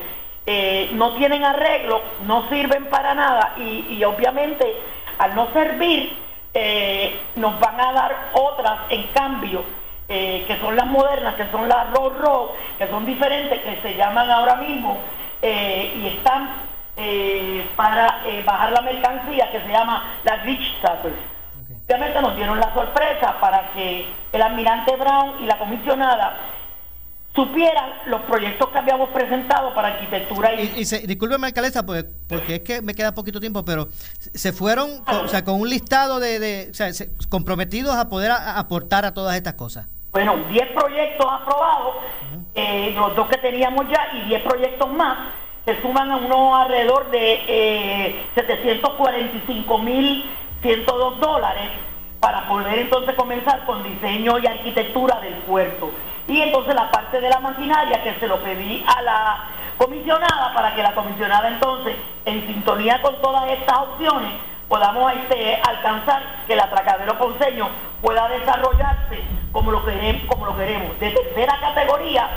eh, 0.45 0.89
no 0.93 1.15
tienen 1.15 1.43
arreglo, 1.43 2.01
no 2.25 2.49
sirven 2.49 2.85
para 2.85 3.13
nada 3.13 3.53
y, 3.57 3.85
y 3.89 4.03
obviamente 4.03 4.65
al 5.19 5.35
no 5.35 5.51
servir, 5.53 6.17
eh, 6.53 7.15
nos 7.35 7.59
van 7.59 7.79
a 7.79 7.93
dar 7.93 8.15
otras 8.33 8.79
en 8.89 9.03
cambio, 9.13 9.63
eh, 10.09 10.43
que 10.47 10.57
son 10.57 10.75
las 10.75 10.87
modernas, 10.87 11.35
que 11.35 11.47
son 11.51 11.69
las 11.69 11.91
Roll 11.91 12.17
Roll, 12.17 12.49
que 12.77 12.87
son 12.87 13.05
diferentes, 13.05 13.59
que 13.59 13.81
se 13.81 13.95
llaman 13.95 14.29
ahora 14.29 14.55
mismo 14.55 14.97
eh, 15.41 15.93
y 15.95 16.07
están 16.07 16.71
para 17.75 18.21
bajar 18.45 18.73
la 18.73 18.81
mercancía, 18.81 19.49
que 19.51 19.59
se 19.61 19.69
llama 19.69 20.03
las 20.23 20.43
Rich. 20.43 20.75
Obviamente 21.85 22.21
nos 22.21 22.35
dieron 22.35 22.59
la 22.59 22.71
sorpresa 22.75 23.39
para 23.39 23.71
que 23.73 24.05
el 24.31 24.41
almirante 24.41 24.95
Brown 24.97 25.35
y 25.41 25.45
la 25.45 25.57
comisionada 25.57 26.37
supieran 27.33 27.91
los 28.07 28.21
proyectos 28.21 28.69
que 28.69 28.77
habíamos 28.77 29.09
presentado 29.09 29.73
para 29.73 29.89
arquitectura 29.89 30.53
y... 30.53 30.73
y, 30.77 30.85
se, 30.85 30.99
discúlpeme, 30.99 31.47
alcaldesa, 31.47 31.85
porque, 31.85 32.09
porque 32.27 32.55
es 32.55 32.61
que 32.61 32.81
me 32.81 32.93
queda 32.93 33.13
poquito 33.13 33.39
tiempo, 33.39 33.63
pero 33.63 33.87
se 34.19 34.51
fueron 34.51 35.03
con, 35.03 35.25
o 35.25 35.27
sea, 35.27 35.43
con 35.43 35.59
un 35.59 35.69
listado 35.69 36.19
de, 36.19 36.67
o 36.69 36.73
sea, 36.73 36.89
comprometidos 37.29 37.95
a 37.95 38.09
poder 38.09 38.31
aportar 38.31 39.05
a 39.05 39.13
todas 39.13 39.35
estas 39.35 39.53
cosas. 39.53 39.87
Bueno, 40.11 40.35
10 40.49 40.71
proyectos 40.71 41.25
aprobados, 41.25 41.95
eh, 42.53 42.91
los 42.95 43.15
dos 43.15 43.29
que 43.29 43.37
teníamos 43.37 43.87
ya, 43.89 44.09
y 44.13 44.27
10 44.27 44.43
proyectos 44.43 44.91
más, 44.91 45.17
se 45.65 45.81
suman 45.81 46.11
a 46.11 46.17
unos 46.17 46.59
alrededor 46.59 47.09
de 47.11 47.39
eh, 47.47 48.25
745 48.35 49.77
mil 49.77 50.25
102 50.61 51.19
dólares 51.19 51.69
para 52.19 52.47
poder 52.47 52.79
entonces 52.79 53.15
comenzar 53.15 53.65
con 53.65 53.83
diseño 53.83 54.37
y 54.39 54.47
arquitectura 54.47 55.19
del 55.21 55.33
puerto. 55.35 55.91
Y 56.31 56.41
entonces 56.41 56.73
la 56.73 56.89
parte 56.89 57.19
de 57.19 57.27
la 57.27 57.41
maquinaria 57.41 58.01
que 58.01 58.13
se 58.17 58.25
lo 58.25 58.37
pedí 58.37 58.81
a 58.87 59.01
la 59.01 59.43
comisionada 59.77 60.53
para 60.53 60.73
que 60.73 60.81
la 60.81 60.95
comisionada 60.95 61.49
entonces, 61.49 61.93
en 62.23 62.47
sintonía 62.47 63.01
con 63.01 63.19
todas 63.21 63.49
estas 63.49 63.79
opciones, 63.79 64.31
podamos 64.69 65.11
este, 65.11 65.61
alcanzar 65.61 66.23
que 66.47 66.53
el 66.53 66.61
atracadero 66.61 67.17
ponceño 67.17 67.67
pueda 68.01 68.29
desarrollarse 68.29 69.19
como 69.51 69.71
lo, 69.71 69.83
queremos, 69.83 70.23
como 70.27 70.45
lo 70.45 70.55
queremos, 70.55 70.97
de 71.01 71.11
tercera 71.11 71.57
categoría 71.59 72.29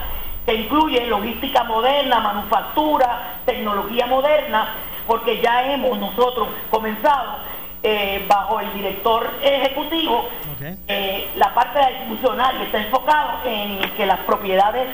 que 0.44 0.54
incluye 0.54 1.06
logística 1.06 1.62
moderna, 1.62 2.18
manufactura, 2.18 3.38
tecnología 3.46 4.06
moderna, 4.06 4.74
porque 5.06 5.40
ya 5.40 5.72
hemos 5.72 5.96
nosotros 6.00 6.48
comenzado 6.68 7.36
eh, 7.86 8.24
bajo 8.26 8.60
el 8.60 8.72
director 8.72 9.30
ejecutivo, 9.42 10.26
eh, 10.88 11.28
la 11.36 11.52
parte 11.52 11.78
institucional 12.00 12.62
está 12.62 12.82
enfocado 12.82 13.40
en 13.44 13.78
que 13.94 14.06
las 14.06 14.20
propiedades 14.20 14.88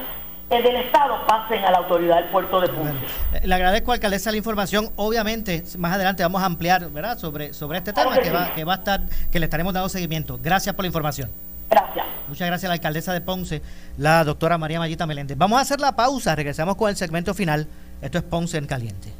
eh, 0.51 0.61
del 0.61 0.75
Estado 0.75 1.25
pasen 1.25 1.65
a 1.65 1.71
la 1.71 1.79
autoridad 1.79 2.17
del 2.17 2.25
puerto 2.25 2.61
de 2.61 2.69
Ponce. 2.69 3.47
le 3.47 3.55
agradezco, 3.55 3.93
alcaldesa, 3.93 4.33
la 4.33 4.39
información. 4.39 4.91
Obviamente, 4.97 5.63
más 5.79 5.95
adelante 5.95 6.25
vamos 6.25 6.43
a 6.43 6.47
ampliar 6.47 6.91
¿verdad? 6.91 7.17
sobre, 7.17 7.55
sobre 7.55 7.79
este 7.79 7.93
tema 7.93 8.19
que, 8.19 8.33
va, 8.33 8.53
que 8.55 8.65
va 8.65 8.73
a 8.73 8.77
estar, 8.79 9.03
que 9.31 9.39
le 9.39 9.47
estaremos 9.47 9.73
dando 9.73 9.89
seguimiento. 9.89 10.41
Gracias 10.43 10.75
por 10.75 10.83
la 10.83 10.89
información. 10.89 11.31
Gracias. 11.71 12.05
Muchas 12.27 12.49
gracias 12.49 12.65
a 12.65 12.71
la 12.71 12.75
alcaldesa 12.75 13.13
de 13.13 13.21
Ponce, 13.21 13.63
la 13.99 14.25
doctora 14.25 14.59
María 14.59 14.81
Mayita 14.81 15.07
Meléndez. 15.07 15.39
Vamos 15.39 15.61
a 15.61 15.63
hacer 15.63 15.81
la 15.81 15.95
pausa, 15.95 16.35
regresamos 16.35 16.75
con 16.75 16.91
el 16.91 16.97
segmento 16.97 17.35
final. 17.35 17.69
Esto 18.03 18.19
es 18.19 18.25
Ponce 18.25 18.59
en 18.59 18.67
Caliente. 18.67 19.20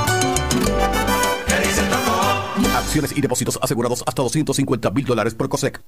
Y 2.93 3.21
depósitos 3.21 3.57
asegurados 3.61 4.03
hasta 4.05 4.21
250 4.21 4.91
mil 4.91 5.05
dólares 5.05 5.33
por 5.33 5.47
COSEC. 5.47 5.81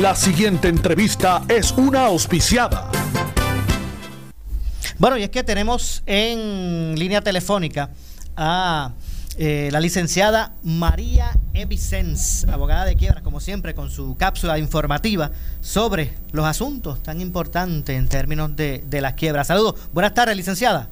La 0.00 0.14
siguiente 0.16 0.68
entrevista 0.68 1.42
es 1.48 1.72
una 1.72 2.06
auspiciada. 2.06 2.90
Bueno, 4.98 5.18
y 5.18 5.22
es 5.24 5.28
que 5.28 5.44
tenemos 5.44 6.02
en 6.06 6.98
línea 6.98 7.20
telefónica 7.20 7.90
a 8.36 8.94
eh, 9.36 9.68
la 9.70 9.80
licenciada 9.80 10.54
María 10.62 11.32
Evicens, 11.52 12.46
abogada 12.48 12.86
de 12.86 12.96
quiebra, 12.96 13.22
como 13.22 13.40
siempre, 13.40 13.74
con 13.74 13.90
su 13.90 14.16
cápsula 14.16 14.58
informativa 14.58 15.30
sobre 15.60 16.14
los 16.32 16.46
asuntos 16.46 17.02
tan 17.02 17.20
importantes 17.20 17.98
en 17.98 18.08
términos 18.08 18.56
de, 18.56 18.82
de 18.88 19.02
las 19.02 19.12
quiebras. 19.12 19.48
Saludos, 19.48 19.74
buenas 19.92 20.14
tardes, 20.14 20.38
licenciada. 20.38 20.88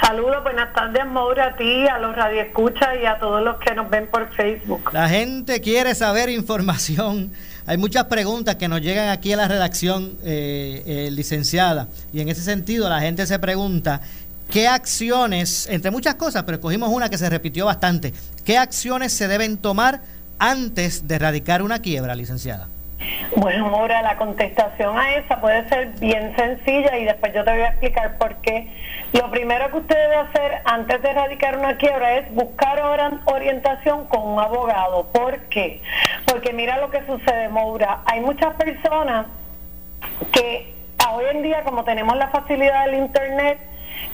Saludos, 0.00 0.42
buenas 0.42 0.72
tardes, 0.72 1.04
Maura, 1.06 1.46
a 1.46 1.56
ti, 1.56 1.86
a 1.88 1.98
los 1.98 2.14
radioescuchas 2.14 2.88
y 3.02 3.06
a 3.06 3.18
todos 3.18 3.42
los 3.42 3.58
que 3.58 3.74
nos 3.74 3.90
ven 3.90 4.06
por 4.06 4.32
Facebook. 4.32 4.90
La 4.92 5.08
gente 5.08 5.60
quiere 5.60 5.94
saber 5.94 6.28
información. 6.28 7.32
Hay 7.66 7.76
muchas 7.78 8.04
preguntas 8.04 8.56
que 8.56 8.68
nos 8.68 8.80
llegan 8.80 9.08
aquí 9.08 9.32
a 9.32 9.36
la 9.36 9.48
redacción, 9.48 10.16
eh, 10.22 10.82
eh, 10.86 11.10
licenciada, 11.10 11.88
y 12.12 12.20
en 12.20 12.28
ese 12.28 12.42
sentido 12.42 12.88
la 12.88 13.00
gente 13.00 13.26
se 13.26 13.38
pregunta 13.38 14.00
qué 14.50 14.68
acciones, 14.68 15.66
entre 15.68 15.90
muchas 15.90 16.14
cosas, 16.14 16.44
pero 16.44 16.56
escogimos 16.56 16.90
una 16.90 17.10
que 17.10 17.18
se 17.18 17.28
repitió 17.28 17.66
bastante, 17.66 18.14
qué 18.44 18.56
acciones 18.56 19.12
se 19.12 19.28
deben 19.28 19.58
tomar 19.58 20.00
antes 20.38 21.08
de 21.08 21.16
erradicar 21.16 21.62
una 21.62 21.80
quiebra, 21.80 22.14
licenciada. 22.14 22.68
Bueno, 23.36 23.70
Maura, 23.70 24.02
la 24.02 24.16
contestación 24.16 24.98
a 24.98 25.14
esa 25.16 25.40
puede 25.40 25.68
ser 25.68 25.88
bien 26.00 26.34
sencilla 26.36 26.96
y 26.96 27.04
después 27.04 27.32
yo 27.32 27.44
te 27.44 27.52
voy 27.52 27.60
a 27.60 27.68
explicar 27.68 28.18
por 28.18 28.36
qué. 28.36 28.68
Lo 29.12 29.30
primero 29.30 29.70
que 29.70 29.78
usted 29.78 29.96
debe 29.96 30.16
hacer 30.16 30.62
antes 30.64 31.00
de 31.02 31.10
erradicar 31.10 31.56
una 31.56 31.76
quiebra 31.76 32.16
es 32.16 32.34
buscar 32.34 32.80
orientación 33.26 34.06
con 34.06 34.26
un 34.26 34.40
abogado. 34.40 35.06
¿Por 35.12 35.38
qué? 35.48 35.80
Porque 36.26 36.52
mira 36.52 36.78
lo 36.78 36.90
que 36.90 37.04
sucede, 37.06 37.48
Maura. 37.48 38.00
Hay 38.06 38.20
muchas 38.20 38.54
personas 38.54 39.26
que 40.32 40.74
hoy 41.10 41.24
en 41.30 41.42
día, 41.42 41.62
como 41.62 41.84
tenemos 41.84 42.16
la 42.16 42.28
facilidad 42.28 42.86
del 42.86 42.96
Internet, 42.96 43.58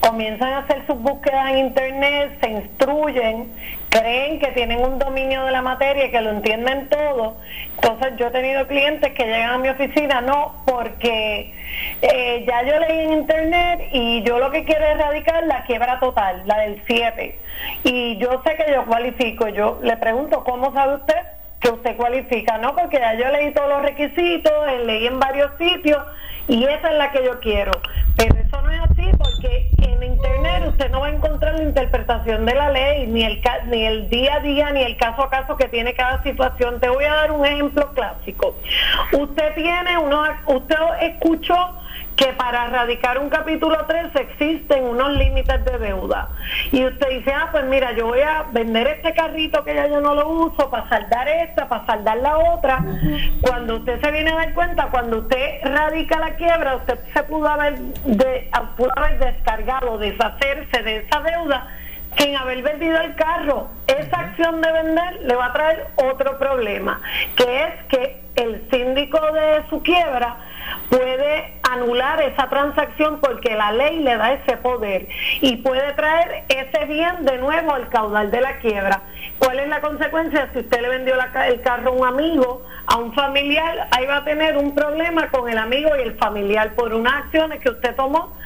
comienzan 0.01 0.53
a 0.53 0.59
hacer 0.59 0.87
sus 0.87 0.99
búsquedas 0.99 1.51
en 1.51 1.59
internet, 1.59 2.39
se 2.41 2.51
instruyen, 2.51 3.53
creen 3.95 4.41
que 4.41 4.49
tienen 4.49 4.81
un 4.81 4.99
dominio 4.99 5.45
de 5.45 5.53
la 5.53 5.63
materia 5.63 6.07
y 6.07 6.11
que 6.11 6.21
lo 6.21 6.31
entienden 6.31 6.89
todo. 6.89 7.37
Entonces 7.77 8.15
yo 8.19 8.27
he 8.27 8.31
tenido 8.31 8.67
clientes 8.67 9.13
que 9.13 9.25
llegan 9.25 9.51
a 9.51 9.59
mi 9.59 9.69
oficina, 9.69 10.21
no, 10.21 10.63
porque 10.67 11.55
eh, 12.03 12.45
ya 12.47 12.63
yo 12.65 12.81
leí 12.81 12.99
en 12.99 13.13
internet 13.13 13.89
y 13.93 14.23
yo 14.23 14.41
lo 14.41 14.51
que 14.51 14.65
quiero 14.65 14.85
es 14.85 14.97
erradicar 14.97 15.47
la 15.47 15.65
quiebra 15.65 16.01
total, 16.01 16.43
la 16.45 16.59
del 16.59 16.83
7. 16.87 17.39
Y 17.85 18.17
yo 18.19 18.43
sé 18.45 18.57
que 18.57 18.73
yo 18.73 18.85
cualifico, 18.85 19.49
yo 19.49 19.79
le 19.83 19.97
pregunto, 19.97 20.43
¿cómo 20.43 20.73
sabe 20.73 20.97
usted? 20.97 21.17
que 21.61 21.71
usted 21.71 21.97
cualifica, 21.97 22.59
no, 22.59 22.77
porque 22.77 22.99
ya 22.99 23.15
yo 23.15 23.27
leí 23.31 23.51
todos 23.55 23.71
los 23.71 23.81
requisitos, 23.81 24.53
leí 24.85 25.07
en 25.07 25.19
varios 25.19 25.51
sitios 25.57 25.99
y 26.47 26.63
esa 26.63 26.91
es 26.91 26.99
la 26.99 27.11
que 27.11 27.25
yo 27.25 27.41
quiero. 27.41 27.73
Pero 28.19 28.37
eso 28.37 28.61
no 28.61 28.71
es 28.71 28.81
así 28.81 29.11
porque 29.17 29.71
internet 30.15 30.69
usted 30.69 30.91
no 30.91 31.01
va 31.01 31.09
a 31.09 31.11
encontrar 31.11 31.55
la 31.55 31.63
interpretación 31.63 32.47
de 32.47 32.55
la 32.55 32.71
ley, 32.71 33.07
ni 33.07 33.25
el, 33.25 33.41
ni 33.67 33.85
el 33.85 34.09
día 34.09 34.37
a 34.37 34.41
día, 34.41 34.71
ni 34.71 34.83
el 34.83 34.97
caso 34.97 35.23
a 35.23 35.31
caso 35.31 35.57
que 35.57 35.69
tiene 35.69 35.95
cada 35.95 36.23
situación. 36.23 36.81
Te 36.81 36.89
voy 36.89 37.05
a 37.05 37.15
dar 37.15 37.33
un 37.33 37.45
ejemplo 37.45 37.93
clásico. 37.95 38.57
Usted 39.13 39.55
tiene 39.55 39.99
uno, 39.99 40.25
usted 40.47 40.77
escuchó 41.01 41.55
que 42.17 42.27
para 42.35 42.67
erradicar 42.67 43.19
un 43.19 43.29
capítulo 43.29 43.85
13 43.87 44.21
existen 44.21 44.85
unos 44.85 45.13
límites 45.13 45.65
de 45.65 45.79
deuda. 45.79 46.29
Y 46.71 46.85
usted 46.85 47.09
dice, 47.11 47.33
ah, 47.33 47.49
pues 47.51 47.65
mira, 47.65 47.93
yo 47.93 48.07
voy 48.07 48.21
a 48.21 48.45
vender 48.53 48.87
este 48.87 49.15
carrito 49.15 49.65
que 49.65 49.75
ya 49.75 49.87
yo 49.89 50.01
no 50.01 50.15
lo 50.15 50.29
uso 50.29 50.71
para 50.71 50.89
saldar 50.89 51.29
esta, 51.29 51.69
para 51.69 51.87
saldar 51.87 52.19
la 52.19 52.39
otra. 52.39 52.85
Cuando 53.41 53.77
usted 53.77 54.01
se 54.01 54.11
viene 54.11 54.31
a 54.31 54.37
dar 54.37 54.55
cuenta, 54.55 54.89
cuando 54.91 55.19
usted 55.19 55.61
radica 55.65 56.19
la 56.19 56.37
quiebra, 56.37 56.77
usted 56.77 56.99
se 57.13 57.23
pudo 57.25 57.49
haber, 57.49 57.79
de, 57.79 58.51
pudo 58.77 58.93
haber 58.97 59.19
descargado, 59.19 59.99
deshacerse 59.99 60.83
de 60.83 60.97
esa 60.99 61.21
deuda 61.21 61.69
sin 62.17 62.37
haber 62.37 62.63
vendido 62.63 63.01
el 63.01 63.15
carro. 63.17 63.69
Esa 63.89 64.21
acción 64.21 64.61
de 64.61 64.73
vender 64.73 65.21
le 65.23 65.35
va 65.35 65.47
a 65.47 65.53
traer 65.53 65.87
otro 65.97 66.39
problema, 66.39 67.01
que 67.35 67.65
es 67.65 67.75
que 67.89 68.25
el 68.37 68.63
síndico 68.71 69.21
de 69.33 69.63
su 69.69 69.83
quiebra 69.83 70.37
puede 70.89 71.61
anular 71.71 72.21
esa 72.23 72.49
transacción 72.49 73.21
porque 73.21 73.55
la 73.55 73.73
ley 73.73 74.01
le 74.01 74.17
da 74.17 74.33
ese 74.33 74.57
poder 74.59 75.09
y 75.41 75.57
puede 75.57 75.93
traer 75.95 76.45
ese 76.49 76.85
bien 76.87 77.25
de 77.25 77.39
nuevo 77.39 77.75
al 77.75 77.89
caudal 77.89 78.31
de 78.31 78.41
la 78.41 78.59
quiebra. 78.59 79.03
¿Cuál 79.39 79.61
es 79.61 79.69
la 79.69 79.81
consecuencia? 79.81 80.51
Si 80.53 80.61
usted 80.61 80.81
le 80.81 80.89
vendió 80.89 81.15
el 81.15 81.61
carro 81.63 81.91
a 81.91 81.95
un 81.95 82.07
amigo, 82.07 82.63
a 82.87 82.97
un 82.97 83.13
familiar, 83.15 83.89
ahí 83.91 84.07
va 84.07 84.19
a 84.19 84.25
tener 84.25 84.57
un 84.57 84.75
problema 84.75 85.29
con 85.31 85.49
el 85.49 85.59
amigo 85.59 85.91
y 85.97 86.03
el 86.03 86.17
familiar 86.17 86.75
por 86.75 86.93
unas 86.93 87.25
acciones 87.25 87.61
que 87.61 87.71
usted 87.71 87.95
tomó 87.97 88.37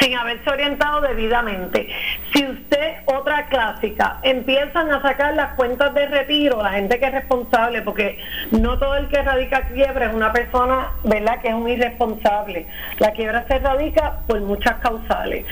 sin 0.00 0.16
haberse 0.16 0.48
orientado 0.48 1.02
debidamente. 1.02 1.88
Si 2.32 2.44
usted, 2.44 2.96
otra 3.06 3.46
clásica, 3.46 4.18
empiezan 4.22 4.90
a 4.90 5.02
sacar 5.02 5.34
las 5.34 5.54
cuentas 5.54 5.92
de 5.94 6.06
retiro, 6.06 6.62
la 6.62 6.70
gente 6.70 6.98
que 6.98 7.06
es 7.06 7.12
responsable, 7.12 7.82
porque 7.82 8.18
no 8.50 8.78
todo 8.78 8.96
el 8.96 9.08
que 9.08 9.22
radica 9.22 9.68
quiebra 9.68 10.06
es 10.06 10.14
una 10.14 10.32
persona, 10.32 10.92
¿verdad?, 11.04 11.40
que 11.40 11.48
es 11.48 11.54
un 11.54 11.68
irresponsable. 11.68 12.66
La 12.98 13.12
quiebra 13.12 13.44
se 13.46 13.58
radica 13.58 14.20
por 14.26 14.40
muchas 14.40 14.76
causales. 14.76 15.44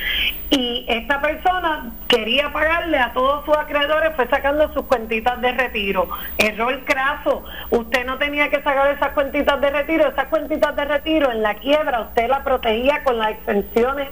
Y 0.50 0.86
esta 0.88 1.20
persona 1.20 1.92
quería 2.08 2.50
pagarle 2.52 2.98
a 2.98 3.12
todos 3.12 3.44
sus 3.44 3.56
acreedores, 3.56 4.16
fue 4.16 4.26
sacando 4.28 4.72
sus 4.72 4.84
cuentitas 4.86 5.40
de 5.42 5.52
retiro. 5.52 6.08
Error 6.38 6.84
craso. 6.86 7.44
Usted 7.70 8.06
no 8.06 8.16
tenía 8.16 8.48
que 8.48 8.62
sacar 8.62 8.90
esas 8.90 9.10
cuentitas 9.10 9.60
de 9.60 9.70
retiro. 9.70 10.08
Esas 10.08 10.26
cuentitas 10.26 10.74
de 10.74 10.84
retiro 10.86 11.30
en 11.30 11.42
la 11.42 11.54
quiebra 11.54 12.00
usted 12.00 12.28
la 12.28 12.42
protegía 12.42 13.04
con 13.04 13.18
las 13.18 13.32
exenciones 13.32 14.08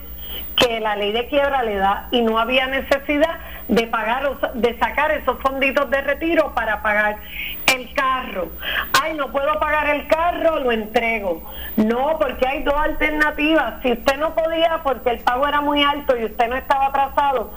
que 0.57 0.81
la 0.81 0.97
ley 0.97 1.13
de 1.13 1.29
quiebra 1.29 1.63
le 1.63 1.77
da 1.77 2.09
y 2.11 2.23
no 2.23 2.39
había 2.39 2.67
necesidad 2.67 3.39
de 3.69 3.87
pagar 3.89 4.29
de 4.55 4.79
sacar 4.79 5.11
esos 5.13 5.39
fonditos 5.41 5.91
de 5.91 6.01
retiro 6.01 6.55
para 6.55 6.83
pagar 6.83 7.19
el 7.75 7.93
carro. 7.95 8.49
Ay, 9.03 9.15
no 9.15 9.31
puedo 9.33 9.59
pagar 9.59 9.89
el 9.91 10.07
carro, 10.07 10.61
lo 10.61 10.73
entrego. 10.73 11.43
No, 11.77 12.19
porque 12.19 12.47
hay 12.47 12.63
dos 12.63 12.75
alternativas. 12.75 13.83
Si 13.83 13.93
usted 13.93 14.17
no 14.19 14.35
podía 14.35 14.81
porque 14.83 15.11
el 15.11 15.19
pago 15.21 15.47
era 15.47 15.61
muy 15.61 15.83
alto 15.83 16.17
y 16.17 16.25
usted 16.25 16.49
no 16.49 16.57
estaba 16.57 16.87
atrasado, 16.87 17.53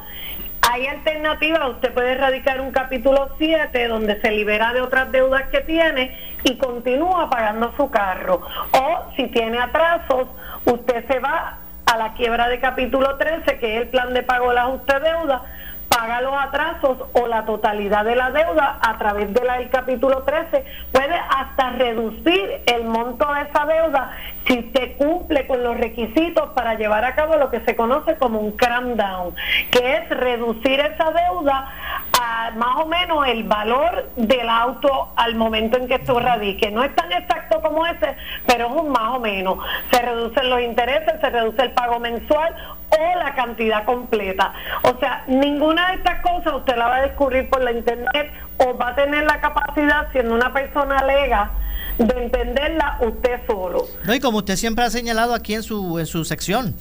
hay 0.62 0.88
alternativas, 0.88 1.70
usted 1.70 1.93
puede 1.93 2.12
erradicar 2.12 2.60
un 2.60 2.72
capítulo 2.72 3.30
7 3.38 3.88
donde 3.88 4.20
se 4.20 4.32
libera 4.32 4.74
de 4.74 4.82
otras 4.82 5.12
deudas 5.12 5.43
que 5.50 5.62
tiene 5.62 6.18
y 6.43 6.58
continúa 6.58 7.30
pagando 7.30 7.74
su 7.78 7.89
carro. 7.89 8.41
O 8.74 9.12
si 9.16 9.28
tiene 9.28 9.58
atrasos, 9.58 10.28
usted 10.66 11.08
se 11.08 11.20
va 11.20 11.60
a 11.91 11.97
la 11.97 12.13
quiebra 12.13 12.47
de 12.49 12.59
capítulo 12.59 13.17
13, 13.17 13.57
que 13.57 13.75
es 13.75 13.81
el 13.81 13.87
plan 13.87 14.13
de 14.13 14.21
pago 14.21 14.49
del 14.49 14.59
ajuste 14.59 14.93
de 14.93 15.09
deuda, 15.09 15.41
paga 15.89 16.21
los 16.21 16.33
atrasos 16.33 16.97
o 17.13 17.27
la 17.27 17.45
totalidad 17.45 18.05
de 18.05 18.15
la 18.15 18.29
deuda 18.29 18.77
a 18.81 18.97
través 18.99 19.33
de 19.33 19.39
del 19.41 19.69
capítulo 19.69 20.23
13, 20.23 20.63
puede 20.91 21.15
hasta 21.15 21.71
reducir 21.71 22.61
el 22.67 22.83
monto 22.83 23.25
de 23.33 23.41
esa 23.41 23.65
deuda 23.65 24.11
si 24.45 24.59
usted 24.59 24.97
cumple 24.97 25.45
con 25.47 25.63
los 25.63 25.77
requisitos 25.77 26.49
para 26.55 26.75
llevar 26.75 27.05
a 27.05 27.15
cabo 27.15 27.37
lo 27.37 27.51
que 27.51 27.59
se 27.61 27.75
conoce 27.75 28.17
como 28.17 28.39
un 28.39 28.53
cram 28.53 28.95
down, 28.95 29.35
que 29.71 29.97
es 29.97 30.09
reducir 30.09 30.79
esa 30.79 31.11
deuda 31.11 31.71
a 32.19 32.51
más 32.51 32.77
o 32.77 32.85
menos 32.85 33.27
el 33.27 33.43
valor 33.43 34.09
del 34.15 34.49
auto 34.49 35.13
al 35.15 35.35
momento 35.35 35.77
en 35.77 35.87
que 35.87 35.95
esto 35.95 36.19
radique. 36.19 36.71
No 36.71 36.83
es 36.83 36.95
tan 36.95 37.11
exacto 37.11 37.61
como 37.61 37.85
ese, 37.85 38.15
pero 38.47 38.67
es 38.67 38.73
un 38.73 38.89
más 38.89 39.15
o 39.15 39.19
menos. 39.19 39.59
Se 39.91 40.01
reducen 40.01 40.49
los 40.49 40.61
intereses, 40.61 41.13
se 41.21 41.29
reduce 41.29 41.61
el 41.61 41.71
pago 41.71 41.99
mensual 41.99 42.55
o 42.89 43.19
la 43.19 43.35
cantidad 43.35 43.85
completa. 43.85 44.53
O 44.83 44.97
sea, 44.99 45.23
ninguna 45.27 45.89
de 45.89 45.95
estas 45.95 46.21
cosas 46.21 46.53
usted 46.53 46.75
la 46.75 46.87
va 46.87 46.95
a 46.97 47.01
descubrir 47.01 47.49
por 47.49 47.61
la 47.61 47.71
internet 47.71 48.31
o 48.57 48.77
va 48.77 48.89
a 48.89 48.95
tener 48.95 49.23
la 49.25 49.39
capacidad, 49.39 50.11
siendo 50.11 50.33
una 50.33 50.51
persona 50.51 51.03
lega, 51.03 51.51
de 52.00 52.24
entenderla 52.24 52.97
usted 53.02 53.41
solo. 53.45 53.88
No, 54.06 54.16
y 54.16 54.20
como 54.20 54.39
usted 54.39 54.56
siempre 54.56 54.86
ha 54.86 54.89
señalado 54.89 55.34
aquí 55.34 55.54
en 55.54 55.64
su, 55.64 56.00
en 56.00 56.06
su 56.06 56.26
sección, 56.26 56.74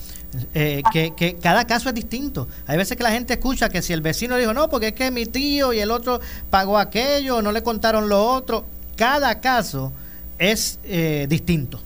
eh, 0.54 0.82
que, 0.92 1.14
que, 1.14 1.36
cada 1.36 1.66
caso 1.66 1.88
es 1.88 1.94
distinto. 1.94 2.48
Hay 2.66 2.76
veces 2.76 2.96
que 2.96 3.02
la 3.02 3.10
gente 3.10 3.34
escucha 3.34 3.68
que 3.68 3.82
si 3.82 3.92
el 3.92 4.00
vecino 4.00 4.36
dijo, 4.36 4.54
no, 4.54 4.68
porque 4.68 4.88
es 4.88 4.92
que 4.94 5.10
mi 5.10 5.26
tío 5.26 5.72
y 5.72 5.80
el 5.80 5.90
otro 5.90 6.20
pagó 6.50 6.78
aquello, 6.78 7.42
no 7.42 7.52
le 7.52 7.62
contaron 7.62 8.08
lo 8.08 8.24
otro, 8.24 8.64
cada 8.96 9.40
caso 9.40 9.92
es 10.38 10.78
eh, 10.84 11.26
distinto 11.28 11.80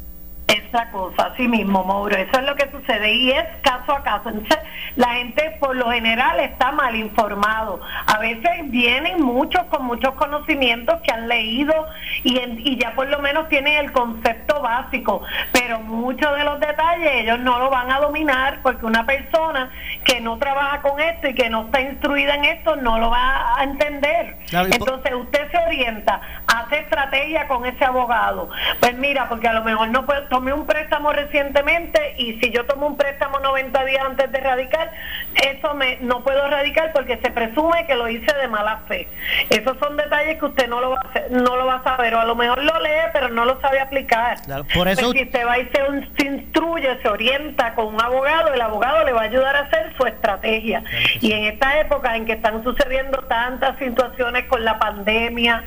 esa 0.52 0.90
cosa, 0.90 1.30
así 1.32 1.48
mismo, 1.48 1.84
Mauro. 1.84 2.16
Eso 2.16 2.38
es 2.38 2.46
lo 2.46 2.54
que 2.56 2.70
sucede 2.70 3.12
y 3.12 3.30
es 3.32 3.44
caso 3.62 3.92
a 3.92 4.02
caso. 4.02 4.28
Entonces, 4.28 4.58
la 4.96 5.14
gente 5.14 5.56
por 5.60 5.76
lo 5.76 5.90
general 5.90 6.40
está 6.40 6.72
mal 6.72 6.94
informado. 6.96 7.80
A 8.06 8.18
veces 8.18 8.50
vienen 8.70 9.22
muchos 9.22 9.62
con 9.64 9.84
muchos 9.84 10.14
conocimientos 10.14 11.00
que 11.02 11.12
han 11.12 11.28
leído 11.28 11.74
y, 12.22 12.38
y 12.38 12.76
ya 12.76 12.94
por 12.94 13.08
lo 13.08 13.18
menos 13.20 13.48
tienen 13.48 13.78
el 13.78 13.92
concepto 13.92 14.60
básico, 14.60 15.22
pero 15.52 15.80
muchos 15.80 16.36
de 16.36 16.44
los 16.44 16.60
detalles 16.60 17.10
ellos 17.14 17.38
no 17.40 17.58
lo 17.58 17.70
van 17.70 17.90
a 17.90 18.00
dominar 18.00 18.60
porque 18.62 18.86
una 18.86 19.04
persona 19.06 19.70
que 20.04 20.20
no 20.20 20.38
trabaja 20.38 20.82
con 20.82 21.00
esto 21.00 21.28
y 21.28 21.34
que 21.34 21.48
no 21.48 21.62
está 21.66 21.80
instruida 21.80 22.34
en 22.34 22.44
esto 22.44 22.76
no 22.76 22.98
lo 22.98 23.10
va 23.10 23.58
a 23.58 23.64
entender. 23.64 24.36
Entonces, 24.52 25.14
usted 25.14 25.50
se 25.50 25.58
orienta, 25.58 26.20
hace 26.52 26.78
estrategia 26.80 27.46
con 27.48 27.64
ese 27.66 27.84
abogado. 27.84 28.48
Pues 28.80 28.94
mira, 28.98 29.28
porque 29.28 29.48
a 29.48 29.52
lo 29.52 29.62
mejor 29.64 29.88
no 29.88 30.04
puede, 30.06 30.22
tome 30.28 30.52
un 30.52 30.66
préstamo 30.66 31.12
recientemente 31.12 32.14
y 32.18 32.38
si 32.40 32.50
yo 32.50 32.64
tomo 32.66 32.86
un 32.86 32.96
préstamo 32.96 33.38
90 33.38 33.84
días 33.84 34.04
antes 34.04 34.30
de 34.30 34.40
radicar, 34.40 34.90
eso 35.34 35.74
me 35.74 35.98
no 36.00 36.22
puedo 36.22 36.48
radicar 36.48 36.92
porque 36.92 37.18
se 37.22 37.30
presume 37.30 37.86
que 37.86 37.94
lo 37.94 38.08
hice 38.08 38.32
de 38.34 38.48
mala 38.48 38.82
fe. 38.88 39.08
Esos 39.50 39.76
son 39.78 39.96
detalles 39.96 40.38
que 40.38 40.44
usted 40.46 40.68
no 40.68 40.80
lo 40.80 40.90
va 40.90 41.00
a, 41.04 41.08
hacer- 41.08 41.30
no 41.30 41.56
lo 41.56 41.66
va 41.66 41.76
a 41.76 41.82
saber 41.84 42.14
o 42.14 42.20
a 42.20 42.24
lo 42.24 42.34
mejor 42.34 42.62
lo 42.62 42.78
lee 42.80 42.90
pero 43.12 43.28
no 43.28 43.44
lo 43.44 43.60
sabe 43.60 43.80
aplicar. 43.80 44.36
por 44.74 44.88
eso- 44.88 45.12
Pues 45.12 45.24
si 45.24 45.30
se 45.30 45.44
va 45.44 45.58
y 45.58 45.68
se, 45.68 45.82
un- 45.84 46.08
se 46.16 46.26
instruye, 46.26 46.98
se 47.02 47.08
orienta 47.08 47.74
con 47.74 47.86
un 47.94 48.00
abogado, 48.00 48.52
el 48.52 48.60
abogado 48.60 49.04
le 49.04 49.12
va 49.12 49.22
a 49.22 49.24
ayudar 49.24 49.56
a 49.56 49.60
hacer 49.60 49.94
su 49.96 50.04
estrategia. 50.06 50.82
Y 51.20 51.32
en 51.32 51.44
esta 51.44 51.78
época 51.80 52.16
en 52.16 52.26
que 52.26 52.32
están 52.32 52.62
sucediendo 52.62 53.18
tantas 53.24 53.78
situaciones 53.78 54.44
con 54.44 54.64
la 54.64 54.78
pandemia, 54.78 55.64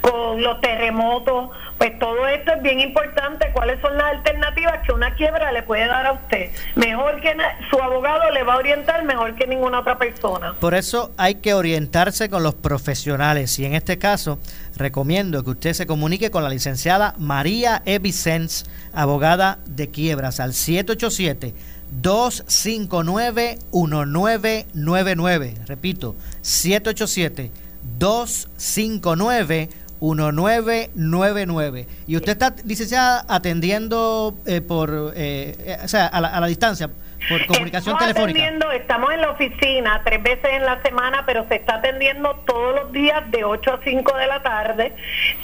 con 0.00 0.27
los 0.36 0.60
terremotos, 0.60 1.50
pues 1.78 1.98
todo 1.98 2.26
esto 2.26 2.52
es 2.52 2.62
bien 2.62 2.80
importante. 2.80 3.50
¿Cuáles 3.52 3.80
son 3.80 3.96
las 3.96 4.16
alternativas 4.16 4.80
que 4.86 4.92
una 4.92 5.14
quiebra 5.14 5.52
le 5.52 5.62
puede 5.62 5.86
dar 5.86 6.06
a 6.06 6.12
usted? 6.12 6.50
Mejor 6.74 7.20
que 7.20 7.36
su 7.70 7.80
abogado 7.80 8.30
le 8.32 8.42
va 8.42 8.54
a 8.54 8.56
orientar 8.58 9.04
mejor 9.04 9.34
que 9.36 9.46
ninguna 9.46 9.80
otra 9.80 9.96
persona. 9.98 10.54
Por 10.60 10.74
eso 10.74 11.12
hay 11.16 11.36
que 11.36 11.54
orientarse 11.54 12.28
con 12.28 12.42
los 12.42 12.54
profesionales 12.54 13.58
y 13.58 13.64
en 13.64 13.74
este 13.74 13.98
caso 13.98 14.38
recomiendo 14.76 15.44
que 15.44 15.50
usted 15.50 15.72
se 15.72 15.86
comunique 15.86 16.30
con 16.30 16.42
la 16.42 16.50
licenciada 16.50 17.14
María 17.18 17.82
E. 17.84 17.98
Vicens, 17.98 18.64
abogada 18.92 19.58
de 19.66 19.88
quiebras, 19.88 20.40
al 20.40 20.52
787 20.52 21.54
259 21.90 23.58
1999. 23.72 25.54
Repito, 25.66 26.16
787 26.42 27.50
259 27.98 29.68
1999 30.00 31.86
y 32.06 32.16
usted 32.16 32.32
está 32.32 32.54
licenciada 32.64 33.24
atendiendo 33.28 34.34
eh, 34.46 34.60
por 34.60 35.12
eh, 35.14 35.56
eh, 35.58 35.76
o 35.84 35.88
sea 35.88 36.06
a 36.06 36.20
la, 36.20 36.28
a 36.28 36.40
la 36.40 36.46
distancia 36.46 36.90
por 37.28 37.44
comunicación 37.46 37.94
Estamos 37.94 38.14
telefónica 38.14 38.40
atendiendo, 38.40 38.70
estamos 38.72 39.12
en 39.12 39.20
la 39.20 39.30
oficina 39.30 40.02
tres 40.04 40.22
veces 40.22 40.50
en 40.52 40.64
la 40.64 40.80
semana, 40.82 41.24
pero 41.26 41.46
se 41.48 41.56
está 41.56 41.76
atendiendo 41.76 42.34
todos 42.46 42.74
los 42.76 42.92
días 42.92 43.28
de 43.30 43.44
8 43.44 43.72
a 43.72 43.80
5 43.82 44.16
de 44.16 44.26
la 44.26 44.42
tarde. 44.42 44.94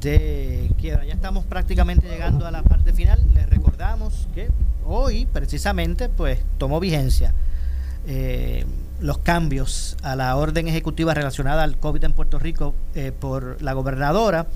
de 0.00 0.70
quiebra. 0.78 1.04
Ya 1.04 1.14
estamos 1.14 1.44
prácticamente 1.44 2.08
llegando 2.08 2.46
a 2.46 2.50
la 2.50 2.62
parte 2.62 2.92
final. 2.92 3.18
Les 3.34 3.48
recordamos 3.48 4.28
que 4.34 4.48
hoy, 4.84 5.26
precisamente, 5.26 6.08
pues 6.08 6.40
tomó 6.58 6.80
vigencia 6.80 7.32
eh, 8.06 8.64
los 9.00 9.18
cambios 9.18 9.96
a 10.02 10.14
la 10.16 10.36
orden 10.36 10.68
ejecutiva 10.68 11.14
relacionada 11.14 11.62
al 11.62 11.78
COVID 11.78 12.04
en 12.04 12.12
Puerto 12.12 12.38
Rico 12.38 12.74
eh, 12.94 13.12
por 13.18 13.60
la 13.62 13.72
gobernadora. 13.72 14.46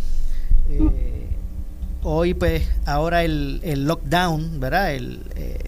Eh, 0.70 1.26
hoy, 2.02 2.34
pues, 2.34 2.68
ahora 2.86 3.24
el, 3.24 3.60
el 3.64 3.86
lockdown, 3.86 4.60
¿verdad? 4.60 4.92
El, 4.94 5.20
eh, 5.36 5.58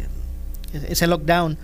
ese 0.88 1.06
lockdown 1.06 1.56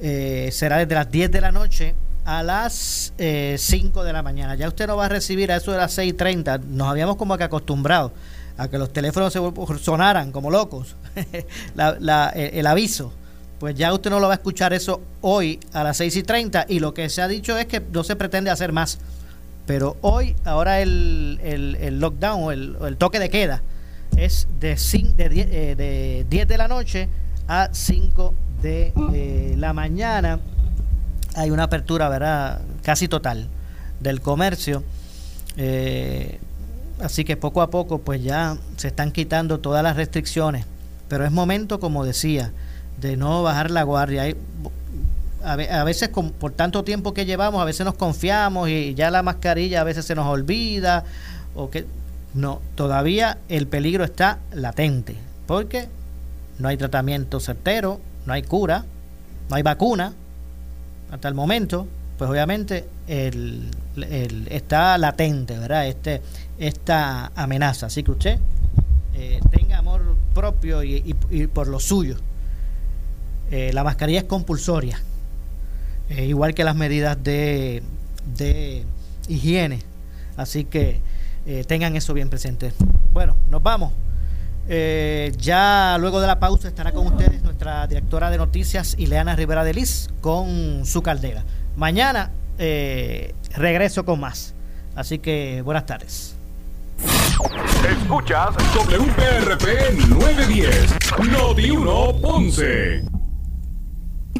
eh, 0.00 0.48
será 0.52 0.78
desde 0.78 0.94
las 0.94 1.10
10 1.10 1.30
de 1.30 1.40
la 1.40 1.52
noche 1.52 1.94
a 2.24 2.42
las 2.42 3.12
eh, 3.18 3.56
5 3.58 4.02
de 4.04 4.12
la 4.12 4.22
mañana. 4.22 4.54
Ya 4.54 4.68
usted 4.68 4.86
no 4.86 4.96
va 4.96 5.06
a 5.06 5.08
recibir 5.08 5.52
a 5.52 5.56
eso 5.56 5.72
de 5.72 5.78
las 5.78 5.96
6.30. 5.98 6.60
Nos 6.64 6.88
habíamos 6.88 7.16
como 7.16 7.36
que 7.36 7.44
acostumbrado 7.44 8.12
a 8.56 8.68
que 8.68 8.78
los 8.78 8.92
teléfonos 8.92 9.32
se 9.32 9.40
sonaran 9.82 10.32
como 10.32 10.50
locos. 10.50 10.96
La- 11.74 11.96
la- 12.00 12.28
el 12.30 12.66
aviso. 12.66 13.12
Pues 13.64 13.76
ya 13.76 13.94
usted 13.94 14.10
no 14.10 14.20
lo 14.20 14.26
va 14.26 14.34
a 14.34 14.36
escuchar 14.36 14.74
eso 14.74 15.00
hoy 15.22 15.58
a 15.72 15.82
las 15.82 15.96
6 15.96 16.16
y 16.16 16.22
30 16.22 16.66
y 16.68 16.80
lo 16.80 16.92
que 16.92 17.08
se 17.08 17.22
ha 17.22 17.28
dicho 17.28 17.56
es 17.56 17.64
que 17.64 17.80
no 17.80 18.04
se 18.04 18.14
pretende 18.14 18.50
hacer 18.50 18.72
más. 18.72 18.98
Pero 19.64 19.96
hoy, 20.02 20.36
ahora 20.44 20.82
el, 20.82 21.40
el, 21.42 21.98
lockdown 21.98 22.42
o 22.44 22.52
el, 22.52 22.76
el 22.86 22.98
toque 22.98 23.18
de 23.18 23.30
queda 23.30 23.62
es 24.18 24.48
de, 24.60 24.76
de, 25.16 25.28
die- 25.30 25.48
eh, 25.50 25.74
de 25.76 26.26
10 26.28 26.46
de 26.46 26.58
la 26.58 26.68
noche 26.68 27.08
a 27.48 27.70
5 27.72 28.34
de 28.60 28.92
eh, 29.14 29.54
la 29.56 29.72
mañana. 29.72 30.40
Hay 31.34 31.50
una 31.50 31.62
apertura, 31.62 32.10
¿verdad? 32.10 32.60
Casi 32.82 33.08
total 33.08 33.48
del 33.98 34.20
comercio. 34.20 34.84
Eh, 35.56 36.38
así 37.00 37.24
que 37.24 37.38
poco 37.38 37.62
a 37.62 37.70
poco, 37.70 37.96
pues 38.02 38.22
ya 38.22 38.58
se 38.76 38.88
están 38.88 39.10
quitando 39.10 39.58
todas 39.60 39.82
las 39.82 39.96
restricciones. 39.96 40.66
Pero 41.08 41.24
es 41.24 41.32
momento, 41.32 41.80
como 41.80 42.04
decía, 42.04 42.52
de 43.00 43.16
no 43.16 43.42
bajar 43.42 43.70
la 43.70 43.82
guardia. 43.82 44.34
A, 45.44 45.56
ve- 45.56 45.70
a 45.70 45.84
veces 45.84 46.08
por 46.08 46.52
tanto 46.52 46.84
tiempo 46.84 47.12
que 47.12 47.26
llevamos, 47.26 47.60
a 47.60 47.64
veces 47.64 47.84
nos 47.84 47.94
confiamos 47.94 48.68
y 48.70 48.94
ya 48.94 49.10
la 49.10 49.22
mascarilla 49.22 49.82
a 49.82 49.84
veces 49.84 50.04
se 50.06 50.14
nos 50.14 50.26
olvida 50.26 51.04
o 51.54 51.68
que 51.70 51.86
no, 52.32 52.60
todavía 52.74 53.38
el 53.48 53.66
peligro 53.66 54.04
está 54.04 54.38
latente, 54.52 55.16
porque 55.46 55.88
no 56.58 56.68
hay 56.68 56.76
tratamiento 56.78 57.40
certero, 57.40 58.00
no 58.26 58.32
hay 58.32 58.42
cura, 58.42 58.84
no 59.50 59.56
hay 59.56 59.62
vacuna 59.62 60.12
hasta 61.12 61.28
el 61.28 61.34
momento, 61.34 61.86
pues 62.16 62.30
obviamente 62.30 62.86
el, 63.06 63.70
el- 63.96 64.48
está 64.50 64.96
latente, 64.98 65.58
¿verdad? 65.58 65.86
Este, 65.86 66.22
esta 66.58 67.30
amenaza. 67.36 67.86
Así 67.86 68.02
que 68.02 68.10
usted 68.12 68.38
eh, 69.14 69.40
tenga 69.50 69.78
amor 69.78 70.00
propio 70.34 70.82
y, 70.82 70.94
y- 71.30 71.42
y 71.42 71.46
por 71.48 71.68
lo 71.68 71.78
suyo. 71.78 72.16
Eh, 73.56 73.72
la 73.72 73.84
mascarilla 73.84 74.18
es 74.18 74.24
compulsoria, 74.24 75.00
eh, 76.08 76.24
igual 76.24 76.54
que 76.54 76.64
las 76.64 76.74
medidas 76.74 77.22
de, 77.22 77.84
de 78.36 78.84
higiene. 79.28 79.80
Así 80.36 80.64
que 80.64 81.00
eh, 81.46 81.62
tengan 81.62 81.94
eso 81.94 82.14
bien 82.14 82.28
presente. 82.30 82.72
Bueno, 83.12 83.36
nos 83.50 83.62
vamos. 83.62 83.92
Ya 84.66 85.96
luego 86.00 86.20
de 86.20 86.26
la 86.26 86.40
pausa 86.40 86.66
estará 86.66 86.90
con 86.90 87.06
ustedes 87.06 87.44
nuestra 87.44 87.86
directora 87.86 88.28
de 88.30 88.38
noticias, 88.38 88.96
Ileana 88.98 89.36
Rivera 89.36 89.62
de 89.62 89.72
Liz, 89.72 90.08
con 90.20 90.84
su 90.84 91.02
caldera. 91.02 91.44
Mañana 91.76 92.32
regreso 92.58 94.04
con 94.04 94.18
más. 94.18 94.52
Así 94.96 95.20
que 95.20 95.62
buenas 95.62 95.86
tardes. 95.86 96.34
Escuchas 97.88 98.56
WPRP 98.74 100.08
910, 100.08 100.94
Noti 101.30 101.70
1 101.70 102.20
Ponce. 102.20 103.13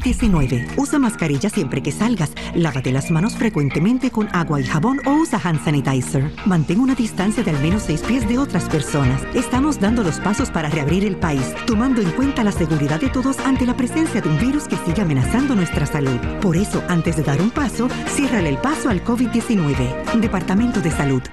19. 0.05 0.67
Usa 0.77 0.99
mascarilla 0.99 1.49
siempre 1.49 1.81
que 1.81 1.91
salgas. 1.91 2.31
Lávate 2.53 2.91
las 2.91 3.11
manos 3.11 3.35
frecuentemente 3.35 4.11
con 4.11 4.29
agua 4.33 4.61
y 4.61 4.63
jabón 4.63 5.01
o 5.05 5.13
usa 5.15 5.41
hand 5.43 5.63
sanitizer. 5.63 6.31
Mantén 6.45 6.79
una 6.79 6.95
distancia 6.95 7.43
de 7.43 7.51
al 7.51 7.59
menos 7.61 7.83
6 7.83 8.03
pies 8.03 8.29
de 8.29 8.37
otras 8.37 8.69
personas. 8.69 9.21
Estamos 9.33 9.79
dando 9.79 10.03
los 10.03 10.19
pasos 10.19 10.51
para 10.51 10.69
reabrir 10.69 11.03
el 11.03 11.17
país, 11.17 11.53
tomando 11.65 12.01
en 12.01 12.11
cuenta 12.11 12.43
la 12.43 12.51
seguridad 12.51 13.01
de 13.01 13.09
todos 13.09 13.39
ante 13.39 13.65
la 13.65 13.75
presencia 13.75 14.21
de 14.21 14.29
un 14.29 14.39
virus 14.39 14.67
que 14.67 14.77
sigue 14.77 15.01
amenazando 15.01 15.55
nuestra 15.55 15.85
salud. 15.85 16.19
Por 16.39 16.55
eso, 16.55 16.83
antes 16.87 17.17
de 17.17 17.23
dar 17.23 17.41
un 17.41 17.49
paso, 17.49 17.89
ciérrale 18.07 18.49
el 18.49 18.57
paso 18.59 18.89
al 18.89 19.03
COVID-19. 19.03 20.21
Departamento 20.21 20.81
de 20.81 20.91
Salud. 20.91 21.23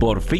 Por 0.00 0.20
fin. 0.20 0.38